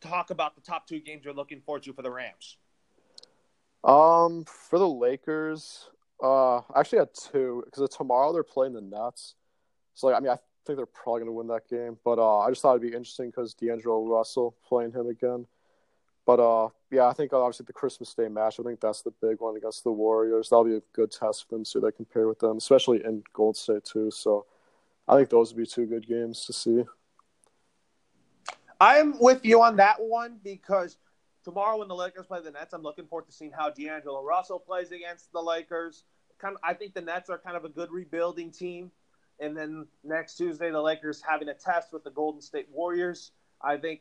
talk 0.00 0.30
about 0.30 0.54
the 0.54 0.60
top 0.60 0.86
two 0.86 1.00
games 1.00 1.24
you're 1.24 1.34
looking 1.34 1.60
forward 1.60 1.82
to 1.84 1.92
for 1.92 2.02
the 2.02 2.10
Rams. 2.10 2.56
Um, 3.82 4.44
for 4.44 4.78
the 4.78 4.88
Lakers, 4.88 5.90
uh, 6.22 6.56
I 6.56 6.80
actually 6.80 7.00
had 7.00 7.08
two 7.14 7.62
because 7.66 7.88
tomorrow 7.90 8.32
they're 8.32 8.42
playing 8.42 8.72
the 8.72 8.80
Nets. 8.80 9.34
So 9.94 10.06
like, 10.06 10.16
I 10.16 10.20
mean, 10.20 10.30
I 10.30 10.38
think 10.66 10.78
they're 10.78 10.86
probably 10.86 11.20
going 11.20 11.28
to 11.28 11.32
win 11.32 11.46
that 11.48 11.68
game. 11.68 11.98
But 12.04 12.18
uh, 12.18 12.38
I 12.40 12.50
just 12.50 12.62
thought 12.62 12.76
it'd 12.76 12.82
be 12.82 12.96
interesting 12.96 13.30
because 13.30 13.54
D'Angelo 13.54 14.06
Russell 14.06 14.56
playing 14.66 14.92
him 14.92 15.08
again. 15.08 15.46
But 16.26 16.40
uh, 16.40 16.70
yeah, 16.90 17.06
I 17.06 17.12
think 17.12 17.32
obviously 17.32 17.66
the 17.66 17.74
Christmas 17.74 18.14
Day 18.14 18.28
match. 18.28 18.58
I 18.58 18.62
think 18.62 18.80
that's 18.80 19.02
the 19.02 19.12
big 19.20 19.40
one 19.40 19.56
against 19.56 19.84
the 19.84 19.92
Warriors. 19.92 20.48
That'll 20.48 20.64
be 20.64 20.76
a 20.76 20.82
good 20.94 21.10
test 21.10 21.46
for 21.46 21.54
them, 21.54 21.64
so 21.64 21.80
they 21.80 21.92
compare 21.92 22.26
with 22.26 22.38
them, 22.38 22.56
especially 22.56 23.04
in 23.04 23.22
Gold 23.34 23.56
State 23.56 23.84
too. 23.84 24.10
So 24.10 24.46
I 25.06 25.16
think 25.16 25.28
those 25.28 25.52
would 25.52 25.60
be 25.60 25.66
two 25.66 25.86
good 25.86 26.06
games 26.06 26.46
to 26.46 26.52
see. 26.54 26.84
I'm 28.80 29.18
with 29.18 29.44
you 29.44 29.62
on 29.62 29.76
that 29.76 30.00
one 30.00 30.38
because 30.42 30.96
tomorrow 31.44 31.78
when 31.78 31.88
the 31.88 31.94
Lakers 31.94 32.26
play 32.26 32.40
the 32.42 32.50
Nets, 32.50 32.72
I'm 32.72 32.82
looking 32.82 33.06
forward 33.06 33.26
to 33.26 33.32
seeing 33.32 33.52
how 33.52 33.70
D'Angelo 33.70 34.22
Russell 34.22 34.58
plays 34.58 34.90
against 34.92 35.32
the 35.32 35.40
Lakers. 35.40 36.04
Kind 36.38 36.56
of, 36.56 36.60
I 36.64 36.74
think 36.74 36.94
the 36.94 37.00
Nets 37.00 37.30
are 37.30 37.38
kind 37.38 37.56
of 37.56 37.64
a 37.64 37.68
good 37.68 37.90
rebuilding 37.90 38.50
team. 38.50 38.90
And 39.40 39.56
then 39.56 39.86
next 40.02 40.36
Tuesday, 40.36 40.70
the 40.70 40.80
Lakers 40.80 41.20
having 41.20 41.48
a 41.48 41.54
test 41.54 41.92
with 41.92 42.04
the 42.04 42.10
Golden 42.10 42.40
State 42.40 42.68
Warriors. 42.72 43.32
I 43.60 43.76
think 43.76 44.00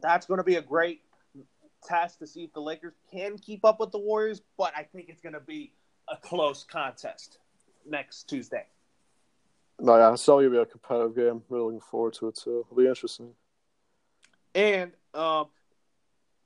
that's 0.00 0.26
going 0.26 0.38
to 0.38 0.44
be 0.44 0.56
a 0.56 0.62
great 0.62 1.02
test 1.84 2.18
to 2.20 2.26
see 2.26 2.44
if 2.44 2.52
the 2.52 2.60
Lakers 2.60 2.94
can 3.10 3.38
keep 3.38 3.64
up 3.64 3.80
with 3.80 3.90
the 3.90 3.98
Warriors, 3.98 4.40
but 4.56 4.72
I 4.76 4.84
think 4.84 5.08
it's 5.08 5.20
going 5.20 5.34
to 5.34 5.40
be 5.40 5.72
a 6.08 6.16
close 6.16 6.64
contest 6.64 7.38
next 7.88 8.24
Tuesday. 8.24 8.66
No, 9.80 9.96
yeah, 9.96 10.12
it's 10.12 10.24
going 10.26 10.44
to 10.44 10.50
be 10.50 10.58
a 10.58 10.66
competitive 10.66 11.16
game. 11.16 11.42
Really 11.48 11.64
looking 11.64 11.80
forward 11.80 12.12
to 12.14 12.28
it 12.28 12.36
too. 12.36 12.64
It'll 12.64 12.76
be 12.76 12.86
interesting. 12.86 13.34
And 14.54 14.92
um, 15.14 15.46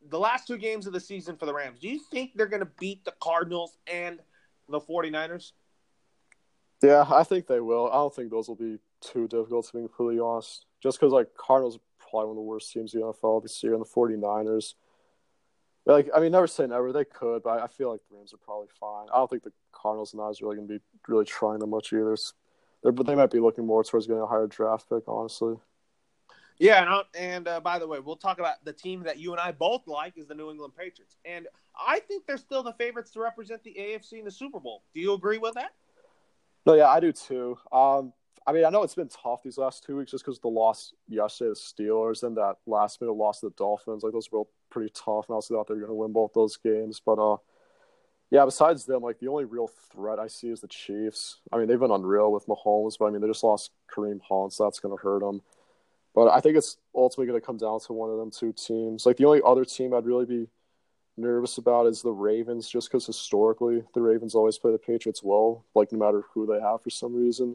the 0.09 0.19
last 0.19 0.47
two 0.47 0.59
games 0.59 0.87
of 0.87 0.93
the 0.93 1.01
season 1.01 1.37
for 1.37 1.47
the 1.47 1.55
Rams, 1.55 1.81
do 1.81 1.89
you 1.89 2.01
think 2.11 2.33
they're 2.35 2.47
going 2.47 2.61
to 2.61 2.71
beat 2.79 3.05
the 3.05 3.15
Cardinals 3.21 3.77
and 3.93 4.21
the 4.69 4.81
49ers? 4.81 5.53
Yeah, 6.83 7.07
I 7.11 7.25
think 7.25 7.47
they 7.47 7.61
will. 7.61 7.89
I 7.91 7.95
don't 7.95 8.15
think 8.15 8.31
those 8.31 8.49
will 8.49 8.57
be 8.57 8.79
too 9.01 9.27
difficult, 9.29 9.67
to 9.67 9.73
be 9.73 9.79
completely 9.81 10.21
honest. 10.21 10.67
Just 10.83 11.01
because, 11.01 11.13
like, 11.13 11.29
Cardinals 11.35 11.77
are 11.77 11.81
probably 11.99 12.29
one 12.29 12.33
of 12.33 12.37
the 12.37 12.43
worst 12.43 12.73
teams 12.73 12.95
in 12.95 13.01
the 13.01 13.07
NFL 13.07 13.43
this 13.43 13.63
year, 13.63 13.73
and 13.73 13.83
the 13.83 13.89
49ers. 13.89 14.75
Like, 15.87 16.11
I 16.15 16.21
mean, 16.21 16.33
never 16.33 16.47
say 16.47 16.67
never. 16.67 16.93
They 16.93 17.05
could, 17.05 17.45
but 17.45 17.63
I 17.63 17.67
feel 17.69 17.93
like 17.93 18.01
the 18.11 18.17
Rams 18.17 18.35
are 18.35 18.39
probably 18.39 18.69
fine. 18.79 19.07
I 19.13 19.19
don't 19.19 19.31
think 19.31 19.45
the 19.45 19.53
Cardinals 19.73 20.13
and 20.13 20.21
I 20.21 20.27
are 20.27 20.35
really 20.43 20.57
going 20.57 20.69
to 20.69 20.75
be 20.75 20.81
really 21.09 21.25
trying 21.25 21.61
them 21.61 21.71
much 21.71 21.93
either. 21.93 22.17
They're, 22.83 22.93
but 22.93 23.07
they 23.07 23.15
might 23.15 23.31
be 23.31 23.41
looking 23.41 23.67
more 23.67 23.85
towards 23.85 24.07
getting 24.07 24.23
a 24.23 24.27
higher 24.27 24.49
draft 24.49 24.89
pick, 24.89 25.05
honestly. 25.07 25.57
Yeah, 26.59 26.83
and, 26.83 27.05
and 27.19 27.49
uh, 27.49 27.61
by 27.61 27.79
the 27.79 27.87
way, 27.87 27.99
we'll 28.01 28.17
talk 28.17 28.39
about 28.39 28.65
the 28.65 28.73
team 28.73 29.03
that 29.03 29.19
you 29.19 29.33
and 29.33 29.41
I 29.41 29.53
both 29.53 29.87
like 29.87 30.17
is 30.17 30.27
the 30.27 30.35
New 30.35 30.51
England 30.51 30.75
Patriots, 30.77 31.17
and 31.25 31.47
I 31.79 32.01
think 32.01 32.27
they're 32.27 32.39
still 32.39 32.63
the 32.63 32.73
favorites 32.73 33.11
to 33.13 33.21
represent 33.21 33.63
the 33.63 33.77
AFC 33.79 34.15
in 34.15 34.25
the 34.25 34.31
Super 34.31 34.59
Bowl. 34.59 34.83
Do 34.95 35.01
you 35.01 35.13
agree 35.13 35.39
with 35.39 35.55
that? 35.55 35.73
No, 36.65 36.75
yeah, 36.75 36.89
I 36.89 37.01
do 37.01 37.13
too. 37.13 37.59
Um, 37.71 38.13
I 38.47 38.53
mean, 38.53 38.65
I 38.65 38.71
know 38.71 38.83
it's 38.85 38.95
been 38.95 39.09
tough 39.09 39.43
these 39.43 39.59
last 39.59 39.85
two 39.85 39.97
weeks 39.97 40.13
just 40.13 40.25
because 40.25 40.39
the 40.39 40.49
loss 40.49 40.93
yesterday 41.09 41.51
to 41.51 41.55
the 41.55 41.85
Steelers 41.85 42.23
and 42.23 42.37
that 42.37 42.57
last 42.67 43.01
minute 43.01 43.13
loss 43.13 43.41
to 43.41 43.47
the 43.47 43.55
Dolphins. 43.57 44.03
Like 44.05 44.13
those 44.13 44.31
were 44.31 44.45
pretty 44.71 44.93
tough, 44.95 45.27
and 45.29 45.35
I 45.35 45.37
also 45.37 45.55
thought 45.55 45.67
they 45.67 45.75
were 45.75 45.81
going 45.81 45.91
to 45.91 45.95
win 45.95 46.13
both 46.13 46.33
those 46.33 46.57
games. 46.57 47.03
But 47.05 47.19
uh, 47.19 47.39
yeah, 48.31 48.45
besides 48.45 48.85
them, 48.85 49.03
like 49.03 49.19
the 49.19 49.29
only 49.29 49.45
real 49.45 49.69
threat 49.93 50.21
I 50.21 50.29
see 50.29 50.49
is 50.49 50.61
the 50.61 50.69
Chiefs. 50.69 51.41
I 51.53 51.59
mean, 51.59 51.67
they've 51.67 51.79
been 51.79 51.91
unreal 51.91 52.33
with 52.33 52.47
Mahomes, 52.47 52.97
but 52.99 53.07
I 53.07 53.11
mean, 53.11 53.21
they 53.21 53.27
just 53.27 53.45
lost 53.45 53.73
Kareem 53.93 54.21
Hunt, 54.29 54.53
so 54.53 54.65
that's 54.65 54.79
going 54.79 54.97
to 54.97 55.03
hurt 55.03 55.21
them. 55.21 55.43
But 56.17 56.29
I 56.29 56.41
think 56.41 56.57
it's 56.57 56.79
ultimately 56.95 57.27
going 57.27 57.39
to 57.39 57.47
come 57.47 57.59
down 57.59 57.79
to 57.81 57.93
one 57.93 58.09
of 58.11 58.17
them 58.17 58.31
two 58.31 58.55
teams. 58.55 59.05
Like 59.05 59.19
the 59.19 59.27
only 59.27 59.43
other 59.45 59.67
team 59.67 59.93
I'd 59.93 60.07
really 60.07 60.25
be 60.25 60.49
nervous 61.19 61.59
about 61.59 61.87
is 61.87 62.01
the 62.01 62.11
Ravens, 62.11 62.71
just 62.71 62.89
because 62.89 63.05
historically 63.05 63.85
the 63.93 64.01
Ravens 64.01 64.35
always 64.35 64.57
play 64.57 64.73
the 64.73 64.79
Patriots 64.79 65.23
well, 65.23 65.67
like 65.75 65.93
no 65.93 65.99
matter 65.99 66.23
who 66.33 66.47
they 66.47 66.59
have 66.59 66.83
for 66.83 66.89
some 66.89 67.15
reason. 67.15 67.55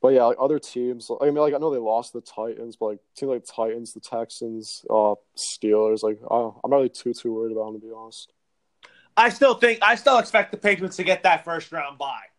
But 0.00 0.14
yeah, 0.14 0.24
like 0.24 0.36
other 0.40 0.60
teams, 0.60 1.10
I 1.20 1.24
mean, 1.26 1.34
like 1.34 1.54
I 1.54 1.58
know 1.58 1.72
they 1.72 1.78
lost 1.78 2.12
the 2.12 2.20
Titans, 2.20 2.76
but 2.76 2.86
like 2.86 2.98
teams 3.16 3.30
like 3.30 3.44
Titans, 3.44 3.92
the 3.92 4.00
Texans, 4.00 4.84
uh, 4.88 5.16
Steelers, 5.36 6.04
like 6.04 6.20
I 6.30 6.36
am 6.36 6.70
not 6.70 6.76
really 6.76 6.88
too 6.88 7.12
too 7.12 7.34
worried 7.34 7.50
about 7.50 7.72
them 7.72 7.80
to 7.80 7.86
be 7.86 7.92
honest. 7.92 8.32
I 9.16 9.28
still 9.28 9.54
think 9.54 9.80
I 9.82 9.96
still 9.96 10.18
expect 10.18 10.52
the 10.52 10.56
Patriots 10.56 10.96
to 10.98 11.04
get 11.04 11.24
that 11.24 11.44
first 11.44 11.72
round 11.72 11.98
bye. 11.98 12.30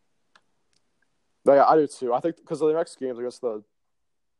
Yeah, 1.45 1.65
I 1.65 1.75
do 1.75 1.88
too. 1.88 2.13
I 2.13 2.21
think 2.21 2.38
because 2.38 2.62
the 2.62 2.71
next 2.71 2.97
games 2.97 3.19
against 3.19 3.41
the 3.41 3.62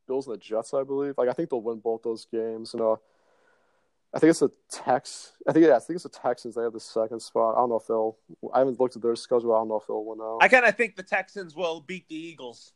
Bills 0.06 0.26
and 0.26 0.34
the 0.34 0.38
Jets, 0.38 0.74
I 0.74 0.82
believe. 0.82 1.14
Like 1.16 1.28
I 1.28 1.32
think 1.32 1.50
they'll 1.50 1.62
win 1.62 1.78
both 1.78 2.02
those 2.02 2.26
games. 2.30 2.74
And 2.74 2.82
uh, 2.82 2.96
I 4.14 4.18
think 4.18 4.30
it's 4.30 4.40
the 4.40 4.50
Tex. 4.70 5.32
I 5.48 5.52
think 5.52 5.66
yeah, 5.66 5.76
I 5.76 5.80
think 5.80 5.96
it's 5.96 6.04
the 6.04 6.08
Texans. 6.08 6.54
They 6.54 6.62
have 6.62 6.72
the 6.72 6.80
second 6.80 7.20
spot. 7.20 7.56
I 7.56 7.60
don't 7.60 7.70
know 7.70 7.76
if 7.76 7.86
they'll. 7.86 8.16
I 8.52 8.60
haven't 8.60 8.78
looked 8.78 8.96
at 8.96 9.02
their 9.02 9.16
schedule. 9.16 9.52
I 9.52 9.58
don't 9.58 9.68
know 9.68 9.76
if 9.76 9.86
they'll 9.86 10.04
win 10.04 10.20
out. 10.20 10.38
I 10.40 10.48
kind 10.48 10.64
of 10.64 10.76
think 10.76 10.96
the 10.96 11.02
Texans 11.02 11.54
will 11.56 11.80
beat 11.80 12.08
the 12.08 12.14
Eagles. 12.14 12.72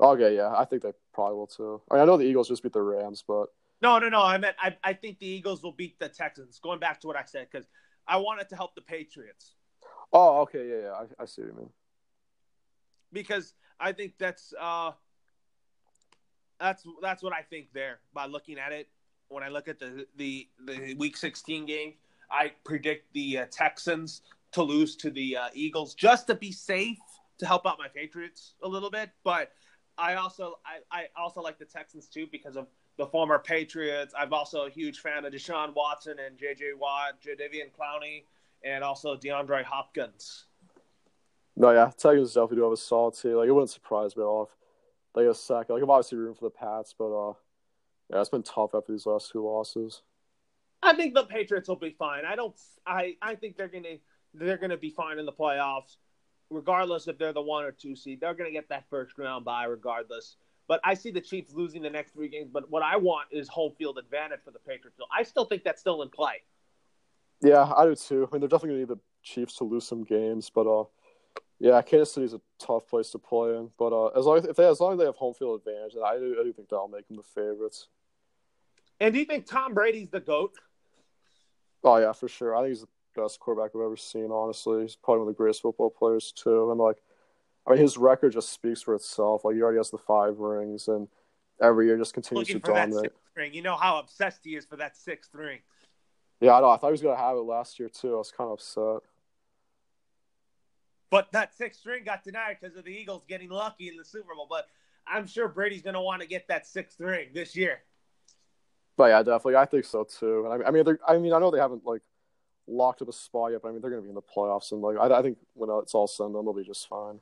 Okay, 0.00 0.36
yeah, 0.36 0.52
I 0.56 0.64
think 0.64 0.82
they 0.82 0.92
probably 1.12 1.36
will 1.36 1.46
too. 1.46 1.80
I, 1.90 1.94
mean, 1.94 2.02
I 2.02 2.06
know 2.06 2.16
the 2.16 2.24
Eagles 2.24 2.48
just 2.48 2.62
beat 2.62 2.72
the 2.72 2.82
Rams, 2.82 3.24
but 3.26 3.46
no, 3.80 3.98
no, 3.98 4.08
no. 4.08 4.22
I 4.22 4.38
meant 4.38 4.56
I, 4.58 4.76
I 4.82 4.92
think 4.92 5.18
the 5.18 5.26
Eagles 5.26 5.62
will 5.62 5.72
beat 5.72 5.98
the 5.98 6.08
Texans. 6.08 6.58
Going 6.62 6.80
back 6.80 7.00
to 7.00 7.06
what 7.06 7.16
I 7.16 7.24
said, 7.24 7.48
because 7.50 7.66
I 8.06 8.16
wanted 8.18 8.48
to 8.50 8.56
help 8.56 8.74
the 8.74 8.80
Patriots. 8.80 9.54
Oh, 10.12 10.42
okay, 10.42 10.68
yeah, 10.68 10.82
yeah, 10.82 10.92
I, 10.92 11.22
I 11.22 11.26
see 11.26 11.42
what 11.42 11.52
you 11.52 11.58
mean. 11.58 11.70
Because 13.12 13.54
I 13.80 13.92
think 13.92 14.14
that's 14.18 14.54
uh, 14.60 14.92
that's 16.60 16.84
that's 17.02 17.22
what 17.22 17.32
I 17.32 17.42
think 17.42 17.68
there 17.72 17.98
by 18.12 18.26
looking 18.26 18.58
at 18.58 18.72
it. 18.72 18.88
When 19.28 19.42
I 19.42 19.48
look 19.48 19.68
at 19.68 19.78
the 19.78 20.06
the, 20.16 20.48
the 20.64 20.94
Week 20.94 21.16
16 21.16 21.66
game, 21.66 21.94
I 22.30 22.52
predict 22.64 23.12
the 23.12 23.38
uh, 23.38 23.46
Texans 23.50 24.22
to 24.52 24.62
lose 24.62 24.96
to 24.96 25.10
the 25.10 25.36
uh, 25.36 25.48
Eagles 25.54 25.94
just 25.94 26.26
to 26.28 26.34
be 26.34 26.52
safe 26.52 26.98
to 27.38 27.46
help 27.46 27.66
out 27.66 27.78
my 27.78 27.88
Patriots 27.88 28.54
a 28.62 28.68
little 28.68 28.90
bit. 28.90 29.10
But 29.24 29.52
I 29.98 30.14
also 30.14 30.54
I, 30.64 30.98
I 30.98 31.04
also 31.16 31.40
like 31.40 31.58
the 31.58 31.64
Texans 31.64 32.06
too 32.06 32.26
because 32.30 32.56
of 32.56 32.66
the 32.96 33.06
former 33.06 33.38
Patriots. 33.38 34.14
I'm 34.16 34.32
also 34.32 34.66
a 34.66 34.70
huge 34.70 35.00
fan 35.00 35.24
of 35.24 35.32
Deshaun 35.32 35.74
Watson 35.74 36.16
and 36.24 36.38
J.J. 36.38 36.74
Watt, 36.78 37.20
Jadeveon 37.20 37.72
Clowney, 37.76 38.24
and 38.62 38.84
also 38.84 39.16
DeAndre 39.16 39.64
Hopkins. 39.64 40.44
No, 41.56 41.72
yeah, 41.72 41.86
Texans 41.86 42.34
definitely 42.34 42.56
do 42.58 42.62
have 42.64 42.72
a 42.72 42.76
solid 42.76 43.14
team. 43.14 43.34
Like 43.34 43.48
it 43.48 43.52
wouldn't 43.52 43.70
surprise 43.70 44.16
me 44.16 44.22
at 44.22 44.26
all 44.26 44.50
they 45.14 45.26
a 45.26 45.34
second. 45.34 45.74
Like 45.74 45.82
I'm 45.82 45.90
obviously 45.90 46.18
rooting 46.18 46.34
for 46.34 46.46
the 46.46 46.50
Pats, 46.50 46.94
but 46.96 47.12
uh, 47.12 47.32
yeah, 48.10 48.20
it's 48.20 48.30
been 48.30 48.42
tough 48.42 48.74
after 48.74 48.92
these 48.92 49.06
last 49.06 49.30
two 49.30 49.44
losses. 49.44 50.02
I 50.82 50.94
think 50.94 51.14
the 51.14 51.24
Patriots 51.24 51.68
will 51.68 51.76
be 51.76 51.94
fine. 51.98 52.24
I 52.26 52.36
don't. 52.36 52.54
I 52.86 53.16
I 53.22 53.34
think 53.34 53.56
they're 53.56 53.68
gonna 53.68 53.96
they're 54.34 54.58
gonna 54.58 54.76
be 54.76 54.90
fine 54.90 55.18
in 55.18 55.26
the 55.26 55.32
playoffs, 55.32 55.96
regardless 56.50 57.08
if 57.08 57.18
they're 57.18 57.32
the 57.32 57.40
one 57.40 57.64
or 57.64 57.72
two 57.72 57.96
seed. 57.96 58.20
They're 58.20 58.34
gonna 58.34 58.50
get 58.50 58.68
that 58.68 58.84
first 58.90 59.16
round 59.18 59.44
bye 59.44 59.64
regardless. 59.64 60.36
But 60.66 60.80
I 60.82 60.94
see 60.94 61.10
the 61.10 61.20
Chiefs 61.20 61.52
losing 61.52 61.82
the 61.82 61.90
next 61.90 62.12
three 62.12 62.28
games. 62.28 62.48
But 62.52 62.70
what 62.70 62.82
I 62.82 62.96
want 62.96 63.28
is 63.30 63.48
home 63.48 63.72
field 63.76 63.98
advantage 63.98 64.40
for 64.44 64.50
the 64.50 64.58
Patriots. 64.58 64.98
I 65.14 65.22
still 65.22 65.44
think 65.44 65.62
that's 65.62 65.80
still 65.80 66.02
in 66.02 66.08
play. 66.08 66.42
Yeah, 67.42 67.70
I 67.76 67.84
do 67.84 67.94
too. 67.94 68.26
I 68.26 68.34
mean, 68.34 68.40
they're 68.40 68.48
definitely 68.48 68.70
gonna 68.70 68.78
need 68.80 68.88
the 68.88 68.98
Chiefs 69.22 69.56
to 69.56 69.64
lose 69.64 69.86
some 69.86 70.04
games, 70.04 70.50
but 70.50 70.66
uh, 70.66 70.84
yeah, 71.58 71.80
Kansas 71.82 72.12
City's 72.12 72.34
a 72.34 72.40
tough 72.58 72.88
place 72.88 73.10
to 73.10 73.18
play 73.18 73.56
in. 73.56 73.70
But 73.78 73.92
uh, 73.92 74.08
as 74.08 74.26
long 74.26 74.38
as 74.38 74.44
if 74.44 74.56
they 74.56 74.66
as 74.66 74.80
long 74.80 74.92
as 74.92 74.98
they 74.98 75.04
have 75.04 75.16
home 75.16 75.34
field 75.34 75.60
advantage, 75.60 75.94
I 76.04 76.18
do, 76.18 76.36
I 76.40 76.44
do 76.44 76.52
think 76.52 76.68
that'll 76.68 76.88
make 76.88 77.06
them 77.08 77.16
the 77.16 77.22
favorites. 77.22 77.88
And 79.00 79.12
do 79.12 79.18
you 79.18 79.24
think 79.24 79.46
Tom 79.46 79.74
Brady's 79.74 80.10
the 80.10 80.20
goat? 80.20 80.52
Oh 81.82 81.96
yeah, 81.96 82.12
for 82.12 82.28
sure. 82.28 82.56
I 82.56 82.60
think 82.60 82.70
he's 82.70 82.80
the 82.80 82.88
best 83.20 83.40
quarterback 83.40 83.70
I've 83.74 83.82
ever 83.82 83.96
seen. 83.96 84.30
Honestly, 84.30 84.82
he's 84.82 84.96
probably 84.96 85.20
one 85.20 85.28
of 85.28 85.34
the 85.34 85.38
greatest 85.38 85.62
football 85.62 85.90
players 85.90 86.32
too. 86.32 86.70
And 86.70 86.80
like, 86.80 86.98
I 87.66 87.70
mean, 87.70 87.80
his 87.80 87.96
record 87.96 88.32
just 88.32 88.52
speaks 88.52 88.82
for 88.82 88.94
itself. 88.94 89.44
Like, 89.44 89.54
he 89.54 89.62
already 89.62 89.78
has 89.78 89.90
the 89.90 89.98
five 89.98 90.38
rings, 90.38 90.88
and 90.88 91.08
every 91.60 91.86
year 91.86 91.96
just 91.96 92.14
continues 92.14 92.48
Looking 92.48 92.62
to 92.62 92.72
dominate. 92.72 93.12
ring. 93.36 93.54
You 93.54 93.62
know 93.62 93.76
how 93.76 93.98
obsessed 93.98 94.40
he 94.44 94.56
is 94.56 94.64
for 94.64 94.76
that 94.76 94.96
sixth 94.96 95.34
ring. 95.34 95.60
Yeah, 96.40 96.54
I 96.54 96.60
know. 96.60 96.70
I 96.70 96.76
thought 96.76 96.88
he 96.88 96.92
was 96.92 97.02
gonna 97.02 97.16
have 97.16 97.36
it 97.36 97.40
last 97.40 97.78
year 97.78 97.88
too. 97.88 98.14
I 98.14 98.18
was 98.18 98.30
kind 98.30 98.48
of 98.48 98.54
upset. 98.54 99.02
But 101.14 101.30
that 101.30 101.54
sixth 101.54 101.86
ring 101.86 102.02
got 102.02 102.24
denied 102.24 102.56
because 102.60 102.76
of 102.76 102.84
the 102.84 102.90
Eagles 102.90 103.22
getting 103.28 103.48
lucky 103.48 103.86
in 103.86 103.96
the 103.96 104.04
Super 104.04 104.34
Bowl. 104.34 104.48
But 104.50 104.66
I'm 105.06 105.28
sure 105.28 105.46
Brady's 105.46 105.80
going 105.80 105.94
to 105.94 106.00
want 106.00 106.22
to 106.22 106.26
get 106.26 106.48
that 106.48 106.66
sixth 106.66 106.98
ring 106.98 107.28
this 107.32 107.54
year. 107.54 107.82
But 108.96 109.10
yeah, 109.10 109.22
definitely, 109.22 109.54
I 109.54 109.64
think 109.64 109.84
so 109.84 110.02
too. 110.02 110.44
And 110.44 110.64
I 110.64 110.72
mean, 110.72 110.80
I 110.80 110.90
mean, 110.90 110.98
I 111.06 111.18
mean, 111.18 111.32
I 111.32 111.38
know 111.38 111.52
they 111.52 111.60
haven't 111.60 111.86
like 111.86 112.02
locked 112.66 113.00
up 113.00 113.08
a 113.08 113.12
spot 113.12 113.52
yet, 113.52 113.62
but 113.62 113.68
I 113.68 113.70
mean, 113.70 113.80
they're 113.80 113.92
gonna 113.92 114.02
be 114.02 114.08
in 114.08 114.16
the 114.16 114.22
playoffs, 114.22 114.72
and 114.72 114.82
like, 114.82 114.96
I, 114.98 115.16
I 115.16 115.22
think 115.22 115.38
when 115.52 115.70
it's 115.80 115.94
all 115.94 116.08
said 116.08 116.24
and 116.24 116.34
done, 116.34 116.46
they'll 116.46 116.52
be 116.52 116.64
just 116.64 116.88
fine. 116.88 117.20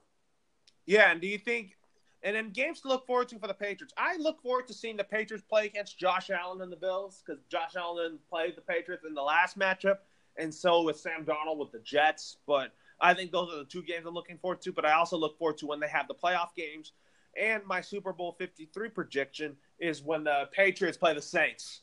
Yeah, 0.86 1.10
and 1.10 1.20
do 1.20 1.26
you 1.26 1.36
think? 1.36 1.76
And 2.22 2.34
then 2.34 2.48
games 2.48 2.80
to 2.80 2.88
look 2.88 3.06
forward 3.06 3.28
to 3.28 3.38
for 3.38 3.46
the 3.46 3.52
Patriots. 3.52 3.92
I 3.98 4.16
look 4.16 4.40
forward 4.40 4.68
to 4.68 4.72
seeing 4.72 4.96
the 4.96 5.04
Patriots 5.04 5.44
play 5.46 5.66
against 5.66 5.98
Josh 5.98 6.30
Allen 6.30 6.62
and 6.62 6.72
the 6.72 6.76
Bills 6.76 7.22
because 7.26 7.42
Josh 7.50 7.76
Allen 7.76 8.18
played 8.30 8.56
the 8.56 8.62
Patriots 8.62 9.04
in 9.06 9.12
the 9.12 9.20
last 9.20 9.58
matchup, 9.58 9.98
and 10.38 10.54
so 10.54 10.80
with 10.80 10.98
Sam 10.98 11.26
Darnold 11.26 11.58
with 11.58 11.72
the 11.72 11.80
Jets. 11.80 12.38
But 12.46 12.72
I 13.02 13.12
think 13.14 13.32
those 13.32 13.52
are 13.52 13.58
the 13.58 13.64
two 13.64 13.82
games 13.82 14.06
I'm 14.06 14.14
looking 14.14 14.38
forward 14.38 14.62
to. 14.62 14.72
But 14.72 14.86
I 14.86 14.92
also 14.92 15.18
look 15.18 15.36
forward 15.36 15.58
to 15.58 15.66
when 15.66 15.80
they 15.80 15.88
have 15.88 16.08
the 16.08 16.14
playoff 16.14 16.54
games. 16.56 16.92
And 17.38 17.64
my 17.64 17.80
Super 17.80 18.12
Bowl 18.12 18.36
53 18.38 18.90
prediction 18.90 19.56
is 19.78 20.02
when 20.02 20.24
the 20.24 20.48
Patriots 20.52 20.96
play 20.96 21.14
the 21.14 21.22
Saints. 21.22 21.80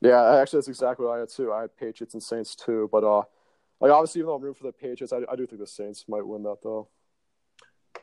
Yeah, 0.00 0.36
actually, 0.36 0.58
that's 0.58 0.68
exactly 0.68 1.06
what 1.06 1.16
I 1.16 1.20
had 1.20 1.28
too. 1.28 1.52
I 1.52 1.62
had 1.62 1.76
Patriots 1.76 2.14
and 2.14 2.22
Saints 2.22 2.54
too, 2.54 2.88
but 2.92 3.04
uh, 3.04 3.22
like 3.80 3.90
obviously, 3.90 4.20
even 4.20 4.28
though 4.28 4.36
I'm 4.36 4.42
rooting 4.42 4.54
for 4.54 4.66
the 4.66 4.72
Patriots, 4.72 5.12
I, 5.12 5.20
I 5.30 5.36
do 5.36 5.46
think 5.46 5.60
the 5.60 5.66
Saints 5.66 6.04
might 6.08 6.26
win 6.26 6.42
that 6.44 6.58
though. 6.62 6.88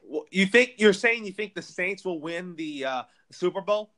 Well, 0.04 0.26
You 0.30 0.46
think 0.46 0.74
you're 0.78 0.94
saying 0.94 1.26
you 1.26 1.32
think 1.32 1.56
the 1.56 1.62
Saints 1.62 2.04
will 2.04 2.20
win 2.20 2.56
the 2.56 2.86
uh, 2.86 3.04
Super 3.32 3.62
Bowl? 3.62 3.94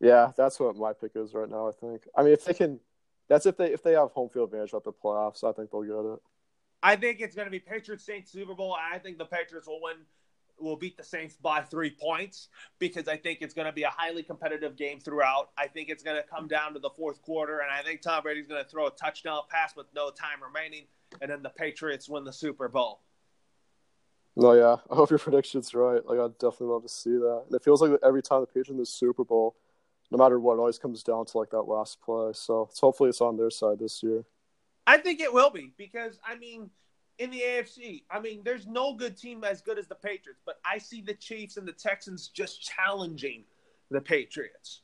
Yeah, 0.00 0.32
that's 0.36 0.60
what 0.60 0.76
my 0.76 0.92
pick 0.92 1.12
is 1.14 1.34
right 1.34 1.48
now. 1.48 1.68
I 1.68 1.72
think. 1.72 2.02
I 2.16 2.22
mean, 2.22 2.32
if 2.32 2.44
they 2.44 2.54
can, 2.54 2.78
that's 3.28 3.46
if 3.46 3.56
they 3.56 3.72
if 3.72 3.82
they 3.82 3.92
have 3.92 4.12
home 4.12 4.28
field 4.28 4.52
advantage 4.52 4.74
at 4.74 4.84
the 4.84 4.92
playoffs, 4.92 5.42
I 5.42 5.52
think 5.52 5.70
they'll 5.70 5.82
get 5.82 6.14
it. 6.14 6.20
I 6.82 6.96
think 6.96 7.20
it's 7.20 7.34
going 7.34 7.46
to 7.46 7.50
be 7.50 7.58
Patriots 7.58 8.04
Saints 8.04 8.30
Super 8.30 8.54
Bowl. 8.54 8.74
I 8.74 8.98
think 8.98 9.18
the 9.18 9.24
Patriots 9.24 9.66
will 9.66 9.80
win, 9.82 9.96
will 10.58 10.76
beat 10.76 10.96
the 10.96 11.04
Saints 11.04 11.36
by 11.36 11.62
three 11.62 11.90
points 11.90 12.48
because 12.78 13.08
I 13.08 13.16
think 13.16 13.38
it's 13.40 13.54
going 13.54 13.66
to 13.66 13.72
be 13.72 13.82
a 13.82 13.90
highly 13.90 14.22
competitive 14.22 14.76
game 14.76 15.00
throughout. 15.00 15.50
I 15.56 15.66
think 15.66 15.88
it's 15.88 16.02
going 16.02 16.16
to 16.16 16.22
come 16.22 16.48
down 16.48 16.74
to 16.74 16.78
the 16.78 16.90
fourth 16.90 17.22
quarter, 17.22 17.60
and 17.60 17.70
I 17.70 17.82
think 17.82 18.02
Tom 18.02 18.22
Brady's 18.22 18.46
going 18.46 18.62
to 18.62 18.68
throw 18.68 18.86
a 18.86 18.90
touchdown 18.90 19.40
pass 19.48 19.74
with 19.74 19.86
no 19.94 20.10
time 20.10 20.42
remaining, 20.42 20.84
and 21.20 21.30
then 21.30 21.42
the 21.42 21.50
Patriots 21.50 22.08
win 22.08 22.24
the 22.24 22.32
Super 22.32 22.68
Bowl. 22.68 23.00
No, 24.36 24.52
yeah, 24.52 24.76
I 24.90 24.94
hope 24.94 25.10
your 25.10 25.18
prediction's 25.18 25.74
right. 25.74 26.04
Like, 26.06 26.18
I'd 26.18 26.38
definitely 26.38 26.68
love 26.68 26.82
to 26.82 26.88
see 26.88 27.12
that. 27.12 27.44
And 27.46 27.54
it 27.54 27.64
feels 27.64 27.80
like 27.80 27.98
every 28.04 28.22
time 28.22 28.40
the 28.40 28.46
Patriots 28.46 28.70
in 28.70 28.76
the 28.76 28.86
Super 28.86 29.24
Bowl, 29.24 29.56
no 30.10 30.18
matter 30.18 30.38
what, 30.38 30.54
it 30.54 30.60
always 30.60 30.78
comes 30.78 31.02
down 31.02 31.26
to 31.26 31.38
like 31.38 31.50
that 31.50 31.62
last 31.62 32.00
play. 32.00 32.30
So 32.32 32.68
it's 32.70 32.78
hopefully 32.78 33.08
it's 33.08 33.20
on 33.20 33.36
their 33.36 33.50
side 33.50 33.78
this 33.78 34.02
year. 34.02 34.24
I 34.86 34.98
think 34.98 35.20
it 35.20 35.32
will 35.32 35.50
be 35.50 35.72
because 35.76 36.18
I 36.24 36.36
mean, 36.36 36.70
in 37.18 37.30
the 37.30 37.40
AFC, 37.40 38.02
I 38.10 38.20
mean, 38.20 38.42
there's 38.44 38.66
no 38.66 38.94
good 38.94 39.16
team 39.16 39.44
as 39.44 39.60
good 39.62 39.78
as 39.78 39.86
the 39.86 39.94
Patriots, 39.94 40.40
but 40.44 40.60
I 40.64 40.78
see 40.78 41.00
the 41.00 41.14
Chiefs 41.14 41.56
and 41.56 41.66
the 41.66 41.72
Texans 41.72 42.28
just 42.28 42.62
challenging 42.62 43.44
the 43.90 44.00
Patriots. 44.00 44.82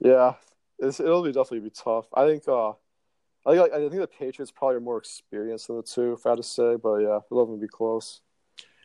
Yeah, 0.00 0.34
it's, 0.78 1.00
it'll 1.00 1.22
be 1.22 1.32
definitely 1.32 1.60
be 1.60 1.70
tough. 1.70 2.06
I 2.14 2.26
think. 2.26 2.46
uh 2.48 2.72
I 3.46 3.56
think, 3.56 3.72
I 3.72 3.78
think 3.78 3.92
the 3.92 4.06
Patriots 4.06 4.50
probably 4.50 4.76
are 4.76 4.80
more 4.80 4.98
experienced 4.98 5.68
than 5.68 5.76
the 5.76 5.82
two, 5.82 6.12
if 6.12 6.26
I 6.26 6.30
had 6.30 6.36
to 6.36 6.42
say. 6.42 6.76
But 6.76 6.96
yeah, 6.96 7.20
it'll 7.30 7.44
definitely 7.44 7.60
be 7.66 7.68
close. 7.68 8.20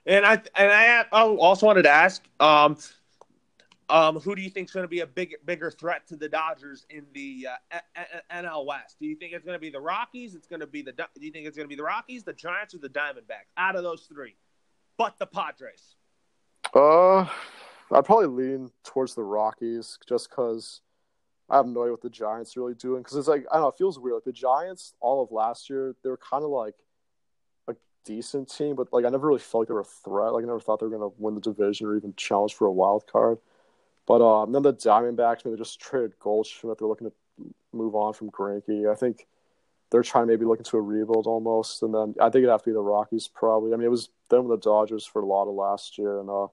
And 0.06 0.26
I 0.26 0.34
and 0.56 0.72
I 0.72 1.06
also 1.12 1.66
wanted 1.66 1.84
to 1.84 1.90
ask, 1.90 2.24
um, 2.40 2.78
um, 3.90 4.20
who 4.20 4.36
do 4.36 4.42
you 4.42 4.50
think 4.50 4.70
is 4.70 4.74
going 4.74 4.84
to 4.84 4.90
be 4.90 5.02
a 5.02 5.08
big 5.08 5.36
bigger 5.46 5.70
threat 5.70 6.08
to 6.08 6.16
the 6.16 6.30
Dodgers 6.30 6.86
in 6.90 7.06
the 7.14 7.48
uh, 7.74 8.02
NL 8.34 8.66
West? 8.66 8.98
Do 9.00 9.06
you 9.06 9.16
think 9.16 9.34
it's 9.34 9.46
going 9.46 9.56
to 9.56 9.62
be 9.62 9.70
the 9.70 9.82
Rockies? 9.82 10.36
It's 10.36 10.48
going 10.48 10.62
to 10.62 10.68
be 10.68 10.82
the. 10.82 10.92
Do 10.92 11.04
you 11.20 11.32
think 11.32 11.48
it's 11.48 11.58
going 11.58 11.66
to 11.66 11.70
be 11.70 11.76
the 11.76 11.84
Rockies, 11.84 12.24
the 12.24 12.34
Giants, 12.34 12.74
or 12.74 12.80
the 12.80 12.90
Diamondbacks? 12.90 13.52
Out 13.58 13.76
of 13.76 13.84
those 13.84 14.04
three, 14.04 14.36
but 14.98 15.18
the 15.20 15.26
Padres. 15.26 15.96
Uh, 16.74 17.28
I'd 17.92 18.06
probably 18.06 18.28
lean 18.28 18.72
towards 18.84 19.16
the 19.16 19.24
Rockies 19.24 20.00
just 20.08 20.30
because 20.30 20.82
I 21.50 21.58
have 21.58 21.68
no 21.68 21.84
idea 21.84 21.92
what 21.92 22.02
the 22.02 22.10
Giants 22.10 22.56
are 22.56 22.62
really 22.62 22.76
doing. 22.76 23.02
Because 23.02 23.18
it's 23.18 23.28
like 23.28 23.46
I 23.52 23.56
don't 23.56 23.64
know, 23.64 23.68
it 23.70 23.76
feels 23.78 24.00
weird. 24.00 24.16
Like 24.16 24.24
the 24.24 24.32
Giants, 24.32 24.94
all 25.02 25.22
of 25.22 25.32
last 25.32 25.70
year, 25.70 25.96
they 26.04 26.10
were 26.10 26.18
kind 26.18 26.44
of 26.44 26.50
like 26.50 26.76
a 27.68 27.76
decent 28.06 28.50
team, 28.50 28.76
but 28.76 28.92
like 28.94 29.06
I 29.06 29.10
never 29.10 29.28
really 29.28 29.40
felt 29.40 29.64
like 29.64 29.68
they 29.68 29.74
were 29.74 29.82
a 29.82 29.86
threat. 29.86 30.34
Like 30.34 30.44
I 30.44 30.48
never 30.48 30.60
thought 30.60 30.80
they 30.80 30.86
were 30.86 30.98
going 30.98 31.12
to 31.12 31.16
win 31.18 31.36
the 31.36 31.42
division 31.42 31.88
or 31.88 31.98
even 31.98 32.14
challenge 32.16 32.54
for 32.54 32.66
a 32.66 32.72
wild 32.72 33.06
card. 33.08 33.40
But 34.06 34.22
um, 34.22 34.52
then 34.52 34.64
the 34.64 34.74
Diamondbacks, 34.74 35.46
maybe 35.46 35.56
they 35.56 35.62
just 35.62 35.80
traded 35.80 36.20
Goldschmidt. 36.20 36.78
They're 36.78 36.88
looking 36.88 37.10
to 37.10 37.14
move 37.72 37.96
on 37.96 38.14
from 38.14 38.32
Greinke. 38.32 38.92
I 38.92 38.96
think 38.96 39.26
they're 39.90 40.04
trying 40.04 40.24
to 40.24 40.34
maybe 40.34 40.46
look 40.46 40.60
into 40.60 40.78
a 40.78 40.82
rebuild 40.82 41.28
almost. 41.28 41.84
And 41.84 41.94
then 41.94 42.16
I 42.20 42.26
think 42.26 42.38
it'd 42.38 42.50
have 42.50 42.64
to 42.64 42.70
be 42.70 42.74
the 42.74 42.82
Rockies 42.82 43.28
probably. 43.28 43.74
I 43.74 43.78
mean, 43.78 43.86
it 43.86 43.92
was 43.92 44.10
them 44.30 44.48
with 44.48 44.60
the 44.60 44.70
Dodgers 44.70 45.06
for 45.06 45.22
a 45.22 45.26
lot 45.26 45.48
of 45.48 45.54
last 45.54 45.98
year, 45.98 46.20
and 46.20 46.30
uh, 46.30 46.48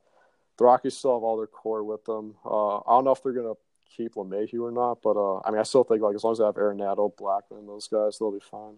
the 0.58 0.64
Rockies 0.64 0.96
still 0.96 1.14
have 1.14 1.22
all 1.22 1.36
their 1.36 1.46
core 1.46 1.82
with 1.82 2.04
them. 2.04 2.34
Uh, 2.44 2.78
I 2.78 2.82
don't 2.88 3.04
know 3.04 3.12
if 3.12 3.22
they're 3.22 3.32
gonna 3.32 3.54
keep 3.96 4.14
LeMahieu 4.14 4.60
or 4.60 4.70
not, 4.70 5.02
but 5.02 5.16
uh, 5.16 5.40
I 5.44 5.50
mean, 5.50 5.58
I 5.58 5.64
still 5.64 5.84
think 5.84 6.02
like 6.02 6.14
as 6.14 6.22
long 6.22 6.32
as 6.32 6.38
they 6.38 6.44
have 6.44 6.54
Arenado, 6.54 7.12
Blackmon, 7.16 7.66
those 7.66 7.88
guys, 7.88 8.18
they'll 8.18 8.30
be 8.30 8.40
fine. 8.40 8.76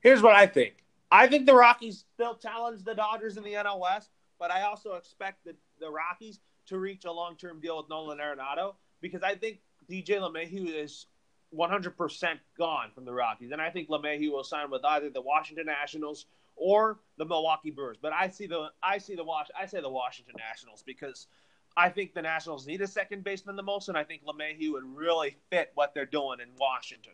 Here's 0.00 0.22
what 0.22 0.34
I 0.34 0.46
think. 0.46 0.84
I 1.10 1.26
think 1.26 1.46
the 1.46 1.54
Rockies 1.54 2.04
still 2.14 2.36
challenge 2.36 2.84
the 2.84 2.94
Dodgers 2.94 3.36
in 3.36 3.44
the 3.44 3.52
NL 3.52 3.80
West, 3.80 4.10
but 4.38 4.50
I 4.50 4.62
also 4.62 4.94
expect 4.94 5.46
the 5.80 5.90
Rockies 5.90 6.40
to 6.68 6.78
reach 6.78 7.04
a 7.04 7.12
long 7.12 7.36
term 7.36 7.60
deal 7.60 7.76
with 7.76 7.88
Nolan 7.88 8.18
Arenado 8.18 8.74
because 9.00 9.22
I 9.22 9.34
think 9.34 9.58
DJ 9.90 10.18
LeMahieu 10.18 10.74
is 10.74 11.06
100% 11.56 12.38
gone 12.58 12.90
from 12.94 13.04
the 13.04 13.12
Rockies. 13.12 13.52
And 13.52 13.60
I 13.60 13.70
think 13.70 13.88
LeMahieu 13.88 14.30
will 14.30 14.44
sign 14.44 14.70
with 14.70 14.84
either 14.84 15.10
the 15.10 15.22
Washington 15.22 15.66
Nationals 15.66 16.26
or 16.56 16.98
the 17.16 17.24
Milwaukee 17.24 17.70
Brewers. 17.70 17.96
But 18.00 18.12
I 18.12 18.28
see 18.28 18.46
the 18.46 18.68
I 18.82 18.98
see 18.98 19.14
the 19.14 19.24
Wash 19.24 19.46
I 19.58 19.66
say 19.66 19.80
the 19.80 19.90
Washington 19.90 20.34
Nationals 20.38 20.82
because 20.84 21.26
I 21.76 21.88
think 21.88 22.12
the 22.12 22.22
Nationals 22.22 22.66
need 22.66 22.80
a 22.80 22.86
second 22.86 23.22
baseman 23.22 23.54
the 23.54 23.62
most, 23.62 23.88
and 23.88 23.96
I 23.96 24.02
think 24.02 24.22
LeMahieu 24.24 24.72
would 24.72 24.84
really 24.84 25.36
fit 25.50 25.70
what 25.74 25.94
they're 25.94 26.06
doing 26.06 26.40
in 26.40 26.48
Washington. 26.58 27.12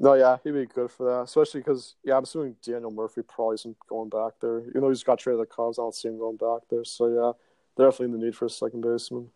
No, 0.00 0.14
yeah, 0.14 0.38
he'd 0.42 0.52
be 0.52 0.66
good 0.66 0.90
for 0.90 1.06
that, 1.08 1.22
especially 1.22 1.60
because 1.60 1.94
yeah, 2.04 2.16
I'm 2.16 2.24
assuming 2.24 2.56
Daniel 2.64 2.90
Murphy 2.90 3.22
probably 3.22 3.54
isn't 3.54 3.76
going 3.88 4.08
back 4.08 4.32
there. 4.40 4.60
Even 4.60 4.80
though 4.80 4.88
he's 4.88 5.04
got 5.04 5.20
traded 5.20 5.38
to 5.38 5.42
the 5.42 5.46
Cubs, 5.46 5.78
I 5.78 5.82
don't 5.82 5.94
see 5.94 6.08
him 6.08 6.18
going 6.18 6.36
back 6.36 6.62
there. 6.68 6.84
So 6.84 7.06
yeah, 7.06 7.32
definitely 7.76 8.06
in 8.06 8.12
the 8.12 8.18
need 8.18 8.36
for 8.36 8.46
a 8.46 8.50
second 8.50 8.82
baseman. 8.82 9.28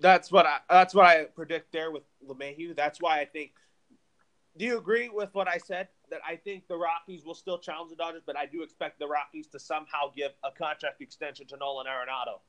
That's 0.00 0.32
what 0.32 0.46
I 0.46 0.58
that's 0.68 0.94
what 0.94 1.06
I 1.06 1.24
predict 1.24 1.72
there 1.72 1.90
with 1.90 2.02
LeMahieu. 2.26 2.76
That's 2.76 3.00
why 3.00 3.20
I 3.20 3.24
think. 3.24 3.52
Do 4.56 4.64
you 4.64 4.76
agree 4.76 5.08
with 5.08 5.32
what 5.34 5.46
I 5.46 5.58
said? 5.58 5.88
That 6.10 6.20
I 6.26 6.34
think 6.34 6.66
the 6.66 6.76
Rockies 6.76 7.24
will 7.24 7.34
still 7.34 7.58
challenge 7.58 7.90
the 7.90 7.96
Dodgers, 7.96 8.22
but 8.26 8.36
I 8.36 8.46
do 8.46 8.62
expect 8.62 8.98
the 8.98 9.06
Rockies 9.06 9.46
to 9.48 9.60
somehow 9.60 10.10
give 10.16 10.32
a 10.42 10.50
contract 10.50 11.00
extension 11.00 11.46
to 11.48 11.56
Nolan 11.58 11.86
Arenado. 11.86 12.40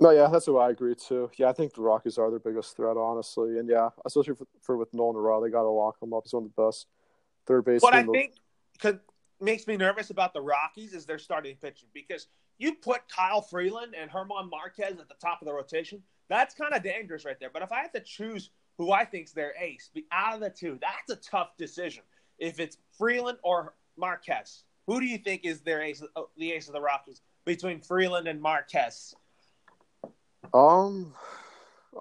No, 0.00 0.10
yeah, 0.10 0.26
that's 0.26 0.48
what 0.48 0.60
I 0.60 0.70
agree 0.70 0.96
too. 0.96 1.30
Yeah, 1.36 1.50
I 1.50 1.52
think 1.52 1.74
the 1.74 1.82
Rockies 1.82 2.18
are 2.18 2.30
their 2.30 2.40
biggest 2.40 2.76
threat, 2.76 2.96
honestly, 2.96 3.58
and 3.58 3.68
yeah, 3.68 3.90
especially 4.04 4.34
for, 4.34 4.46
for 4.60 4.76
with 4.76 4.92
Nolan 4.92 5.14
Arenado, 5.14 5.44
they 5.44 5.50
got 5.50 5.62
to 5.62 5.68
lock 5.68 6.02
him 6.02 6.12
up. 6.12 6.24
He's 6.24 6.32
one 6.32 6.44
of 6.44 6.50
the 6.56 6.62
best 6.62 6.88
third 7.46 7.64
base. 7.64 7.80
What 7.80 7.94
I 7.94 8.02
think 8.02 8.34
could, 8.80 8.98
makes 9.40 9.66
me 9.66 9.76
nervous 9.76 10.10
about 10.10 10.34
the 10.34 10.40
Rockies 10.40 10.94
is 10.94 11.06
their 11.06 11.18
starting 11.18 11.56
pitching 11.56 11.88
because 11.94 12.26
you 12.58 12.74
put 12.74 13.08
Kyle 13.08 13.42
Freeland 13.42 13.94
and 13.98 14.10
German 14.10 14.50
Marquez 14.50 14.98
at 15.00 15.08
the 15.08 15.14
top 15.20 15.40
of 15.42 15.46
the 15.46 15.52
rotation. 15.52 16.02
That's 16.28 16.54
kind 16.54 16.74
of 16.74 16.82
dangerous 16.82 17.24
right 17.24 17.38
there. 17.38 17.50
But 17.52 17.62
if 17.62 17.72
I 17.72 17.80
had 17.82 17.92
to 17.94 18.00
choose 18.00 18.50
who 18.78 18.92
I 18.92 19.04
think's 19.04 19.32
their 19.32 19.54
ace, 19.60 19.90
be 19.92 20.06
out 20.10 20.34
of 20.34 20.40
the 20.40 20.50
two, 20.50 20.78
that's 20.80 21.10
a 21.10 21.30
tough 21.30 21.56
decision. 21.56 22.02
If 22.38 22.60
it's 22.60 22.78
Freeland 22.96 23.38
or 23.42 23.74
Marquez, 23.96 24.64
who 24.86 25.00
do 25.00 25.06
you 25.06 25.18
think 25.18 25.44
is 25.44 25.60
their 25.60 25.82
ace, 25.82 26.02
the 26.36 26.52
ace 26.52 26.66
of 26.68 26.74
the 26.74 26.80
Rockies 26.80 27.20
between 27.44 27.80
Freeland 27.80 28.26
and 28.26 28.40
Marquez? 28.40 29.14
Um, 30.52 31.14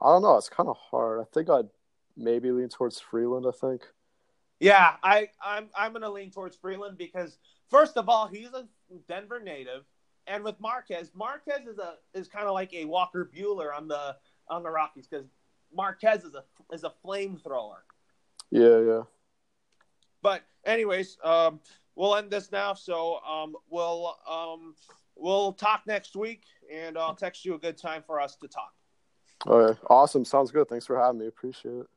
I 0.02 0.08
don't 0.08 0.22
know. 0.22 0.38
It's 0.38 0.50
kind 0.50 0.70
of 0.70 0.78
hard. 0.78 1.22
I 1.22 1.24
think 1.34 1.50
I'd 1.50 1.70
maybe 2.18 2.52
lean 2.52 2.70
towards 2.70 3.00
Freeland. 3.00 3.46
I 3.48 3.52
think. 3.52 3.84
Yeah, 4.60 4.96
I 5.04 5.30
I'm 5.44 5.70
I'm 5.76 5.94
gonna 5.94 6.10
lean 6.10 6.32
towards 6.32 6.56
Freeland 6.56 6.98
because 6.98 7.38
first 7.70 7.98
of 7.98 8.10
all, 8.10 8.28
he's 8.28 8.50
a 8.54 8.66
Denver 9.08 9.40
native, 9.40 9.84
and 10.28 10.44
with 10.44 10.60
Marquez, 10.60 11.12
Marquez 11.14 11.68
is 11.68 11.80
a 11.80 11.96
is 12.14 12.28
kind 12.28 12.46
of 12.46 12.54
like 12.54 12.74
a 12.74 12.86
Walker 12.86 13.30
Buehler 13.36 13.76
on 13.76 13.88
the 13.88 14.16
on 14.48 14.64
the 14.64 14.70
Rockies 14.70 15.08
because 15.08 15.26
Marquez 15.76 16.24
is 16.24 16.36
a 16.36 16.44
is 16.74 16.84
a 16.84 16.94
flamethrower. 17.06 17.82
Yeah, 18.52 18.80
yeah. 18.80 19.02
But 20.22 20.44
anyways, 20.66 21.18
um, 21.24 21.60
we'll 21.96 22.16
end 22.16 22.32
this 22.32 22.52
now. 22.52 22.74
So 22.74 23.20
um, 23.24 23.56
we'll 23.70 24.16
um, 24.30 24.76
we'll 25.16 25.54
talk 25.54 25.84
next 25.88 26.16
week, 26.16 26.44
and 26.72 26.98
I'll 26.98 27.16
text 27.16 27.46
you 27.46 27.56
a 27.56 27.60
good 27.60 27.78
time 27.78 28.04
for 28.06 28.22
us 28.22 28.36
to 28.38 28.48
talk. 28.48 28.74
Okay, 29.46 29.78
awesome. 29.90 30.24
Sounds 30.24 30.52
good. 30.52 30.70
Thanks 30.70 30.86
for 30.86 30.98
having 30.98 31.20
me. 31.20 31.28
Appreciate 31.28 31.80
it. 31.80 31.88